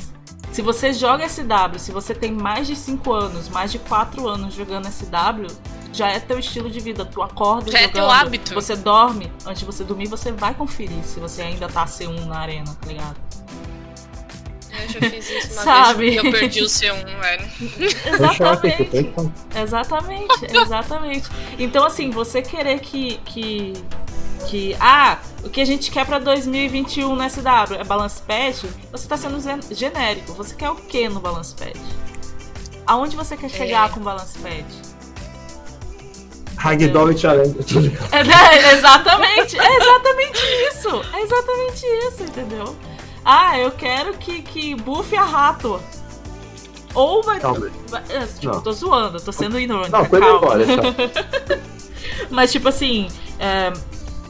Se 0.52 0.62
você 0.62 0.94
joga 0.94 1.28
SW, 1.28 1.78
se 1.80 1.92
você 1.92 2.14
tem 2.14 2.32
mais 2.32 2.68
de 2.68 2.76
5 2.76 3.12
anos, 3.12 3.50
mais 3.50 3.72
de 3.72 3.80
4 3.80 4.28
anos 4.28 4.54
jogando 4.54 4.88
SW, 4.88 5.48
já 5.92 6.10
é 6.10 6.20
teu 6.20 6.38
estilo 6.40 6.70
de 6.70 6.80
vida. 6.80 7.06
Tu 7.06 7.22
acorda 7.22 7.72
Já 7.72 7.80
é 7.80 7.82
jogando, 7.84 7.94
teu 7.94 8.10
hábito. 8.12 8.54
você 8.54 8.76
dorme, 8.76 9.32
antes 9.46 9.60
de 9.60 9.66
você 9.66 9.84
dormir, 9.84 10.08
você 10.08 10.32
vai 10.32 10.54
conferir 10.54 11.04
se 11.04 11.20
você 11.20 11.42
ainda 11.42 11.68
tá 11.68 11.86
C1 11.86 12.26
na 12.26 12.40
arena, 12.40 12.76
tá 12.82 12.88
ligado? 12.88 13.16
Eu 14.72 14.90
já 14.90 15.10
fiz 15.10 15.30
isso 15.30 15.54
uma 15.54 15.62
Sabe? 15.64 16.00
vez 16.10 16.14
e 16.16 16.18
eu 16.28 16.32
perdi 16.32 16.62
o 16.62 16.66
C1, 16.66 17.20
velho. 17.20 17.46
Exatamente. 18.14 18.90
Exatamente, 19.56 20.46
exatamente. 20.58 21.30
Então, 21.60 21.86
assim, 21.86 22.10
você 22.10 22.42
querer 22.42 22.80
que. 22.80 23.18
que 23.26 23.74
que, 24.44 24.76
ah, 24.80 25.18
o 25.44 25.50
que 25.50 25.60
a 25.62 25.66
gente 25.66 25.91
quer 25.91 26.06
pra 26.06 26.20
2021 26.20 27.16
no 27.16 27.24
SW 27.30 27.76
é 27.80 27.84
balance 27.84 28.22
pad, 28.22 28.56
você 28.91 29.08
tá 29.08 29.18
sendo 29.18 29.39
gen- 29.39 29.60
genérico. 29.72 30.34
Você 30.34 30.56
quer 30.56 30.70
o 30.70 30.76
que 30.76 31.08
no 31.10 31.20
balance 31.20 31.54
pad? 31.56 31.74
Aonde 32.86 33.16
você 33.16 33.36
quer 33.38 33.50
chegar 33.50 33.89
com 33.91 34.00
o 34.00 34.04
balance 34.04 34.38
pad? 34.39 34.66
Ragdoll 36.58 37.12
e 37.12 37.18
Challenge. 37.18 37.56
É, 38.12 38.24
né? 38.24 38.72
exatamente, 38.74 39.60
é 39.60 39.78
exatamente 39.78 40.39
isso. 40.70 41.02
É 41.14 41.22
exatamente 41.22 41.86
isso, 42.08 42.24
entendeu? 42.24 42.76
Ah, 43.26 43.58
eu 43.60 43.72
quero 43.72 44.14
que, 44.14 44.41
que 44.41 44.76
buff 44.76 45.16
a 45.16 45.24
rato. 45.24 45.80
Ou 46.94 47.24
vai. 47.24 47.39
Calma 47.39 47.70
vai- 47.88 48.04
é, 48.10 48.26
tipo, 48.26 48.46
Não. 48.48 48.54
eu 48.54 48.62
tô 48.62 48.72
zoando, 48.72 49.20
tô 49.20 49.32
sendo 49.32 49.60
irônica. 49.60 49.98
Não, 49.98 50.06
foi 50.06 50.20
calma. 50.20 50.38
embora. 50.38 50.66
Tchau. 50.66 51.60
Mas, 52.30 52.52
tipo 52.52 52.70
assim, 52.70 53.08
é, 53.39 53.74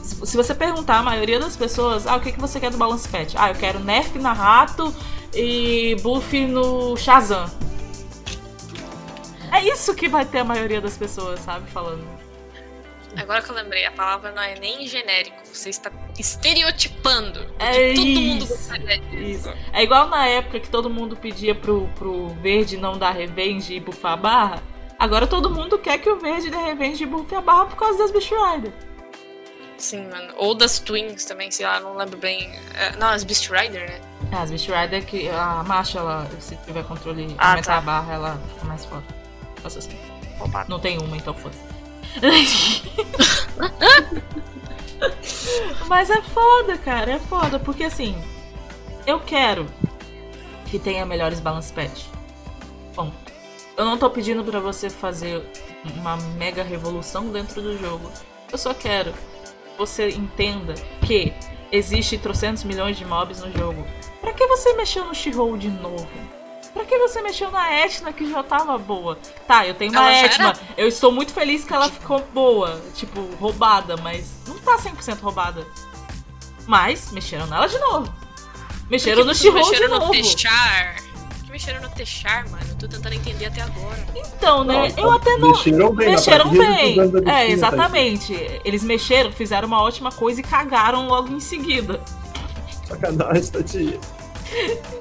se 0.04 0.36
você 0.36 0.54
perguntar 0.54 0.98
a 0.98 1.02
maioria 1.02 1.40
das 1.40 1.56
pessoas, 1.56 2.06
ah, 2.06 2.16
o 2.16 2.20
que, 2.20 2.32
que 2.32 2.40
você 2.40 2.60
quer 2.60 2.70
do 2.70 2.76
Balance 2.76 3.08
Pad? 3.08 3.34
Ah, 3.36 3.50
eu 3.50 3.54
quero 3.54 3.78
nerf 3.78 4.18
na 4.18 4.32
rato 4.32 4.94
e 5.34 5.96
buff 6.02 6.46
no 6.46 6.96
Shazam. 6.96 7.50
É 9.50 9.64
isso 9.64 9.94
que 9.94 10.08
vai 10.08 10.24
ter 10.24 10.38
a 10.40 10.44
maioria 10.44 10.80
das 10.80 10.96
pessoas, 10.96 11.40
sabe, 11.40 11.70
falando. 11.70 12.04
Agora 13.16 13.40
que 13.40 13.50
eu 13.50 13.54
lembrei, 13.54 13.86
a 13.86 13.92
palavra 13.92 14.32
não 14.32 14.42
é 14.42 14.58
nem 14.58 14.86
genérico, 14.86 15.36
você 15.44 15.70
está 15.70 15.90
estereotipando. 16.18 17.40
o 17.40 17.58
que 17.58 17.64
É 17.64 17.94
todo 17.94 18.06
mundo 18.06 18.44
isso, 18.44 18.52
gostaria 18.52 18.98
disso. 18.98 19.48
Isso. 19.48 19.52
É 19.72 19.82
igual 19.84 20.08
na 20.08 20.26
época 20.26 20.58
que 20.58 20.68
todo 20.68 20.90
mundo 20.90 21.16
pedia 21.16 21.54
pro, 21.54 21.88
pro 21.94 22.28
verde 22.42 22.76
não 22.76 22.98
dar 22.98 23.12
revenge 23.12 23.72
e 23.74 23.80
buffar 23.80 24.12
a 24.12 24.16
barra. 24.16 24.62
Agora 24.98 25.26
todo 25.26 25.48
mundo 25.48 25.78
quer 25.78 25.98
que 25.98 26.10
o 26.10 26.18
verde 26.18 26.50
dê 26.50 26.56
revenge 26.56 27.04
e 27.04 27.06
bufe 27.06 27.34
a 27.34 27.40
barra 27.40 27.66
por 27.66 27.76
causa 27.76 27.98
das 27.98 28.10
Beast 28.10 28.32
Rider. 28.32 28.72
Sim, 29.84 30.08
mano. 30.08 30.32
Ou 30.38 30.54
das 30.54 30.78
Twins 30.78 31.26
também, 31.26 31.50
sei 31.50 31.66
lá, 31.66 31.78
não 31.78 31.94
lembro 31.94 32.16
bem. 32.16 32.58
É, 32.74 32.96
não, 32.96 33.08
as 33.08 33.22
Beast 33.22 33.50
Rider, 33.50 33.86
né? 33.86 34.00
Ah, 34.32 34.40
as 34.40 34.50
Beast 34.50 34.66
Rider 34.66 35.04
que 35.04 35.28
a 35.28 35.62
marcha, 35.62 35.98
ela, 35.98 36.26
se 36.40 36.56
tiver 36.56 36.82
controle 36.84 37.34
Ah, 37.36 37.50
aumentar 37.50 37.72
tá. 37.72 37.78
a 37.78 37.80
barra, 37.82 38.14
ela 38.14 38.40
fica 38.48 38.64
mais 38.64 38.82
forte. 38.86 39.08
Nossa, 39.62 39.80
assim. 39.80 39.94
Roubado. 40.38 40.70
Não 40.70 40.80
tem 40.80 40.96
uma, 40.96 41.18
então 41.18 41.34
foda 41.34 41.54
Mas 45.86 46.08
é 46.08 46.22
foda, 46.22 46.78
cara, 46.78 47.12
é 47.12 47.18
foda, 47.18 47.58
porque 47.58 47.84
assim, 47.84 48.16
eu 49.06 49.20
quero 49.20 49.66
que 50.70 50.78
tenha 50.78 51.04
melhores 51.04 51.40
balance 51.40 51.70
patch. 51.70 52.06
Bom, 52.94 53.12
eu 53.76 53.84
não 53.84 53.98
tô 53.98 54.08
pedindo 54.08 54.42
pra 54.42 54.60
você 54.60 54.88
fazer 54.88 55.44
uma 55.96 56.16
mega 56.38 56.62
revolução 56.62 57.28
dentro 57.28 57.60
do 57.60 57.76
jogo. 57.76 58.10
Eu 58.50 58.56
só 58.56 58.72
quero 58.72 59.12
que 59.12 59.33
você 59.76 60.10
entenda 60.10 60.74
que 61.04 61.32
existe 61.72 62.16
trocentos 62.18 62.64
milhões 62.64 62.96
de 62.96 63.04
mobs 63.04 63.40
no 63.40 63.50
jogo. 63.52 63.86
Pra 64.20 64.32
que 64.32 64.46
você 64.46 64.72
mexeu 64.74 65.04
no 65.04 65.14
She-Roll 65.14 65.56
de 65.56 65.68
novo? 65.68 66.08
Pra 66.72 66.84
que 66.84 66.98
você 66.98 67.22
mexeu 67.22 67.50
na 67.50 67.70
Etna 67.72 68.12
que 68.12 68.28
já 68.28 68.42
tava 68.42 68.76
boa? 68.78 69.16
Tá, 69.46 69.66
eu 69.66 69.74
tenho 69.74 69.92
uma 69.92 70.00
Ela 70.10 70.26
Etna. 70.26 70.48
era- 70.48 70.58
Eu 70.76 70.88
estou 70.88 71.12
muito 71.12 71.32
feliz 71.32 71.64
que 71.64 71.72
ela 71.72 71.88
ficou 71.88 72.20
boa. 72.32 72.80
Tipo, 72.94 73.20
roubada, 73.36 73.96
mas 73.96 74.40
não 74.46 74.58
tá 74.58 74.76
100% 74.78 75.20
roubada. 75.20 75.66
Mas 76.66 77.12
mexeram 77.12 77.46
nela 77.46 77.66
de 77.68 77.78
novo. 77.78 78.12
Mexeram 78.90 79.24
no 79.24 79.34
She-Roll 79.34 79.62
de 79.62 79.70
mexeram 79.70 79.88
no 79.94 79.98
novo. 80.00 80.12
Mexeram 81.54 81.80
no 81.82 81.88
Techar, 81.88 82.50
mano? 82.50 82.64
Eu 82.68 82.74
tô 82.74 82.88
tentando 82.88 83.12
entender 83.14 83.46
até 83.46 83.60
agora. 83.60 84.04
Então, 84.16 84.64
né? 84.64 84.74
Nossa, 84.88 85.00
eu 85.00 85.12
até 85.12 85.36
não. 85.36 85.50
Mexeram 85.50 85.94
bem, 85.94 86.10
Mexeram 86.10 86.50
bem. 86.50 86.96
É, 87.32 87.48
exatamente. 87.48 88.32
Eles 88.64 88.82
mexeram, 88.82 89.30
fizeram 89.30 89.68
uma 89.68 89.80
ótima 89.80 90.10
coisa 90.10 90.40
e 90.40 90.42
cagaram 90.42 91.06
logo 91.06 91.32
em 91.32 91.38
seguida. 91.38 91.98
tá? 91.98 92.88
Sacanagem, 92.88 93.52
Tati. 93.52 94.00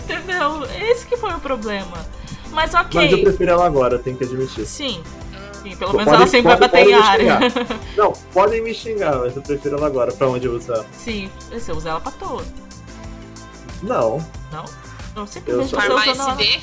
Entendeu? 0.04 0.64
Esse 0.92 1.08
que 1.08 1.18
foi 1.18 1.34
o 1.34 1.40
problema. 1.40 2.06
Mas 2.52 2.72
ok. 2.76 3.02
Mas 3.02 3.12
eu 3.12 3.24
prefiro 3.24 3.50
ela 3.50 3.66
agora, 3.66 3.98
tenho 3.98 4.16
que 4.16 4.24
admitir. 4.24 4.68
Sim. 4.68 5.02
Sim, 5.64 5.76
pelo 5.76 5.92
Pode- 5.92 6.06
menos 6.06 6.14
ela 6.14 6.28
sempre 6.28 6.56
pode- 6.56 6.60
vai 6.60 6.70
bater 6.70 6.88
em 6.88 6.94
área. 6.94 7.40
Não, 7.98 8.14
podem 8.32 8.62
me 8.62 8.76
xingar, 8.76 9.16
mas 9.18 9.36
eu 9.36 9.42
prefiro 9.42 9.76
ela 9.78 9.88
agora. 9.88 10.12
Pra 10.12 10.28
onde 10.28 10.46
eu 10.46 10.54
usar? 10.54 10.86
Sim, 10.92 11.32
você 11.52 11.72
usa 11.72 11.90
ela 11.90 12.00
pra 12.00 12.12
toa. 12.12 12.46
Não, 13.82 14.24
Não? 14.52 14.66
Eu 15.16 15.28
sempre 15.28 15.52
Eu 15.54 15.58
vejo 15.60 15.70
só- 15.70 15.80
você. 15.82 16.10
SD? 16.10 16.60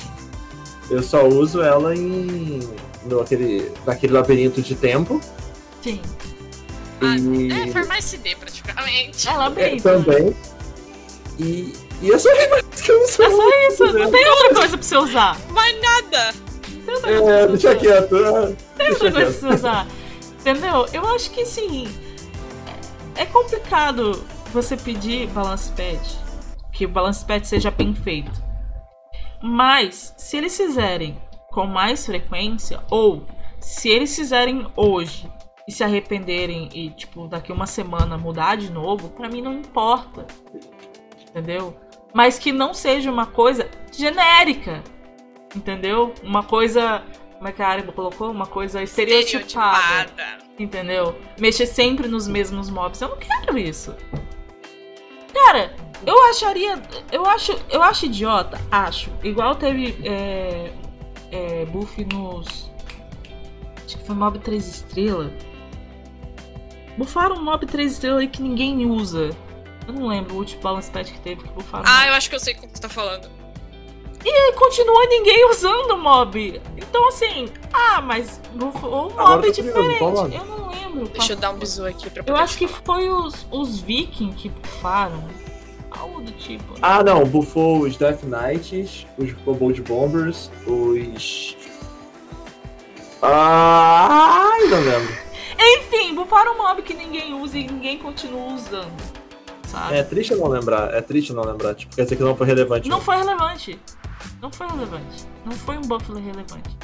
eu 0.89 1.03
só 1.03 1.27
uso 1.27 1.61
ela 1.61 1.95
em. 1.95 2.59
No 3.05 3.19
aquele, 3.21 3.71
naquele 3.85 4.13
labirinto 4.13 4.61
de 4.61 4.75
tempo. 4.75 5.19
Sim. 5.81 6.01
Ah, 7.01 7.15
e. 7.17 7.51
É, 7.51 7.67
farmar 7.67 7.97
SD 7.97 8.35
praticamente. 8.35 9.27
Ela 9.27 9.45
É, 9.47 9.49
brinca. 9.49 9.89
também. 9.93 10.35
E. 11.39 11.73
E 12.01 12.11
é 12.11 12.17
só 12.17 12.29
isso 12.33 12.83
que 12.83 12.91
eu 12.91 13.03
uso. 13.03 13.21
É 13.23 13.29
só 13.29 13.49
isso, 13.69 13.93
não 13.97 14.11
tem 14.11 14.27
outra 14.27 14.55
coisa 14.55 14.77
pra 14.77 14.83
você 14.87 14.97
usar. 14.97 15.37
Mas 15.49 15.81
nada! 15.81 16.33
Não 16.85 17.01
tem 17.01 17.15
outra 17.15 17.21
coisa 17.21 17.31
É, 17.31 17.47
deixa 17.47 17.69
usar. 17.69 17.79
quieto. 17.79 18.15
ah, 18.15 18.31
Não 18.41 18.55
tem 18.77 18.89
outra 18.91 19.11
coisa 19.11 19.31
pra 19.39 19.49
você 19.49 19.55
usar. 19.55 19.87
Entendeu? 20.39 20.85
Eu 20.93 21.07
acho 21.09 21.29
que 21.31 21.45
sim. 21.45 21.87
É 23.15 23.25
complicado 23.25 24.23
você 24.51 24.75
pedir 24.75 25.27
balance 25.27 25.69
pad. 25.71 25.99
Que 26.71 26.85
o 26.85 26.89
balance 26.89 27.25
pad 27.25 27.45
seja 27.47 27.71
bem 27.71 27.93
feito. 27.93 28.31
Mas, 29.41 30.13
se 30.17 30.37
eles 30.37 30.55
fizerem 30.55 31.17
com 31.49 31.65
mais 31.65 32.05
frequência, 32.05 32.79
ou 32.89 33.25
se 33.59 33.89
eles 33.89 34.15
fizerem 34.15 34.67
hoje 34.75 35.31
e 35.67 35.71
se 35.71 35.83
arrependerem 35.83 36.69
e, 36.73 36.89
tipo, 36.91 37.27
daqui 37.27 37.51
uma 37.51 37.67
semana 37.67 38.17
mudar 38.17 38.55
de 38.55 38.71
novo, 38.71 39.09
pra 39.09 39.29
mim 39.29 39.41
não 39.41 39.53
importa. 39.53 40.25
Entendeu? 41.29 41.75
mas 42.13 42.37
que 42.37 42.51
não 42.51 42.73
seja 42.73 43.11
uma 43.11 43.25
coisa 43.25 43.69
genérica. 43.91 44.83
Entendeu? 45.55 46.13
Uma 46.23 46.43
coisa. 46.43 47.03
Como 47.35 47.47
é 47.47 47.51
que 47.51 47.61
a 47.61 47.67
Aribo 47.67 47.91
colocou? 47.91 48.31
Uma 48.31 48.45
coisa 48.45 48.83
estereotipada. 48.83 50.37
Entendeu? 50.59 51.15
Mexer 51.39 51.65
sempre 51.65 52.07
nos 52.07 52.27
mesmos 52.27 52.69
mobs. 52.69 53.01
Eu 53.01 53.09
não 53.09 53.17
quero 53.17 53.57
isso. 53.57 53.95
Cara, 55.33 55.75
eu 56.05 56.29
acharia. 56.29 56.81
Eu 57.11 57.25
acho, 57.25 57.57
eu 57.69 57.81
acho 57.81 58.05
idiota. 58.05 58.59
Acho. 58.71 59.11
Igual 59.23 59.55
teve 59.55 59.97
é, 60.03 60.71
é, 61.31 61.65
buff 61.65 62.03
nos. 62.05 62.71
Acho 63.85 63.97
que 63.97 64.05
foi 64.05 64.15
mob 64.15 64.39
3 64.39 64.67
estrelas. 64.67 65.31
Bufaram 66.97 67.35
um 67.35 67.43
mob 67.43 67.65
3 67.65 67.91
estrelas 67.91 68.21
aí 68.21 68.27
que 68.27 68.41
ninguém 68.41 68.85
usa. 68.85 69.29
Eu 69.87 69.93
não 69.93 70.07
lembro 70.07 70.35
o 70.35 70.37
último 70.37 70.61
balance 70.61 70.89
pad 70.89 71.11
que 71.11 71.19
teve 71.19 71.43
que 71.43 71.49
bufaram. 71.49 71.85
Ah, 71.87 72.07
eu 72.07 72.13
acho 72.13 72.29
que 72.29 72.35
eu 72.35 72.39
sei 72.39 72.53
o 72.53 72.57
que 72.57 72.67
você 72.67 72.81
tá 72.81 72.89
falando. 72.89 73.29
E 74.23 74.53
continua 74.53 75.07
ninguém 75.07 75.49
usando 75.49 75.91
o 75.91 75.97
mob. 75.97 76.61
Então 76.77 77.07
assim, 77.07 77.47
ah, 77.73 78.01
mas 78.01 78.39
bufou 78.53 79.11
um 79.11 79.19
Agora 79.19 79.37
mob 79.37 79.51
tô 79.51 79.63
curioso, 79.63 80.29
diferente. 80.29 80.35
Eu 80.35 80.45
não 80.45 80.69
lembro. 80.69 81.07
Deixa 81.09 81.33
eu 81.33 81.37
dar 81.37 81.51
um 81.51 81.57
bisu 81.57 81.85
aqui 81.85 82.09
pra 82.09 82.23
Eu 82.25 82.35
acho 82.35 82.57
que 82.57 82.67
falar. 82.67 82.83
foi 82.85 83.09
os, 83.09 83.47
os 83.49 83.79
vikings 83.81 84.37
que 84.37 84.49
bufaram. 84.49 85.27
Algo 85.91 86.21
do 86.21 86.31
tipo. 86.31 86.73
Ah, 86.81 87.03
não, 87.03 87.25
bufou 87.25 87.81
os 87.81 87.97
Death 87.97 88.23
Knights, 88.23 89.05
os 89.17 89.33
Kobold 89.43 89.81
Bombers, 89.81 90.49
os. 90.65 91.55
Ah, 93.21 94.57
não 94.69 94.79
lembro. 94.79 95.13
Enfim, 95.59 96.15
bufaram 96.15 96.55
um 96.55 96.57
mob 96.57 96.81
que 96.81 96.93
ninguém 96.93 97.33
usa 97.33 97.57
e 97.57 97.67
ninguém 97.67 97.99
continua 97.99 98.53
usando. 98.53 99.21
Sabe? 99.67 99.95
É 99.97 100.03
triste 100.03 100.33
não 100.35 100.47
lembrar, 100.47 100.93
é 100.93 101.01
triste 101.01 101.31
não 101.31 101.43
lembrar. 101.43 101.75
Tipo, 101.75 101.95
quer 101.95 102.03
dizer 102.03 102.15
que 102.15 102.23
não 102.23 102.35
foi 102.35 102.47
relevante. 102.47 102.89
Não 102.89 102.99
foi 102.99 103.17
relevante. 103.17 103.79
Não 104.41 104.51
foi 104.51 104.67
relevante. 104.67 105.25
Não 105.45 105.51
foi 105.51 105.77
um 105.77 105.81
buff 105.81 106.11
relevante. 106.11 106.77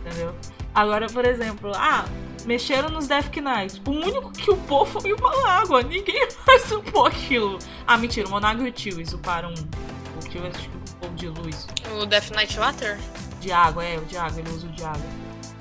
Entendeu? 0.00 0.34
Agora, 0.74 1.06
por 1.08 1.24
exemplo, 1.24 1.72
ah, 1.74 2.04
mexeram 2.44 2.88
nos 2.88 3.06
Death 3.08 3.30
Knights. 3.36 3.80
O 3.86 3.90
único 3.90 4.30
que 4.32 4.50
upou 4.50 4.84
foi 4.86 5.12
o 5.12 5.20
Malágua. 5.20 5.82
Ninguém 5.82 6.26
mais 6.46 6.70
upou 6.72 7.06
aquilo. 7.06 7.58
Ah, 7.86 7.96
mentira, 7.98 8.26
o 8.26 8.30
Monago 8.30 8.62
e 8.64 8.68
o 8.68 8.72
Tiwis 8.72 9.12
uparam 9.12 9.50
um. 9.50 10.18
O 10.18 10.28
Tiwis 10.28 10.54
acho 10.54 10.68
que 10.68 10.76
upou 10.96 11.10
de 11.14 11.28
luz. 11.28 11.66
O 12.00 12.06
Death 12.06 12.30
Knight 12.30 12.58
Water? 12.58 12.98
De 13.40 13.50
água, 13.52 13.84
é, 13.84 13.96
o 13.98 14.04
de 14.04 14.16
água, 14.16 14.38
ele 14.40 14.50
usa 14.50 14.66
o 14.66 14.70
de 14.70 14.84
água. 14.84 15.00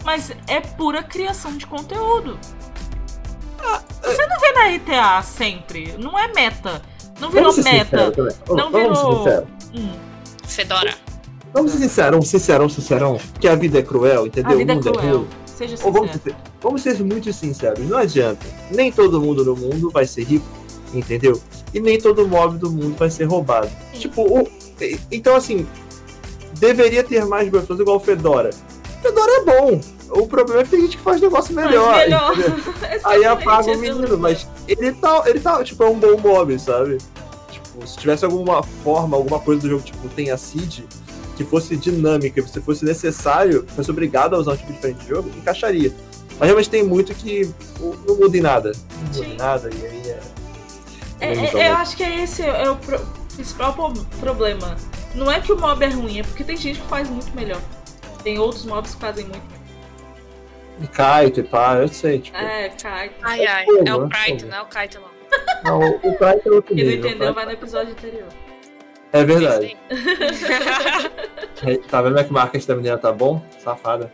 Mas 0.03 0.31
é 0.47 0.59
pura 0.61 1.01
criação 1.03 1.55
de 1.55 1.65
conteúdo. 1.65 2.37
Você 4.01 4.27
não 4.27 4.39
vê 4.39 4.51
na 4.53 4.75
RTA 4.75 5.21
sempre. 5.21 5.93
Não 5.97 6.17
é 6.17 6.27
meta. 6.33 6.81
Não 7.19 7.29
virou 7.29 7.51
Vamos 7.51 7.65
meta. 7.65 7.85
sinceros 8.11 8.15
também. 8.15 8.35
Não 8.57 8.71
Vamos 8.71 8.97
ser 8.97 9.05
virou- 9.05 9.17
sinceros. 9.17 9.47
Hum, 9.75 9.93
Fedora. 10.47 10.95
Vamos 11.53 11.71
ser 11.71 11.77
sincerão, 11.79 12.21
sincerão, 12.21 12.69
sincerão. 12.69 13.19
Que 13.39 13.47
a 13.47 13.55
vida 13.55 13.79
é 13.79 13.81
cruel, 13.81 14.27
entendeu? 14.27 14.51
a 14.51 14.55
vida 14.55 14.71
o 14.71 14.73
é 14.73 14.75
mundo 14.75 14.89
é 14.89 14.91
cruel. 14.93 15.27
Seja 15.59 15.75
Ou 15.83 15.91
vamos, 15.91 16.11
sincero. 16.13 16.35
ser, 16.35 16.35
vamos 16.61 16.81
ser 16.81 17.03
muito 17.03 17.31
sinceros, 17.33 17.79
não 17.87 17.97
adianta. 17.97 18.45
Nem 18.71 18.91
todo 18.91 19.19
mundo 19.21 19.43
no 19.43 19.55
mundo 19.57 19.89
vai 19.91 20.05
ser 20.05 20.23
rico, 20.23 20.45
entendeu? 20.93 21.39
E 21.73 21.79
nem 21.81 21.99
todo 21.99 22.25
mob 22.27 22.57
do 22.57 22.71
mundo 22.71 22.95
vai 22.97 23.09
ser 23.11 23.25
roubado. 23.25 23.69
Tipo, 23.93 24.21
o- 24.21 24.47
então 25.11 25.35
assim, 25.35 25.67
deveria 26.59 27.03
ter 27.03 27.25
mais 27.25 27.49
buffers 27.49 27.79
igual 27.79 27.97
o 27.97 27.99
Fedora. 27.99 28.51
Fedora 29.01 29.31
é 29.31 29.43
bom. 29.43 29.81
O 30.11 30.27
problema 30.27 30.61
é 30.61 30.63
que 30.63 30.71
tem 30.71 30.81
gente 30.81 30.97
que 30.97 31.03
faz 31.03 31.21
negócio 31.21 31.53
Mas 31.53 31.65
melhor. 31.65 31.95
melhor. 31.97 32.33
Aí 33.03 33.25
apaga 33.25 33.67
o 33.67 33.73
é 33.73 33.75
menino, 33.77 34.17
mas 34.17 34.47
ele 34.67 34.91
tá, 34.93 35.23
ele 35.27 35.39
tá, 35.39 35.63
tipo, 35.63 35.83
é 35.83 35.87
um 35.89 35.99
bom 35.99 36.17
mob, 36.17 36.57
sabe? 36.57 36.97
Tipo, 37.51 37.85
se 37.85 37.97
tivesse 37.97 38.25
alguma 38.25 38.63
forma, 38.63 39.15
alguma 39.17 39.39
coisa 39.39 39.61
do 39.61 39.69
jogo, 39.69 39.83
tipo, 39.83 40.07
tem 40.09 40.31
a 40.31 40.37
seed, 40.37 40.79
que 41.39 41.45
fosse 41.45 41.77
dinâmica, 41.77 42.45
se 42.45 42.59
fosse 42.59 42.83
necessário, 42.83 43.65
fosse 43.73 43.89
obrigado 43.89 44.35
a 44.35 44.39
usar 44.39 44.51
um 44.51 44.57
tipo 44.57 44.73
diferente 44.73 44.97
de 44.99 45.07
jogo, 45.07 45.29
encaixaria. 45.37 45.89
Mas 46.37 46.47
realmente 46.47 46.69
tem 46.69 46.83
muito 46.83 47.13
que 47.15 47.49
não 48.05 48.17
muda 48.17 48.37
em 48.37 48.41
nada. 48.41 48.73
Não 48.91 48.99
muda 49.05 49.13
Sim. 49.13 49.31
em 49.31 49.37
nada, 49.37 49.69
e 49.73 49.85
aí 49.85 50.01
é. 50.09 50.19
É, 51.21 51.33
ilusão, 51.33 51.59
é, 51.61 51.67
eu 51.69 51.73
né? 51.73 51.79
acho 51.79 51.95
que 51.95 52.03
é 52.03 52.23
esse 52.23 52.41
é 52.43 52.69
o 52.69 52.75
pro- 52.75 52.99
principal 53.35 53.73
problema. 54.19 54.75
Não 55.15 55.31
é 55.31 55.39
que 55.39 55.53
o 55.53 55.57
mob 55.57 55.81
é 55.83 55.87
ruim, 55.87 56.19
é 56.19 56.23
porque 56.23 56.43
tem 56.43 56.57
gente 56.57 56.81
que 56.81 56.87
faz 56.87 57.09
muito 57.09 57.33
melhor. 57.33 57.61
Tem 58.21 58.37
outros 58.37 58.65
mobs 58.65 58.93
que 58.95 58.99
fazem 58.99 59.23
muito. 59.23 59.41
Kaito 60.93 61.39
e 61.39 61.43
pá, 61.43 61.75
eu 61.75 61.87
sei, 61.87 62.19
tipo. 62.19 62.35
É, 62.37 62.67
cai. 62.69 63.11
Ai, 63.21 63.45
ai. 63.47 63.65
É 63.85 63.95
o 63.95 64.05
é 64.05 64.09
Kaito, 64.09 64.45
não 64.45 64.57
é 64.57 64.61
o 64.61 64.65
Kaito, 64.65 64.99
não. 64.99 65.79
Não, 65.79 65.89
o 66.03 66.17
Kaito 66.17 66.49
é 66.49 66.51
outro 66.51 66.75
Quem 66.75 66.83
não 66.83 66.91
nível. 66.91 67.09
entendeu 67.09 67.33
vai 67.33 67.45
no 67.45 67.51
Kaito- 67.51 67.63
episódio 67.63 67.91
anterior. 67.93 68.27
É 69.11 69.23
verdade. 69.23 69.77
É, 71.61 71.75
Tá 71.75 72.01
vendo 72.01 72.17
é 72.17 72.23
que 72.23 72.29
o 72.29 72.33
marketing 72.33 72.67
da 72.67 72.75
menina 72.75 72.97
tá 72.97 73.11
bom? 73.11 73.43
Safada. 73.61 74.09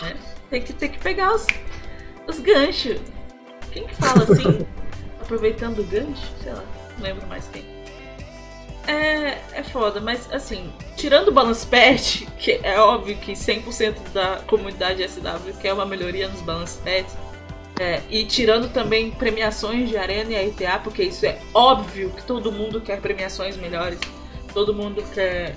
né? 0.00 0.16
Tem 0.48 0.62
que, 0.62 0.72
tem 0.72 0.88
que 0.88 0.98
pegar 0.98 1.34
os, 1.34 1.46
os 2.26 2.40
ganchos. 2.40 2.98
Quem 3.70 3.86
que 3.86 3.94
fala 3.96 4.22
assim? 4.22 4.66
aproveitando 5.20 5.80
o 5.80 5.84
gancho? 5.84 6.26
Sei 6.42 6.52
lá, 6.52 6.64
não 6.96 7.04
lembro 7.04 7.26
mais 7.26 7.46
quem. 7.48 7.64
É, 8.86 9.38
é 9.52 9.62
foda, 9.62 10.00
mas 10.00 10.32
assim, 10.32 10.72
tirando 10.96 11.28
o 11.28 11.32
balance 11.32 11.66
pad, 11.66 12.26
que 12.38 12.60
é 12.62 12.80
óbvio 12.80 13.16
que 13.18 13.32
100% 13.32 13.94
da 14.12 14.40
comunidade 14.46 15.06
SW 15.06 15.52
quer 15.60 15.72
uma 15.72 15.86
melhoria 15.86 16.28
nos 16.28 16.40
balance 16.40 16.78
pads, 16.78 17.14
é, 17.78 18.00
e 18.10 18.24
tirando 18.24 18.72
também 18.72 19.10
premiações 19.10 19.88
de 19.88 19.96
arena 19.96 20.32
e 20.32 20.48
RTA, 20.48 20.80
porque 20.82 21.04
isso 21.04 21.24
é 21.24 21.38
óbvio 21.54 22.10
que 22.10 22.22
todo 22.22 22.50
mundo 22.50 22.80
quer 22.80 23.00
premiações 23.00 23.56
melhores, 23.56 23.98
todo 24.52 24.74
mundo 24.74 25.02
quer. 25.14 25.54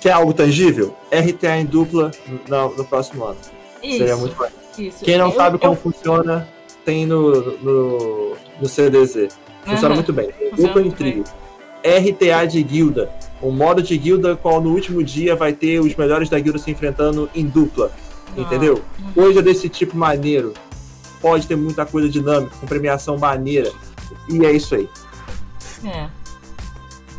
Quer 0.00 0.12
algo 0.12 0.32
tangível? 0.32 0.96
RTA 1.12 1.58
em 1.58 1.66
dupla 1.66 2.10
no, 2.48 2.76
no 2.76 2.84
próximo 2.84 3.24
ano. 3.24 3.36
Isso, 3.82 3.98
Seria 3.98 4.16
muito 4.16 4.34
bom. 4.36 4.46
isso. 4.78 5.04
Quem 5.04 5.18
não 5.18 5.28
Eu- 5.30 5.36
sabe 5.36 5.58
como 5.58 5.72
eu- 5.74 5.76
funciona, 5.76 6.48
tem 6.84 7.04
no, 7.06 7.58
no, 7.58 8.36
no 8.60 8.68
CDZ. 8.68 9.28
Funciona 9.64 9.88
Aham. 9.88 9.94
muito 9.96 10.12
bem. 10.12 10.30
Funciona 10.50 10.56
Dupla 10.72 10.82
em 10.82 10.90
trio. 10.90 11.24
RTA 11.84 12.44
de 12.46 12.62
guilda. 12.62 13.10
Um 13.42 13.50
modo 13.50 13.82
de 13.82 13.96
guilda 13.96 14.36
qual 14.36 14.60
no 14.60 14.70
último 14.70 15.02
dia 15.02 15.34
vai 15.36 15.52
ter 15.52 15.80
os 15.80 15.94
melhores 15.94 16.28
da 16.28 16.38
guilda 16.38 16.58
se 16.58 16.70
enfrentando 16.70 17.28
em 17.34 17.46
dupla. 17.46 17.90
Ah, 18.36 18.40
Entendeu? 18.40 18.82
Coisa 19.14 19.42
desse 19.42 19.68
tipo 19.68 19.96
maneiro. 19.96 20.54
Pode 21.20 21.46
ter 21.46 21.56
muita 21.56 21.84
coisa 21.84 22.08
dinâmica, 22.08 22.54
com 22.58 22.66
premiação 22.66 23.18
maneira. 23.18 23.70
E 24.28 24.44
é 24.46 24.52
isso 24.52 24.74
aí. 24.74 24.88
É. 25.84 26.08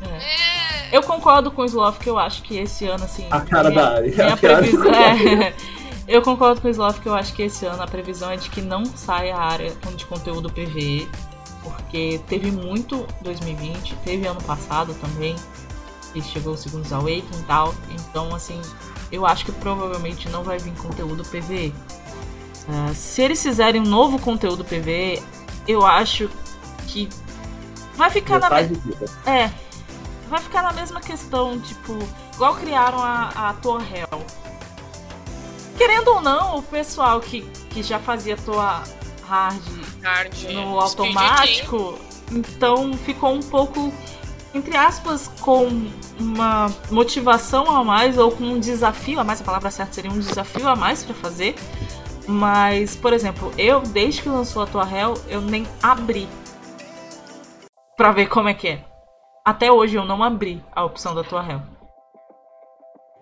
É. 0.04 0.51
Eu 0.92 1.02
concordo 1.04 1.52
com 1.52 1.62
o 1.62 1.66
Sloth 1.66 2.00
que 2.00 2.10
eu 2.10 2.20
acho 2.20 2.42
que 2.44 2.58
esse 2.58 2.86
ano, 2.86 3.04
assim. 3.04 3.26
A 3.32 3.42
cara 3.42 3.70
minha, 3.70 3.82
da 3.82 4.02
minha 4.02 4.34
A 4.34 4.38
previsão 4.38 4.94
é. 4.94 5.54
Eu 6.08 6.22
concordo 6.22 6.60
com 6.60 6.68
o 6.68 6.72
Sloth 6.72 7.00
que 7.00 7.08
eu 7.08 7.14
acho 7.14 7.34
que 7.34 7.44
esse 7.44 7.66
ano 7.66 7.82
a 7.82 7.88
previsão 7.88 8.30
é 8.30 8.36
de 8.36 8.50
que 8.50 8.62
não 8.62 8.84
saia 8.86 9.36
a 9.36 9.44
área 9.44 9.72
de 9.96 10.06
conteúdo 10.06 10.50
PVE. 10.50 11.08
Porque 11.64 12.20
teve 12.28 12.52
muito 12.52 13.08
2020, 13.22 13.96
teve 14.04 14.28
ano 14.28 14.42
passado 14.42 14.94
também. 14.96 15.36
Que 16.12 16.22
chegou 16.22 16.54
o 16.54 16.58
Segundos 16.58 16.92
Awakening 16.92 17.39
e 17.39 17.44
tal. 17.48 17.74
Então, 17.92 18.36
assim, 18.36 18.60
eu 19.10 19.26
acho 19.26 19.46
que 19.46 19.52
provavelmente 19.54 20.28
não 20.28 20.44
vai 20.44 20.58
vir 20.58 20.74
conteúdo 20.74 21.24
PVE. 21.24 21.74
Ah, 22.68 22.94
se 22.94 23.22
eles 23.22 23.42
fizerem 23.42 23.80
um 23.80 23.86
novo 23.86 24.20
conteúdo 24.20 24.66
PVE, 24.66 25.22
eu 25.68 25.86
acho 25.86 26.30
que 26.88 27.08
vai 27.96 28.10
ficar 28.10 28.39
na 28.39 28.50
Metade 28.50 28.76
guilda. 28.76 29.06
é. 29.26 29.52
Vai 30.32 30.40
ficar 30.40 30.64
na 30.64 30.72
mesma 30.72 31.02
questão, 31.02 31.60
tipo, 31.60 32.00
igual 32.34 32.56
criaram 32.56 33.00
a, 33.00 33.50
a 33.50 33.54
Toa 33.56 33.82
Hell. 33.82 34.26
Querendo 35.78 36.08
ou 36.08 36.22
não, 36.22 36.60
o 36.60 36.64
pessoal 36.64 37.20
que, 37.20 37.42
que 37.70 37.84
já 37.84 38.00
fazia 38.00 38.38
Toa 38.38 38.82
Hard 39.28 39.62
Hard. 40.02 40.44
no 40.54 40.80
automático, 40.80 42.00
então 42.32 42.94
ficou 42.94 43.34
um 43.34 43.42
pouco, 43.42 43.94
entre 44.54 44.78
aspas, 44.78 45.30
com 45.42 45.68
uma 46.18 46.74
motivação 46.90 47.70
a 47.70 47.84
mais 47.84 48.18
ou 48.18 48.32
com 48.32 48.46
um 48.46 48.60
desafio 48.60 49.20
a 49.20 49.26
mais, 49.26 49.42
a 49.42 49.44
palavra 49.44 49.70
certa 49.70 49.92
seria 49.92 50.12
um 50.12 50.20
desafio 50.20 50.66
a 50.70 50.78
mais 50.78 51.04
pra 51.04 51.14
fazer. 51.14 51.56
Mas, 52.26 52.96
por 52.96 53.12
exemplo, 53.12 53.52
eu, 53.58 53.82
desde 53.82 54.22
que 54.22 54.30
lançou 54.30 54.64
a 54.64 54.66
Tua 54.66 54.90
Hell, 54.90 55.16
eu 55.28 55.42
nem 55.42 55.68
abri 55.84 56.26
pra 57.98 58.14
ver 58.14 58.30
como 58.30 58.48
é 58.48 58.54
que 58.54 58.70
é. 58.70 58.91
Até 59.44 59.72
hoje 59.72 59.96
eu 59.96 60.06
não 60.06 60.24
abri 60.24 60.64
a 60.72 60.84
opção 60.86 61.16
da 61.16 61.24
Tua 61.24 61.44
Hell. 61.48 61.62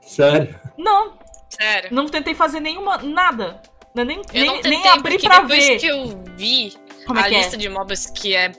Sério? 0.02 0.60
Não, 0.78 1.14
Sério. 1.50 1.90
não 1.94 2.08
tentei 2.08 2.34
fazer 2.34 2.60
nenhuma, 2.60 2.98
nada. 2.98 3.62
Eu 3.96 4.06
nem, 4.06 4.22
Eu 4.34 4.46
não 4.46 4.54
nem, 4.54 4.62
tentei 4.62 4.80
nem 4.80 4.88
abri 4.90 5.20
pra 5.20 5.40
depois 5.42 5.66
ver 5.68 5.80
que 5.80 5.88
eu 5.88 6.24
vi 6.36 6.74
como 7.06 7.20
a 7.20 7.28
é 7.28 7.30
lista 7.30 7.56
é. 7.56 7.60
de 7.60 7.70
mobs 7.70 8.06
que 8.08 8.36
é 8.36 8.52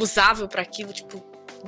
usável 0.00 0.48
pra 0.48 0.62
aquilo, 0.62 0.92
tipo, 0.92 1.22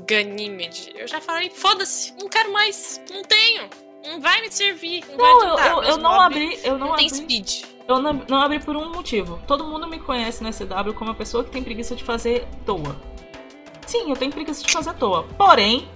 Ganymede, 0.06 0.92
eu 0.96 1.06
já 1.06 1.20
falei, 1.20 1.50
foda-se, 1.50 2.14
não 2.18 2.28
quero 2.28 2.52
mais, 2.52 3.00
não 3.10 3.22
tenho, 3.22 3.68
não 4.06 4.20
vai 4.20 4.40
me 4.40 4.50
servir, 4.50 5.04
não, 5.08 5.16
Não, 5.16 5.18
vai 5.18 5.30
eu, 5.32 5.40
adiantar. 5.40 5.66
eu, 5.70 5.76
meus 5.80 5.88
eu 5.88 5.96
não 5.98 6.20
abri, 6.20 6.60
eu 6.64 6.78
não, 6.78 6.88
Não 6.88 6.96
tem 6.96 7.06
abri. 7.06 7.16
speed. 7.18 7.64
Eu 7.86 8.00
não, 8.00 8.12
não 8.28 8.42
abri 8.42 8.60
por 8.60 8.76
um 8.76 8.92
motivo. 8.92 9.40
Todo 9.46 9.64
mundo 9.64 9.86
me 9.88 9.98
conhece 9.98 10.42
na 10.42 10.50
CW 10.52 10.92
como 10.94 11.10
uma 11.10 11.14
pessoa 11.16 11.42
que 11.42 11.50
tem 11.50 11.62
preguiça 11.62 11.96
de 11.96 12.04
fazer 12.04 12.46
toa. 12.66 12.94
Sim, 13.88 14.10
eu 14.10 14.16
tenho 14.16 14.30
preguiça 14.30 14.62
de 14.62 14.72
fazer 14.72 14.90
à 14.90 14.94
toa. 14.94 15.24
Porém, 15.36 15.88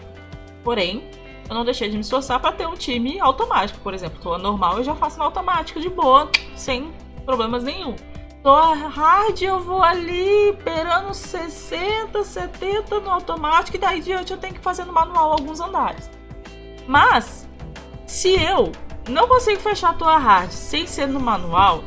porém, 0.65 1.05
eu 1.49 1.55
não 1.55 1.65
deixei 1.65 1.89
de 1.89 1.95
me 1.95 2.01
esforçar 2.01 2.41
para 2.41 2.53
ter 2.53 2.67
um 2.67 2.75
time 2.75 3.21
automático. 3.21 3.79
Por 3.81 3.93
exemplo, 3.93 4.19
toa 4.21 4.39
normal 4.39 4.79
eu 4.79 4.85
já 4.85 4.95
faço 4.95 5.19
no 5.19 5.25
automático 5.25 5.79
de 5.79 5.89
boa, 5.89 6.31
sem 6.57 6.93
problemas 7.25 7.63
nenhum. 7.63 7.95
Toa 8.43 8.75
hard 8.75 9.41
eu 9.41 9.61
vou 9.61 9.83
ali 9.83 10.57
perando 10.65 11.15
60, 11.15 12.25
70 12.25 13.01
no 13.01 13.11
automático 13.11 13.77
e 13.77 13.81
daí 13.81 14.01
diante 14.01 14.33
eu 14.33 14.39
tenho 14.39 14.55
que 14.55 14.61
fazer 14.61 14.85
no 14.85 14.93
manual 14.93 15.33
alguns 15.33 15.61
andares. 15.61 16.11
Mas, 16.87 17.49
se 18.07 18.31
eu 18.43 18.73
não 19.09 19.29
consigo 19.29 19.61
fechar 19.61 19.91
a 19.91 19.95
tua 19.95 20.17
hard 20.17 20.51
sem 20.51 20.87
ser 20.87 21.07
no 21.07 21.21
manual, 21.21 21.85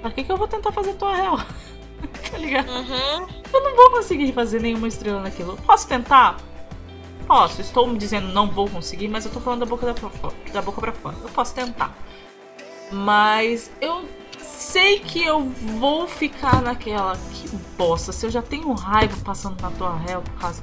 pra 0.00 0.10
que, 0.10 0.24
que 0.24 0.32
eu 0.32 0.36
vou 0.36 0.48
tentar 0.48 0.72
fazer 0.72 0.94
tua 0.94 1.14
real? 1.14 1.38
tá 2.30 2.38
ligado? 2.38 2.68
Uhum. 2.68 3.26
Eu 3.52 3.64
não 3.64 3.76
vou 3.76 3.90
conseguir 3.90 4.32
fazer 4.32 4.60
nenhuma 4.60 4.88
estrela 4.88 5.20
naquilo. 5.20 5.56
Posso 5.58 5.88
tentar? 5.88 6.36
Posso. 7.26 7.60
Estou 7.60 7.86
me 7.86 7.98
dizendo 7.98 8.28
não 8.28 8.50
vou 8.50 8.68
conseguir, 8.68 9.08
mas 9.08 9.24
eu 9.24 9.32
tô 9.32 9.40
falando 9.40 9.60
da 9.60 9.66
boca, 9.66 9.86
da, 9.86 10.52
da 10.52 10.62
boca 10.62 10.80
pra 10.80 10.92
fora. 10.92 11.16
Eu 11.22 11.28
posso 11.28 11.54
tentar. 11.54 11.96
Mas 12.90 13.70
eu 13.80 14.08
sei 14.40 14.98
que 15.00 15.22
eu 15.22 15.44
vou 15.78 16.06
ficar 16.06 16.62
naquela. 16.62 17.16
Que 17.32 17.48
bosta. 17.76 18.12
Se 18.12 18.26
eu 18.26 18.30
já 18.30 18.42
tenho 18.42 18.72
raiva 18.72 19.16
passando 19.24 19.60
na 19.60 19.70
tua 19.70 19.96
réu, 19.96 20.22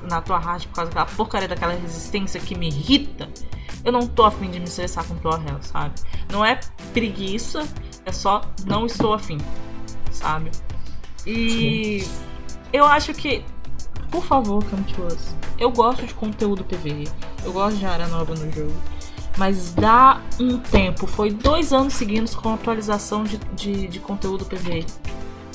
na 0.10 0.22
tua 0.22 0.38
hard 0.40 0.66
por 0.68 0.76
causa 0.76 0.92
daquela 0.92 1.16
porcaria 1.16 1.48
daquela 1.48 1.74
resistência 1.74 2.40
que 2.40 2.56
me 2.56 2.68
irrita, 2.68 3.30
eu 3.84 3.92
não 3.92 4.08
tô 4.08 4.24
afim 4.24 4.50
de 4.50 4.60
me 4.60 4.66
estressar 4.66 5.06
com 5.06 5.16
tua 5.16 5.38
réu, 5.38 5.58
sabe? 5.62 5.94
Não 6.32 6.44
é 6.44 6.60
preguiça, 6.94 7.68
é 8.06 8.12
só 8.12 8.42
não 8.66 8.86
estou 8.88 9.14
afim, 9.14 9.38
sabe? 10.12 10.50
E 11.26 12.06
eu 12.72 12.86
acho 12.86 13.14
que, 13.14 13.44
por 14.12 14.24
favor, 14.26 14.64
Come 14.66 14.84
to 14.84 15.04
Us. 15.04 15.36
Eu 15.58 15.72
gosto 15.72 16.06
de 16.06 16.14
conteúdo 16.14 16.64
PVE, 16.64 17.08
eu 17.44 17.54
gosto 17.54 17.78
de 17.78 17.86
área 17.86 18.08
nova 18.08 18.36
no 18.36 18.52
jogo. 18.52 18.74
Mas 19.38 19.74
dá 19.74 20.22
um 20.40 20.58
tempo, 20.60 21.06
foi 21.08 21.30
dois 21.32 21.74
anos 21.74 21.94
seguidos 21.94 22.34
com 22.36 22.54
atualização 22.54 23.24
de, 23.24 23.38
de, 23.54 23.88
de 23.88 24.00
conteúdo 24.00 24.46
PVE. 24.46 24.86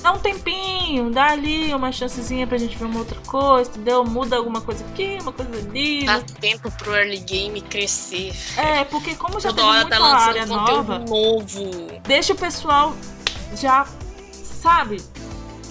Dá 0.02 0.12
um 0.12 0.18
tempinho, 0.18 1.10
dá 1.10 1.26
ali 1.26 1.74
uma 1.74 1.92
chancezinha 1.92 2.46
pra 2.46 2.56
gente 2.56 2.76
ver 2.76 2.86
uma 2.86 2.98
outra 3.00 3.18
coisa, 3.26 3.70
entendeu? 3.70 4.02
Muda 4.02 4.36
alguma 4.36 4.60
coisa 4.62 4.82
aqui, 4.86 5.18
uma 5.20 5.32
coisa 5.32 5.50
ali. 5.54 6.06
Dá 6.06 6.20
tempo 6.20 6.70
pro 6.72 6.94
early 6.94 7.18
game 7.20 7.60
crescer. 7.60 8.32
É, 8.56 8.84
porque 8.84 9.14
como 9.14 9.38
já 9.38 9.50
Toda 9.50 9.60
tem 9.60 9.70
hora 9.70 9.80
muita 9.82 9.96
tá 9.96 10.02
lançando 10.02 10.28
área 10.28 10.46
nova, 10.46 10.98
novo. 11.00 11.70
deixa 12.06 12.32
o 12.32 12.36
pessoal 12.36 12.94
já, 13.56 13.86
sabe, 14.42 15.02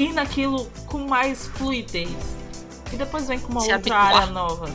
ir 0.03 0.13
naquilo 0.13 0.67
com 0.87 0.99
mais 0.99 1.47
fluidez. 1.55 2.09
E 2.91 2.95
depois 2.95 3.27
vem 3.27 3.39
com 3.39 3.51
uma 3.51 3.61
Se 3.61 3.71
outra 3.73 3.95
habituar. 3.95 4.15
área 4.21 4.33
nova, 4.33 4.69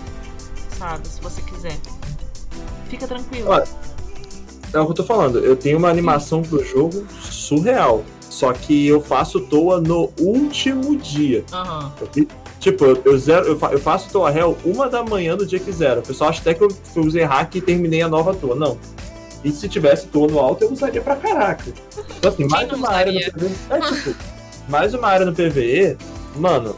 sabe, 0.79 1.07
se 1.09 1.21
você 1.21 1.41
quiser. 1.43 1.77
Fica 2.89 3.07
tranquilo. 3.09 3.51
Olha, 3.51 3.65
É 4.73 4.79
o 4.81 4.85
que 4.87 4.91
eu 4.93 4.95
tô 4.97 5.05
falando. 5.05 5.39
Eu 5.39 5.57
tenho 5.57 5.79
uma 5.79 5.89
animação 5.89 6.43
pro 6.43 6.65
jogo 6.65 7.07
surreal. 7.21 8.05
Só 8.29 8.53
que 8.53 8.87
eu 8.89 9.01
faço 9.01 9.39
toa 9.41 9.81
no 9.81 10.13
último 10.19 10.97
dia. 10.97 11.45
Aham. 11.53 11.93
ok? 12.03 12.27
Tipo, 12.59 12.85
eu, 12.87 13.03
eu 13.05 13.19
zero, 13.19 13.47
eu, 13.47 13.59
fa- 13.59 13.71
eu 13.71 13.79
faço 13.79 14.11
toa 14.11 14.29
réu 14.31 14.57
uma 14.65 14.89
da 14.89 15.03
manhã 15.05 15.37
do 15.37 15.47
dia 15.47 15.61
que 15.61 15.71
zero. 15.71 16.01
O 16.01 16.03
pessoal 16.03 16.31
acha 16.31 16.41
até 16.41 16.53
que 16.55 16.65
eu, 16.65 16.69
eu 16.97 17.03
usei 17.05 17.23
hack 17.23 17.55
e 17.55 17.61
terminei 17.61 18.03
a 18.03 18.09
nova 18.09 18.35
toa. 18.35 18.57
Não. 18.57 18.77
E 19.45 19.53
se 19.53 19.69
tivesse 19.69 20.07
toa 20.09 20.27
no 20.27 20.41
alto, 20.41 20.65
eu 20.65 20.73
usaria 20.73 21.01
pra 21.01 21.15
caraca. 21.15 21.65
Então, 22.17 22.33
assim, 22.33 22.49
mais 22.49 22.67
não 22.69 22.79
uma 22.79 22.91
área 22.91 23.13
no 23.13 23.19
usaria? 23.19 23.33
PVE. 23.33 23.55
É, 23.71 23.81
tipo, 23.81 24.15
mais 24.69 24.95
uma 24.95 25.09
área 25.09 25.27
no 25.27 25.33
PVE, 25.33 25.97
mano, 26.37 26.77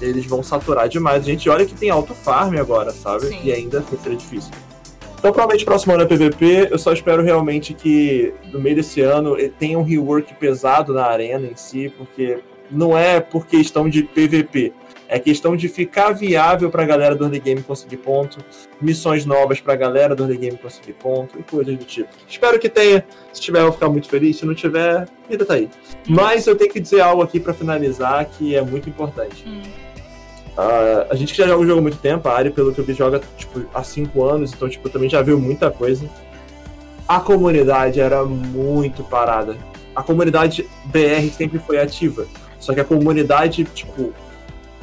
eles 0.00 0.26
vão 0.26 0.42
saturar 0.42 0.88
demais. 0.88 1.24
Gente, 1.24 1.48
olha 1.48 1.64
que 1.64 1.74
tem 1.74 1.90
alto 1.90 2.14
farm 2.14 2.56
agora, 2.56 2.90
sabe? 2.90 3.26
Sim. 3.26 3.40
E 3.44 3.52
ainda 3.52 3.78
assim 3.78 3.96
seria 4.02 4.18
difícil. 4.18 4.50
Então, 5.18 5.32
provavelmente, 5.32 5.64
próximo 5.64 5.94
ano 5.94 6.02
é 6.02 6.06
PVP. 6.06 6.68
Eu 6.70 6.78
só 6.78 6.92
espero 6.92 7.22
realmente 7.22 7.72
que 7.72 8.34
no 8.52 8.60
meio 8.60 8.76
desse 8.76 9.00
ano 9.00 9.36
tenha 9.58 9.78
um 9.78 9.82
rework 9.82 10.34
pesado 10.34 10.92
na 10.92 11.06
arena 11.06 11.46
em 11.46 11.56
si, 11.56 11.90
porque 11.96 12.40
não 12.70 12.96
é 12.96 13.20
por 13.20 13.46
questão 13.46 13.88
de 13.88 14.02
PVP. 14.02 14.72
É 15.14 15.18
questão 15.20 15.54
de 15.54 15.68
ficar 15.68 16.10
viável 16.10 16.68
pra 16.72 16.84
galera 16.84 17.14
do 17.14 17.22
early 17.22 17.38
game 17.38 17.62
conseguir 17.62 17.98
ponto, 17.98 18.38
missões 18.80 19.24
novas 19.24 19.60
pra 19.60 19.76
galera 19.76 20.12
do 20.12 20.24
early 20.24 20.36
game 20.36 20.58
conseguir 20.58 20.94
ponto 20.94 21.38
e 21.38 21.42
coisas 21.44 21.78
do 21.78 21.84
tipo. 21.84 22.08
Espero 22.28 22.58
que 22.58 22.68
tenha. 22.68 23.06
Se 23.32 23.40
tiver, 23.40 23.60
eu 23.60 23.66
vou 23.66 23.72
ficar 23.74 23.88
muito 23.88 24.08
feliz. 24.08 24.36
Se 24.36 24.44
não 24.44 24.56
tiver, 24.56 25.02
a 25.02 25.30
vida 25.30 25.44
tá 25.44 25.54
aí. 25.54 25.70
Mas 26.08 26.48
eu 26.48 26.56
tenho 26.56 26.72
que 26.72 26.80
dizer 26.80 27.00
algo 27.00 27.22
aqui 27.22 27.38
pra 27.38 27.54
finalizar 27.54 28.24
que 28.24 28.56
é 28.56 28.60
muito 28.60 28.88
importante. 28.88 29.44
Hum. 29.46 29.62
Ah, 30.58 31.06
a 31.08 31.14
gente 31.14 31.32
que 31.32 31.38
já 31.38 31.46
joga 31.46 31.62
o 31.62 31.66
jogo 31.66 31.78
há 31.78 31.82
muito 31.82 31.98
tempo, 31.98 32.28
a 32.28 32.32
Ari, 32.36 32.50
pelo 32.50 32.74
que 32.74 32.80
eu 32.80 32.84
vi, 32.84 32.92
joga 32.92 33.20
tipo, 33.36 33.64
há 33.72 33.84
cinco 33.84 34.24
anos, 34.24 34.52
então 34.52 34.68
tipo, 34.68 34.88
também 34.88 35.08
já 35.08 35.22
viu 35.22 35.38
muita 35.38 35.70
coisa. 35.70 36.10
A 37.06 37.20
comunidade 37.20 38.00
era 38.00 38.24
muito 38.24 39.04
parada. 39.04 39.56
A 39.94 40.02
comunidade 40.02 40.68
BR 40.86 41.30
sempre 41.32 41.60
foi 41.60 41.78
ativa. 41.78 42.26
Só 42.58 42.74
que 42.74 42.80
a 42.80 42.84
comunidade, 42.84 43.62
tipo, 43.62 44.12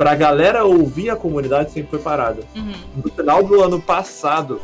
pra 0.02 0.16
galera 0.16 0.66
ouvir 0.66 1.12
a 1.12 1.16
comunidade 1.16 1.72
sempre 1.72 1.92
foi 1.92 2.00
parada. 2.00 2.42
Uhum. 2.56 2.74
No 3.06 3.12
final 3.12 3.44
do 3.44 3.62
ano 3.62 3.80
passado, 3.80 4.60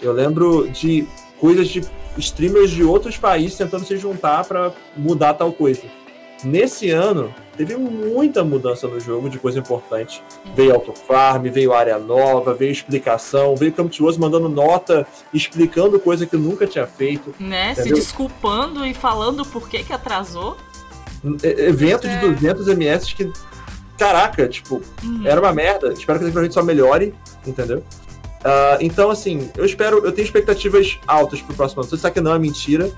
eu 0.00 0.12
lembro 0.12 0.68
de 0.68 1.04
coisas 1.40 1.66
de 1.66 1.84
streamers 2.16 2.70
de 2.70 2.84
outros 2.84 3.16
países 3.16 3.58
tentando 3.58 3.84
se 3.84 3.96
juntar 3.96 4.44
pra 4.44 4.70
mudar 4.96 5.34
tal 5.34 5.52
coisa. 5.52 5.82
Nesse 6.44 6.88
ano, 6.90 7.34
teve 7.56 7.74
muita 7.74 8.44
mudança 8.44 8.86
no 8.86 9.00
jogo 9.00 9.28
de 9.28 9.40
coisa 9.40 9.58
importante. 9.58 10.22
Veio 10.54 10.72
autofarm, 10.74 11.42
veio 11.50 11.74
área 11.74 11.98
nova, 11.98 12.54
veio 12.54 12.70
explicação, 12.70 13.56
veio 13.56 13.72
Camtuoso 13.72 14.20
mandando 14.20 14.48
nota, 14.48 15.04
explicando 15.34 15.98
coisa 15.98 16.26
que 16.26 16.36
nunca 16.36 16.64
tinha 16.64 16.86
feito. 16.86 17.34
Né? 17.40 17.74
Se 17.74 17.80
Entendeu? 17.80 17.96
desculpando 17.96 18.86
e 18.86 18.94
falando 18.94 19.44
por 19.44 19.68
que 19.68 19.82
que 19.82 19.92
atrasou. 19.92 20.56
Evento 21.42 22.02
de 22.02 22.14
É. 22.14 22.20
200 22.20 22.68
MS 22.68 23.14
que, 23.16 23.32
caraca, 23.98 24.48
tipo, 24.48 24.82
Uhum. 25.02 25.22
era 25.24 25.40
uma 25.40 25.52
merda. 25.52 25.92
Espero 25.92 26.18
que 26.18 26.24
daqui 26.24 26.34
pra 26.34 26.42
gente 26.44 26.54
só 26.54 26.62
melhore, 26.62 27.14
entendeu? 27.46 27.82
Ah, 28.44 28.78
então, 28.80 29.10
assim, 29.10 29.50
eu 29.56 29.64
espero, 29.64 30.04
eu 30.04 30.12
tenho 30.12 30.24
expectativas 30.24 30.98
altas 31.06 31.40
pro 31.42 31.54
próximo 31.54 31.82
ano. 31.82 31.90
Você 31.90 31.96
sabe 31.96 32.14
que 32.14 32.20
não 32.20 32.34
é 32.34 32.38
mentira, 32.38 32.90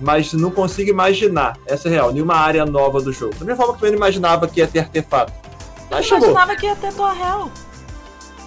mas 0.00 0.32
não 0.32 0.50
consigo 0.50 0.90
imaginar, 0.90 1.56
essa 1.66 1.88
é 1.88 1.92
real, 1.92 2.12
nenhuma 2.12 2.34
área 2.36 2.66
nova 2.66 3.00
do 3.00 3.12
jogo. 3.12 3.34
Da 3.36 3.44
mesma 3.44 3.64
forma 3.64 3.78
que 3.78 3.84
eu 3.86 3.90
não 3.90 3.96
imaginava 3.96 4.48
que 4.48 4.60
ia 4.60 4.66
ter 4.66 4.80
artefato. 4.80 5.32
Eu 5.46 5.86
Mas 5.90 6.04
chegou. 6.06 6.30
imaginava 6.30 6.56
que 6.56 6.66
ia 6.66 6.76
ter 6.76 6.92
tua 6.92 7.12
real. 7.12 7.50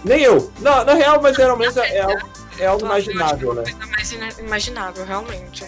Nem 0.04 0.22
eu. 0.22 0.52
Não, 0.60 0.84
na 0.86 0.94
real, 0.94 1.22
mas 1.22 1.36
geralmente 1.36 1.78
é, 1.80 1.98
é 1.98 2.02
algo, 2.02 2.30
é 2.60 2.66
algo 2.66 2.86
imaginável, 2.86 3.54
né? 3.54 3.64
Coisa 3.64 3.86
mais 4.20 4.38
imaginável, 4.40 5.06
realmente. 5.06 5.66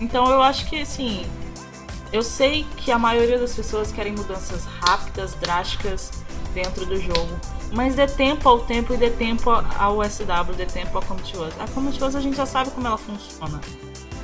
Então 0.00 0.30
eu 0.30 0.40
acho 0.42 0.66
que 0.68 0.82
assim. 0.82 1.26
Eu 2.12 2.22
sei 2.22 2.66
que 2.76 2.90
a 2.90 2.98
maioria 2.98 3.38
das 3.38 3.54
pessoas 3.54 3.92
querem 3.92 4.12
mudanças 4.12 4.64
rápidas, 4.80 5.34
drásticas 5.34 6.10
dentro 6.54 6.86
do 6.86 6.96
jogo. 7.00 7.28
Mas 7.72 7.94
dê 7.94 8.06
tempo 8.06 8.48
ao 8.48 8.60
tempo 8.60 8.94
e 8.94 8.96
dê 8.96 9.10
tempo 9.10 9.50
ao 9.50 10.02
SW, 10.02 10.54
dê 10.56 10.64
tempo 10.64 10.96
ao 10.96 11.02
Come 11.04 11.20
to 11.20 11.42
Us. 11.42 11.52
A 11.60 11.68
Come 11.68 11.92
to 11.92 12.06
Us 12.06 12.14
a 12.16 12.20
gente 12.20 12.36
já 12.36 12.46
sabe 12.46 12.70
como 12.70 12.86
ela 12.86 12.96
funciona. 12.96 13.60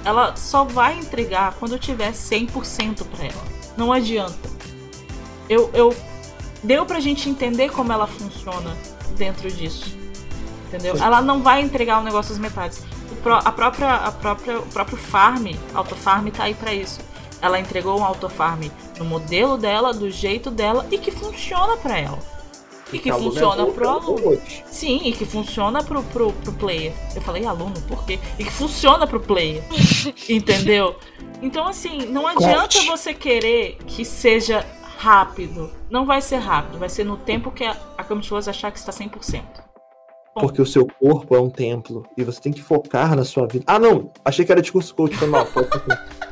Ela 0.02 0.34
só 0.36 0.64
vai 0.64 0.98
entregar 0.98 1.54
quando 1.60 1.78
tiver 1.78 2.12
100% 2.12 3.04
pra 3.04 3.24
ela. 3.26 3.42
Não 3.76 3.92
adianta. 3.92 4.48
Eu, 5.48 5.70
eu 5.74 5.94
deu 6.62 6.86
pra 6.86 7.00
gente 7.00 7.28
entender 7.28 7.70
como 7.70 7.92
ela 7.92 8.06
funciona 8.06 8.74
dentro 9.16 9.50
disso. 9.50 9.94
Entendeu? 10.68 10.96
Ela 10.96 11.20
não 11.20 11.42
vai 11.42 11.60
entregar 11.60 12.00
o 12.00 12.02
negócio 12.02 12.32
às 12.32 12.38
metades. 12.38 12.82
O 13.12 13.16
pró- 13.16 13.40
a 13.44 13.52
própria, 13.52 13.94
a 13.94 14.10
própria, 14.10 14.58
o 14.58 14.66
próprio 14.66 14.96
farm, 14.96 15.48
autofarm, 15.74 16.28
tá 16.30 16.44
aí 16.44 16.54
pra 16.54 16.72
isso. 16.72 17.00
Ela 17.44 17.60
entregou 17.60 18.00
um 18.00 18.02
autofarm 18.02 18.70
no 18.98 19.04
modelo 19.04 19.58
dela, 19.58 19.92
do 19.92 20.10
jeito 20.10 20.50
dela 20.50 20.86
e 20.90 20.96
que 20.96 21.10
funciona 21.10 21.76
pra 21.76 21.98
ela. 21.98 22.18
E 22.90 22.98
que 22.98 23.10
é 23.10 23.12
funciona 23.12 23.66
pro 23.66 23.86
aluno. 23.86 24.40
Sim, 24.64 25.02
e 25.04 25.12
que 25.12 25.26
funciona 25.26 25.84
pro, 25.84 26.02
pro, 26.04 26.32
pro 26.32 26.52
player. 26.54 26.94
Eu 27.14 27.20
falei 27.20 27.44
aluno, 27.44 27.74
por 27.82 28.02
quê? 28.06 28.18
E 28.38 28.44
que 28.44 28.50
funciona 28.50 29.06
pro 29.06 29.20
player. 29.20 29.62
Entendeu? 30.26 30.96
Então, 31.42 31.68
assim, 31.68 32.06
não 32.06 32.26
adianta 32.26 32.80
você 32.86 33.12
querer 33.12 33.76
que 33.86 34.06
seja 34.06 34.64
rápido. 34.96 35.70
Não 35.90 36.06
vai 36.06 36.22
ser 36.22 36.38
rápido, 36.38 36.78
vai 36.78 36.88
ser 36.88 37.04
no 37.04 37.18
tempo 37.18 37.50
que 37.50 37.64
a, 37.64 37.76
a 37.98 38.04
Camtuosa 38.04 38.52
achar 38.52 38.72
que 38.72 38.78
está 38.78 38.90
100%. 38.90 39.42
Porque 40.32 40.62
o 40.62 40.66
seu 40.66 40.86
corpo 40.86 41.36
é 41.36 41.40
um 41.40 41.50
templo 41.50 42.06
e 42.16 42.24
você 42.24 42.40
tem 42.40 42.52
que 42.54 42.62
focar 42.62 43.14
na 43.14 43.22
sua 43.22 43.46
vida. 43.46 43.64
Ah, 43.66 43.78
não! 43.78 44.10
Achei 44.24 44.46
que 44.46 44.50
era 44.50 44.62
discurso 44.62 44.94
coach, 44.94 45.14
foi 45.14 45.28
mal. 45.28 45.46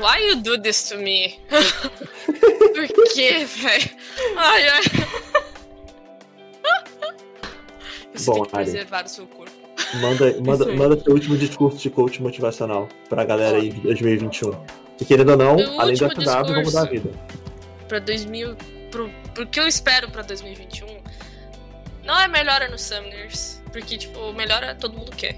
Why 0.00 0.28
you 0.28 0.36
do 0.42 0.60
this 0.60 0.88
to 0.90 0.98
me? 0.98 1.40
Por 1.48 3.12
quê, 3.14 3.44
velho? 3.44 3.90
Ai, 4.36 4.68
ai. 4.68 4.82
Você 8.14 8.26
Bom, 8.30 8.34
tem 8.34 8.44
que 8.44 8.56
Ari. 8.56 8.64
preservar 8.64 9.04
o 9.04 9.08
seu 9.08 9.26
corpo. 9.26 9.52
Manda, 10.00 10.40
manda, 10.40 10.72
manda 10.74 11.00
seu 11.02 11.12
último 11.12 11.36
discurso 11.36 11.78
de 11.78 11.90
coach 11.90 12.20
motivacional 12.22 12.88
pra 13.08 13.24
galera 13.24 13.58
aí 13.58 13.70
de 13.70 13.80
2021. 13.80 14.52
E 15.00 15.04
querendo 15.04 15.30
ou 15.30 15.36
não, 15.36 15.56
Meu 15.56 15.80
além 15.80 15.96
da 15.96 16.08
FW, 16.10 16.24
vamos 16.24 16.66
mudar 16.66 16.82
a 16.82 16.90
vida. 16.90 17.10
pra 17.88 17.98
2000. 17.98 18.56
Pro, 18.90 19.10
pro 19.34 19.46
que 19.46 19.60
eu 19.60 19.66
espero 19.66 20.10
pra 20.10 20.22
2021, 20.22 20.86
não 22.04 22.18
é 22.18 22.26
melhora 22.28 22.68
no 22.68 22.78
Summoners, 22.78 23.60
porque, 23.72 23.98
tipo, 23.98 24.32
melhora 24.32 24.74
todo 24.74 24.96
mundo 24.96 25.10
quer. 25.14 25.36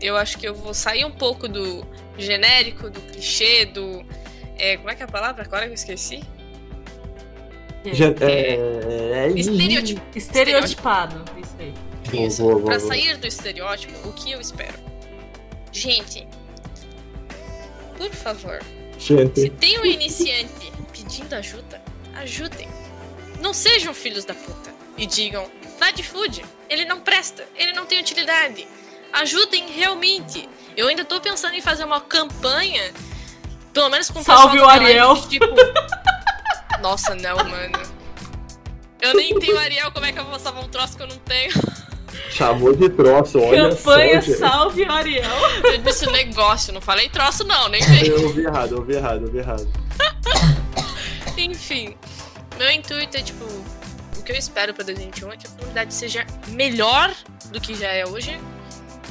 Eu 0.00 0.16
acho 0.16 0.38
que 0.38 0.46
eu 0.46 0.54
vou 0.54 0.72
sair 0.74 1.04
um 1.04 1.10
pouco 1.10 1.48
do 1.48 1.86
genérico, 2.16 2.88
do 2.90 3.00
clichê, 3.00 3.64
do. 3.66 4.04
É, 4.56 4.76
como 4.76 4.90
é 4.90 4.94
que 4.94 5.02
é 5.02 5.04
a 5.04 5.08
palavra? 5.08 5.44
Agora 5.44 5.66
eu 5.66 5.72
esqueci. 5.74 6.22
Já- 7.92 8.08
é, 8.20 8.54
é, 8.54 9.28
Estereotipo. 9.34 10.02
Estereotipado. 10.14 11.24
Isso 11.40 11.56
aí. 11.58 12.26
Isso. 12.26 12.42
Boa, 12.42 12.54
boa, 12.54 12.64
Pra 12.66 12.80
sair 12.80 13.16
do 13.16 13.26
estereótipo, 13.26 14.08
o 14.08 14.12
que 14.12 14.32
eu 14.32 14.40
espero? 14.40 14.74
Gente, 15.72 16.26
por 17.96 18.10
favor, 18.10 18.60
se 18.98 19.16
Gente, 19.16 19.50
tem 19.50 19.78
um 19.78 19.84
iniciante 19.84 20.72
pedindo 20.92 21.32
ajuda, 21.34 21.80
ajudem. 22.14 22.68
Não 23.40 23.52
sejam 23.52 23.92
filhos 23.94 24.24
da 24.24 24.34
puta 24.34 24.70
e 24.96 25.06
digam, 25.06 25.48
Bad 25.78 26.02
Food, 26.02 26.44
ele 26.68 26.84
não 26.84 27.00
presta, 27.00 27.44
ele 27.56 27.72
não 27.72 27.86
tem 27.86 28.00
utilidade. 28.00 28.66
Ajudem 29.12 29.68
realmente. 29.70 30.48
Eu 30.76 30.88
ainda 30.88 31.04
tô 31.04 31.20
pensando 31.20 31.54
em 31.54 31.60
fazer 31.60 31.84
uma 31.84 32.00
campanha, 32.00 32.92
pelo 33.72 33.88
menos 33.88 34.10
com 34.10 34.20
o 34.20 34.24
Salve 34.24 34.58
pessoal 34.58 34.68
o 34.68 34.70
Ariel. 34.70 35.12
live, 35.12 35.28
tipo, 35.28 35.46
Nossa, 36.80 37.14
não, 37.14 37.36
mano. 37.36 37.98
Eu 39.00 39.14
nem 39.14 39.38
tenho 39.38 39.58
Ariel, 39.58 39.90
como 39.92 40.06
é 40.06 40.12
que 40.12 40.18
eu 40.18 40.24
vou 40.24 40.38
salvar 40.38 40.64
um 40.64 40.68
troço 40.68 40.96
que 40.96 41.02
eu 41.02 41.06
não 41.06 41.18
tenho? 41.18 41.52
chamou 42.30 42.74
de 42.74 42.88
troço, 42.88 43.40
olha 43.40 43.70
Campanha 43.70 44.22
só. 44.22 44.36
Salve 44.36 44.82
o 44.82 44.92
Ariel. 44.92 45.24
Eu 45.64 45.78
disse 45.78 46.06
negócio, 46.06 46.72
não 46.72 46.80
falei 46.80 47.08
troço 47.08 47.44
não, 47.44 47.68
nem 47.68 47.80
vem. 47.82 48.06
Eu 48.06 48.24
ouvi 48.24 48.44
errado, 48.44 48.72
eu 48.72 48.78
ouvi 48.78 48.94
errado, 48.94 49.20
eu 49.20 49.26
ouvi 49.26 49.38
errado. 49.38 49.68
Enfim, 51.36 51.96
meu 52.58 52.70
intuito 52.70 53.16
é, 53.16 53.22
tipo, 53.22 53.44
o 54.16 54.22
que 54.22 54.32
eu 54.32 54.36
espero 54.36 54.74
pra 54.74 54.84
2021 54.84 55.32
é 55.32 55.36
que 55.36 55.46
a 55.46 55.50
comunidade 55.50 55.94
seja 55.94 56.26
melhor 56.48 57.12
do 57.46 57.60
que 57.60 57.74
já 57.74 57.88
é 57.88 58.06
hoje, 58.06 58.38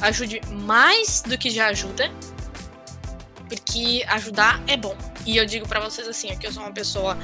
ajude 0.00 0.40
mais 0.50 1.22
do 1.22 1.36
que 1.36 1.50
já 1.50 1.66
ajuda, 1.66 2.10
porque 3.48 4.04
ajudar 4.08 4.62
é 4.66 4.76
bom. 4.76 4.96
E 5.26 5.36
eu 5.36 5.46
digo 5.46 5.66
pra 5.66 5.80
vocês 5.80 6.06
assim, 6.06 6.30
é 6.30 6.36
que 6.36 6.46
eu 6.46 6.52
sou 6.52 6.62
uma 6.62 6.72
pessoa 6.72 7.16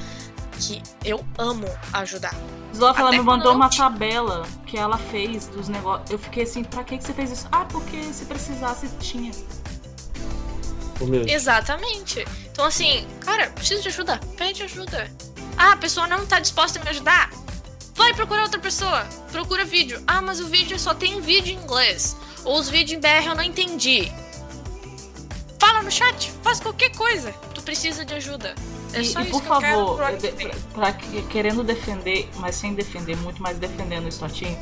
que 0.59 0.83
eu 1.05 1.25
amo 1.39 1.66
ajudar. 1.93 2.35
Zof, 2.75 2.99
ela 2.99 3.11
me 3.11 3.20
mandou 3.20 3.55
uma 3.55 3.68
tabela 3.68 4.47
que 4.66 4.77
ela 4.77 4.99
fez 4.99 5.47
dos 5.47 5.68
negócios. 5.68 6.11
Eu 6.11 6.18
fiquei 6.18 6.43
assim, 6.43 6.64
pra 6.64 6.83
que 6.83 6.99
que 6.99 7.05
você 7.05 7.12
fez 7.12 7.31
isso? 7.31 7.49
Ah, 7.53 7.64
porque 7.64 8.03
se 8.12 8.25
precisasse 8.25 8.89
tinha. 8.99 9.33
O 11.01 11.07
mesmo. 11.07 11.29
Exatamente. 11.29 12.25
Então, 12.51 12.64
assim, 12.64 13.07
cara, 13.20 13.49
preciso 13.51 13.83
de 13.83 13.89
ajuda. 13.89 14.20
Pede 14.37 14.62
ajuda. 14.62 15.11
Ah, 15.57 15.72
a 15.72 15.77
pessoa 15.77 16.07
não 16.07 16.27
tá 16.27 16.41
disposta 16.41 16.79
a 16.81 16.83
me 16.83 16.91
ajudar. 16.91 17.31
Vai 17.95 18.12
procurar 18.12 18.43
outra 18.43 18.61
pessoa. 18.61 19.07
Procura 19.31 19.64
vídeo. 19.64 20.03
Ah, 20.07 20.20
mas 20.20 20.41
o 20.41 20.47
vídeo 20.47 20.79
só 20.79 20.95
tem 20.95 21.20
vídeo 21.20 21.53
em 21.53 21.62
inglês. 21.62 22.16
Ou 22.45 22.59
os 22.59 22.68
vídeos 22.68 22.97
em 22.99 23.01
BR 23.01 23.26
eu 23.28 23.34
não 23.34 23.42
entendi. 23.42 24.11
Fala 25.59 25.82
no 25.82 25.90
chat. 25.90 26.30
Faz 26.42 26.61
qualquer 26.61 26.90
coisa. 26.95 27.32
Tu 27.55 27.62
precisa 27.62 28.05
de 28.05 28.14
ajuda. 28.14 28.55
É 28.92 29.01
E, 29.01 29.05
só 29.07 29.20
e 29.20 29.22
isso 29.24 29.32
por 29.32 29.42
que 29.42 29.49
eu 29.49 29.59
quero 29.59 29.78
favor, 29.78 30.12
que 30.18 30.51
pra, 30.74 30.92
que- 30.92 31.22
querendo 31.22 31.64
defender, 31.64 32.28
mas 32.36 32.55
sem 32.55 32.74
defender 32.74 33.16
muito, 33.16 33.42
mas 33.42 33.57
defendendo 33.59 34.05
o 34.07 34.12
Stotinho, 34.12 34.57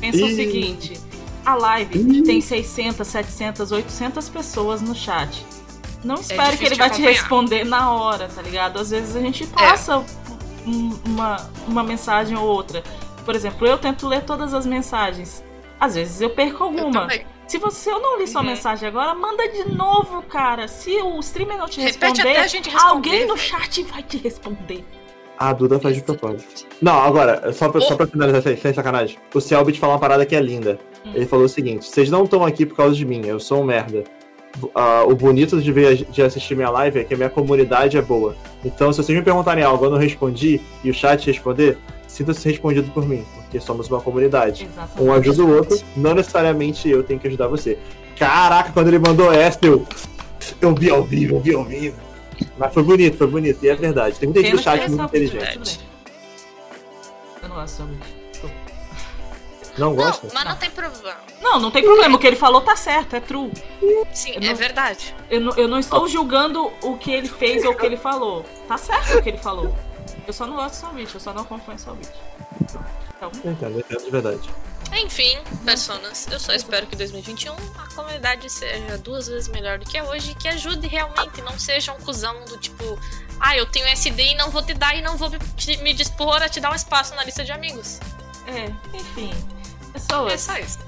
pensa 0.00 0.18
o 0.24 0.28
Ih. 0.28 0.36
seguinte: 0.36 1.00
a 1.44 1.54
live 1.54 1.98
Ih. 1.98 2.22
tem 2.22 2.40
600, 2.40 3.06
700, 3.08 3.72
800 3.72 4.28
pessoas 4.28 4.80
no 4.80 4.94
chat. 4.94 5.44
Não 6.04 6.16
espere 6.16 6.38
que 6.42 6.64
difícil 6.64 6.66
ele 6.66 6.74
vai 6.76 6.90
te 6.90 6.94
acompanhar. 6.94 7.12
responder 7.12 7.64
na 7.64 7.92
hora, 7.92 8.28
tá 8.28 8.42
ligado? 8.42 8.78
Às 8.78 8.90
vezes 8.90 9.16
a 9.16 9.20
gente 9.20 9.46
passa 9.46 9.98
um- 10.66 10.98
uma, 11.04 11.50
uma 11.66 11.82
mensagem 11.82 12.36
ou 12.36 12.44
outra. 12.46 12.82
Por 13.24 13.34
exemplo, 13.34 13.66
eu 13.66 13.78
tento 13.78 14.06
ler 14.06 14.22
todas 14.24 14.52
as 14.54 14.66
mensagens. 14.66 15.42
Às 15.82 15.96
vezes 15.96 16.20
eu 16.20 16.30
perco 16.30 16.58
Eu 16.62 16.66
alguma. 16.68 17.00
também. 17.00 17.26
Se 17.48 17.58
você 17.58 17.90
eu 17.90 17.98
não 17.98 18.18
li 18.20 18.28
sua 18.28 18.40
Uhum. 18.40 18.46
mensagem 18.46 18.88
agora, 18.88 19.14
manda 19.16 19.46
de 19.48 19.68
novo, 19.74 20.22
cara. 20.22 20.68
Se 20.68 20.96
o 21.02 21.18
streamer 21.18 21.58
não 21.58 21.66
te 21.66 21.80
Repete 21.80 21.98
responder, 22.06 22.30
até 22.30 22.40
a 22.40 22.46
gente 22.46 22.70
responder. 22.70 22.92
alguém 22.94 23.26
no 23.26 23.36
chat 23.36 23.82
vai 23.82 24.02
te 24.04 24.16
responder. 24.16 24.84
A 25.36 25.52
Duda 25.52 25.80
faz 25.80 25.96
de 25.96 26.02
propósito. 26.02 26.66
Não, 26.80 26.92
agora, 27.02 27.52
só 27.52 27.68
pra, 27.68 27.80
só 27.80 27.96
pra 27.96 28.06
finalizar 28.06 28.42
sem 28.42 28.72
sacanagem. 28.72 29.18
O 29.34 29.40
Selbit 29.40 29.80
falou 29.80 29.94
uma 29.96 30.00
parada 30.00 30.24
que 30.24 30.36
é 30.36 30.40
linda. 30.40 30.78
Hum. 31.04 31.10
Ele 31.16 31.26
falou 31.26 31.46
o 31.46 31.48
seguinte: 31.48 31.84
vocês 31.84 32.08
não 32.10 32.22
estão 32.22 32.44
aqui 32.44 32.64
por 32.64 32.76
causa 32.76 32.94
de 32.94 33.04
mim, 33.04 33.22
eu 33.26 33.40
sou 33.40 33.60
um 33.60 33.64
merda. 33.64 34.04
Ah, 34.74 35.02
o 35.04 35.16
bonito 35.16 35.60
de, 35.60 35.72
ver, 35.72 35.96
de 36.04 36.22
assistir 36.22 36.54
minha 36.54 36.70
live 36.70 37.00
é 37.00 37.04
que 37.04 37.14
a 37.14 37.16
minha 37.16 37.30
comunidade 37.30 37.96
é 37.98 38.02
boa. 38.02 38.36
Então, 38.64 38.92
se 38.92 39.02
vocês 39.02 39.18
me 39.18 39.24
perguntarem 39.24 39.64
algo 39.64 39.84
eu 39.86 39.90
não 39.90 39.98
respondi 39.98 40.60
e 40.84 40.90
o 40.90 40.94
chat 40.94 41.26
responder, 41.26 41.76
sinta-se 42.06 42.48
respondido 42.48 42.88
por 42.92 43.04
mim, 43.08 43.24
porque 43.52 43.60
somos 43.60 43.88
uma 43.90 44.00
comunidade. 44.00 44.64
Exatamente. 44.64 45.02
Um 45.02 45.12
ajuda 45.12 45.44
o 45.44 45.54
outro, 45.56 45.78
não 45.94 46.14
necessariamente 46.14 46.88
eu 46.88 47.02
tenho 47.02 47.20
que 47.20 47.28
ajudar 47.28 47.48
você. 47.48 47.78
Caraca, 48.18 48.72
quando 48.72 48.88
ele 48.88 48.98
mandou 48.98 49.30
essa, 49.32 49.58
eu. 49.62 49.86
Eu 50.60 50.74
vi 50.74 50.90
ao 50.90 51.04
vivo, 51.04 51.36
eu 51.36 51.40
vi 51.40 51.54
ao 51.54 51.64
vivo. 51.64 52.00
Mas 52.56 52.72
foi 52.72 52.82
bonito, 52.82 53.16
foi 53.18 53.26
bonito, 53.26 53.62
e 53.62 53.68
é 53.68 53.74
verdade. 53.76 54.18
Tem 54.18 54.28
muita 54.28 54.42
gente 54.42 54.56
que 54.56 54.62
chat 54.62 54.80
é 54.82 54.88
muito 54.88 55.04
inteligente. 55.04 55.80
Eu 57.42 57.48
não 57.48 57.56
gosto 57.56 57.76
sobre. 57.76 57.94
Não 59.78 59.88
Não, 59.90 59.94
gosta? 59.96 60.28
mas 60.34 60.44
não 60.44 60.50
Não. 60.52 60.58
tem 60.58 60.70
problema. 60.70 61.16
Não, 61.40 61.58
não 61.60 61.70
tem 61.70 61.82
problema. 61.82 62.16
O 62.16 62.18
que 62.18 62.26
ele 62.26 62.36
falou 62.36 62.60
tá 62.60 62.76
certo, 62.76 63.16
é 63.16 63.20
true. 63.20 63.50
Sim, 64.12 64.32
Eu 64.32 64.42
é 64.42 64.48
não- 64.48 64.54
verdade. 64.56 65.14
Eu 65.30 65.40
não, 65.40 65.56
eu 65.56 65.68
não 65.68 65.78
estou 65.78 66.06
julgando 66.08 66.70
o 66.82 66.96
que 66.98 67.10
ele 67.10 67.28
fez 67.28 67.64
ou 67.64 67.72
o 67.72 67.76
que 67.76 67.86
ele 67.86 67.96
falou. 67.96 68.44
Tá 68.68 68.76
certo 68.76 69.18
o 69.18 69.22
que 69.22 69.28
ele 69.30 69.38
falou. 69.38 69.74
Eu 70.26 70.32
só 70.32 70.46
não 70.46 70.56
gosto 70.56 70.74
do 70.74 70.76
Salvich, 70.80 71.14
eu 71.14 71.20
só 71.20 71.32
não 71.32 71.42
acompanho 71.42 71.78
o 71.78 71.80
Salvich. 71.80 72.10
Então, 73.28 73.52
Entendo, 73.52 73.78
entendo 73.78 74.04
de 74.04 74.10
verdade. 74.10 74.50
Enfim, 74.94 75.38
personas, 75.64 76.26
eu 76.30 76.38
só 76.38 76.52
espero 76.52 76.86
que 76.86 76.94
em 76.94 76.98
2021 76.98 77.52
a 77.78 77.94
comunidade 77.94 78.50
seja 78.50 78.98
duas 78.98 79.26
vezes 79.26 79.48
melhor 79.48 79.78
do 79.78 79.86
que 79.86 79.96
é 79.96 80.02
hoje 80.02 80.32
e 80.32 80.34
que 80.34 80.48
ajude 80.48 80.86
realmente, 80.86 81.40
não 81.40 81.58
seja 81.58 81.92
um 81.92 81.96
cuzão 82.00 82.44
do 82.44 82.58
tipo, 82.58 82.98
ah, 83.40 83.56
eu 83.56 83.64
tenho 83.64 83.86
SD 83.86 84.32
e 84.32 84.34
não 84.34 84.50
vou 84.50 84.62
te 84.62 84.74
dar 84.74 84.94
e 84.94 85.00
não 85.00 85.16
vou 85.16 85.30
me, 85.30 85.38
me 85.82 85.94
dispor 85.94 86.42
a 86.42 86.48
te 86.48 86.60
dar 86.60 86.70
um 86.72 86.74
espaço 86.74 87.14
na 87.14 87.24
lista 87.24 87.42
de 87.44 87.52
amigos. 87.52 88.00
é, 88.46 88.70
enfim. 88.94 89.32
É 89.94 89.98
Pessoas, 89.98 90.40
só 90.40 90.58
isso. 90.58 90.78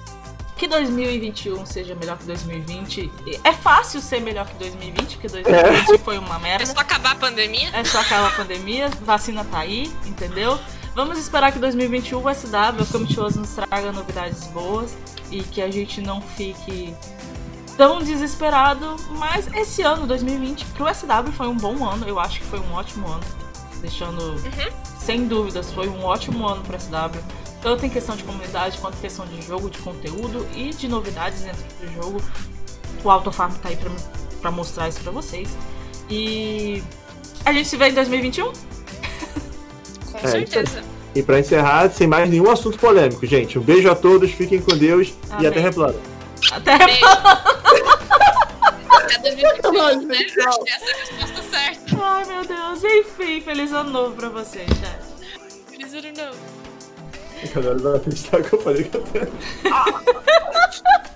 que 0.57 0.66
2021 0.68 1.64
seja 1.64 1.95
melhor 1.95 2.18
que 2.18 2.24
2020. 2.24 3.11
É 3.43 3.53
fácil 3.53 4.01
ser 4.03 4.20
melhor 4.20 4.47
que 4.47 4.55
2020, 4.55 5.12
porque 5.16 5.28
2020 5.28 5.99
foi 6.03 6.18
uma 6.18 6.37
É 6.37 6.41
merda. 6.41 6.66
só 6.66 6.78
acabar 6.80 7.12
a 7.12 7.16
pandemia. 7.16 7.70
É 7.72 7.85
só 7.85 8.01
aquela 8.01 8.30
pandemia, 8.32 8.89
vacina 9.03 9.45
tá 9.45 9.61
aí, 9.61 9.91
entendeu? 10.05 10.59
Vamos 10.95 11.18
esperar 11.18 11.51
que 11.51 11.59
2021 11.59 12.18
o 12.18 12.34
SW, 12.34 12.82
o 12.82 12.86
Comituoso, 12.86 13.40
nos 13.40 13.51
traga 13.51 13.90
novidades 13.90 14.47
boas 14.47 14.97
e 15.28 15.42
que 15.42 15.61
a 15.61 15.68
gente 15.68 16.01
não 16.01 16.20
fique 16.20 16.95
tão 17.76 17.99
desesperado. 17.99 18.95
Mas 19.18 19.53
esse 19.55 19.82
ano, 19.82 20.07
2020, 20.07 20.64
pro 20.66 20.86
SW 20.95 21.32
foi 21.36 21.49
um 21.49 21.57
bom 21.57 21.84
ano, 21.84 22.07
eu 22.07 22.20
acho 22.20 22.38
que 22.38 22.47
foi 22.47 22.61
um 22.61 22.72
ótimo 22.74 23.09
ano. 23.09 23.24
Deixando, 23.80 24.40
sem 24.99 25.26
dúvidas, 25.26 25.72
foi 25.72 25.88
um 25.88 26.05
ótimo 26.05 26.47
ano 26.47 26.62
pro 26.62 26.80
SW. 26.80 27.20
Tanto 27.61 27.84
em 27.84 27.90
questão 27.90 28.14
de 28.14 28.22
comunidade 28.22 28.78
quanto 28.78 28.97
em 28.97 29.01
questão 29.01 29.26
de 29.26 29.42
jogo, 29.42 29.68
de 29.68 29.78
conteúdo 29.78 30.47
e 30.55 30.70
de 30.70 30.86
novidades 30.86 31.42
dentro 31.42 31.64
do 31.80 31.92
jogo. 31.92 32.22
O 33.03 33.11
Autofarm 33.11 33.53
tá 33.55 33.68
aí 33.68 33.76
pra, 33.76 33.90
pra 34.40 34.51
mostrar 34.53 34.88
isso 34.88 35.01
pra 35.01 35.11
vocês. 35.11 35.49
E 36.09 36.84
a 37.45 37.53
gente 37.53 37.68
se 37.68 37.76
vê 37.76 37.88
em 37.88 37.95
2021? 37.95 38.53
Com 40.20 40.26
É, 40.26 40.30
certeza. 40.30 40.82
E 41.14 41.22
pra 41.22 41.38
encerrar, 41.38 41.90
sem 41.90 42.06
mais 42.06 42.28
nenhum 42.28 42.50
assunto 42.50 42.78
polêmico, 42.78 43.24
gente. 43.26 43.58
Um 43.58 43.62
beijo 43.62 43.90
a 43.90 43.94
todos, 43.94 44.30
fiquem 44.32 44.60
com 44.60 44.76
Deus 44.76 45.08
e 45.08 45.34
Amém. 45.34 45.46
até 45.46 45.60
replano. 45.60 46.00
Até. 46.52 46.74
Até 48.90 49.18
2021, 49.18 50.06
né? 50.06 50.16
Acho 50.16 50.34
que 50.64 50.70
essa 50.70 50.84
é 50.84 50.92
a 50.92 50.96
resposta 50.98 51.42
certa. 51.50 51.96
Ai 52.02 52.24
meu 52.26 52.44
Deus, 52.44 52.82
enfim, 52.84 53.40
feliz 53.40 53.72
ano 53.72 53.90
novo 53.90 54.14
pra 54.16 54.28
vocês, 54.28 54.66
chat. 54.68 54.98
Feliz 55.70 55.94
ano 55.94 56.12
novo. 56.16 56.38
Agora 57.56 57.78
vai 57.78 57.96
acreditar 57.96 58.42
que 58.42 58.52
eu 58.54 58.60
falei 58.60 58.84
que 58.84 58.96
eu 58.96 59.02
tenho. 59.02 59.28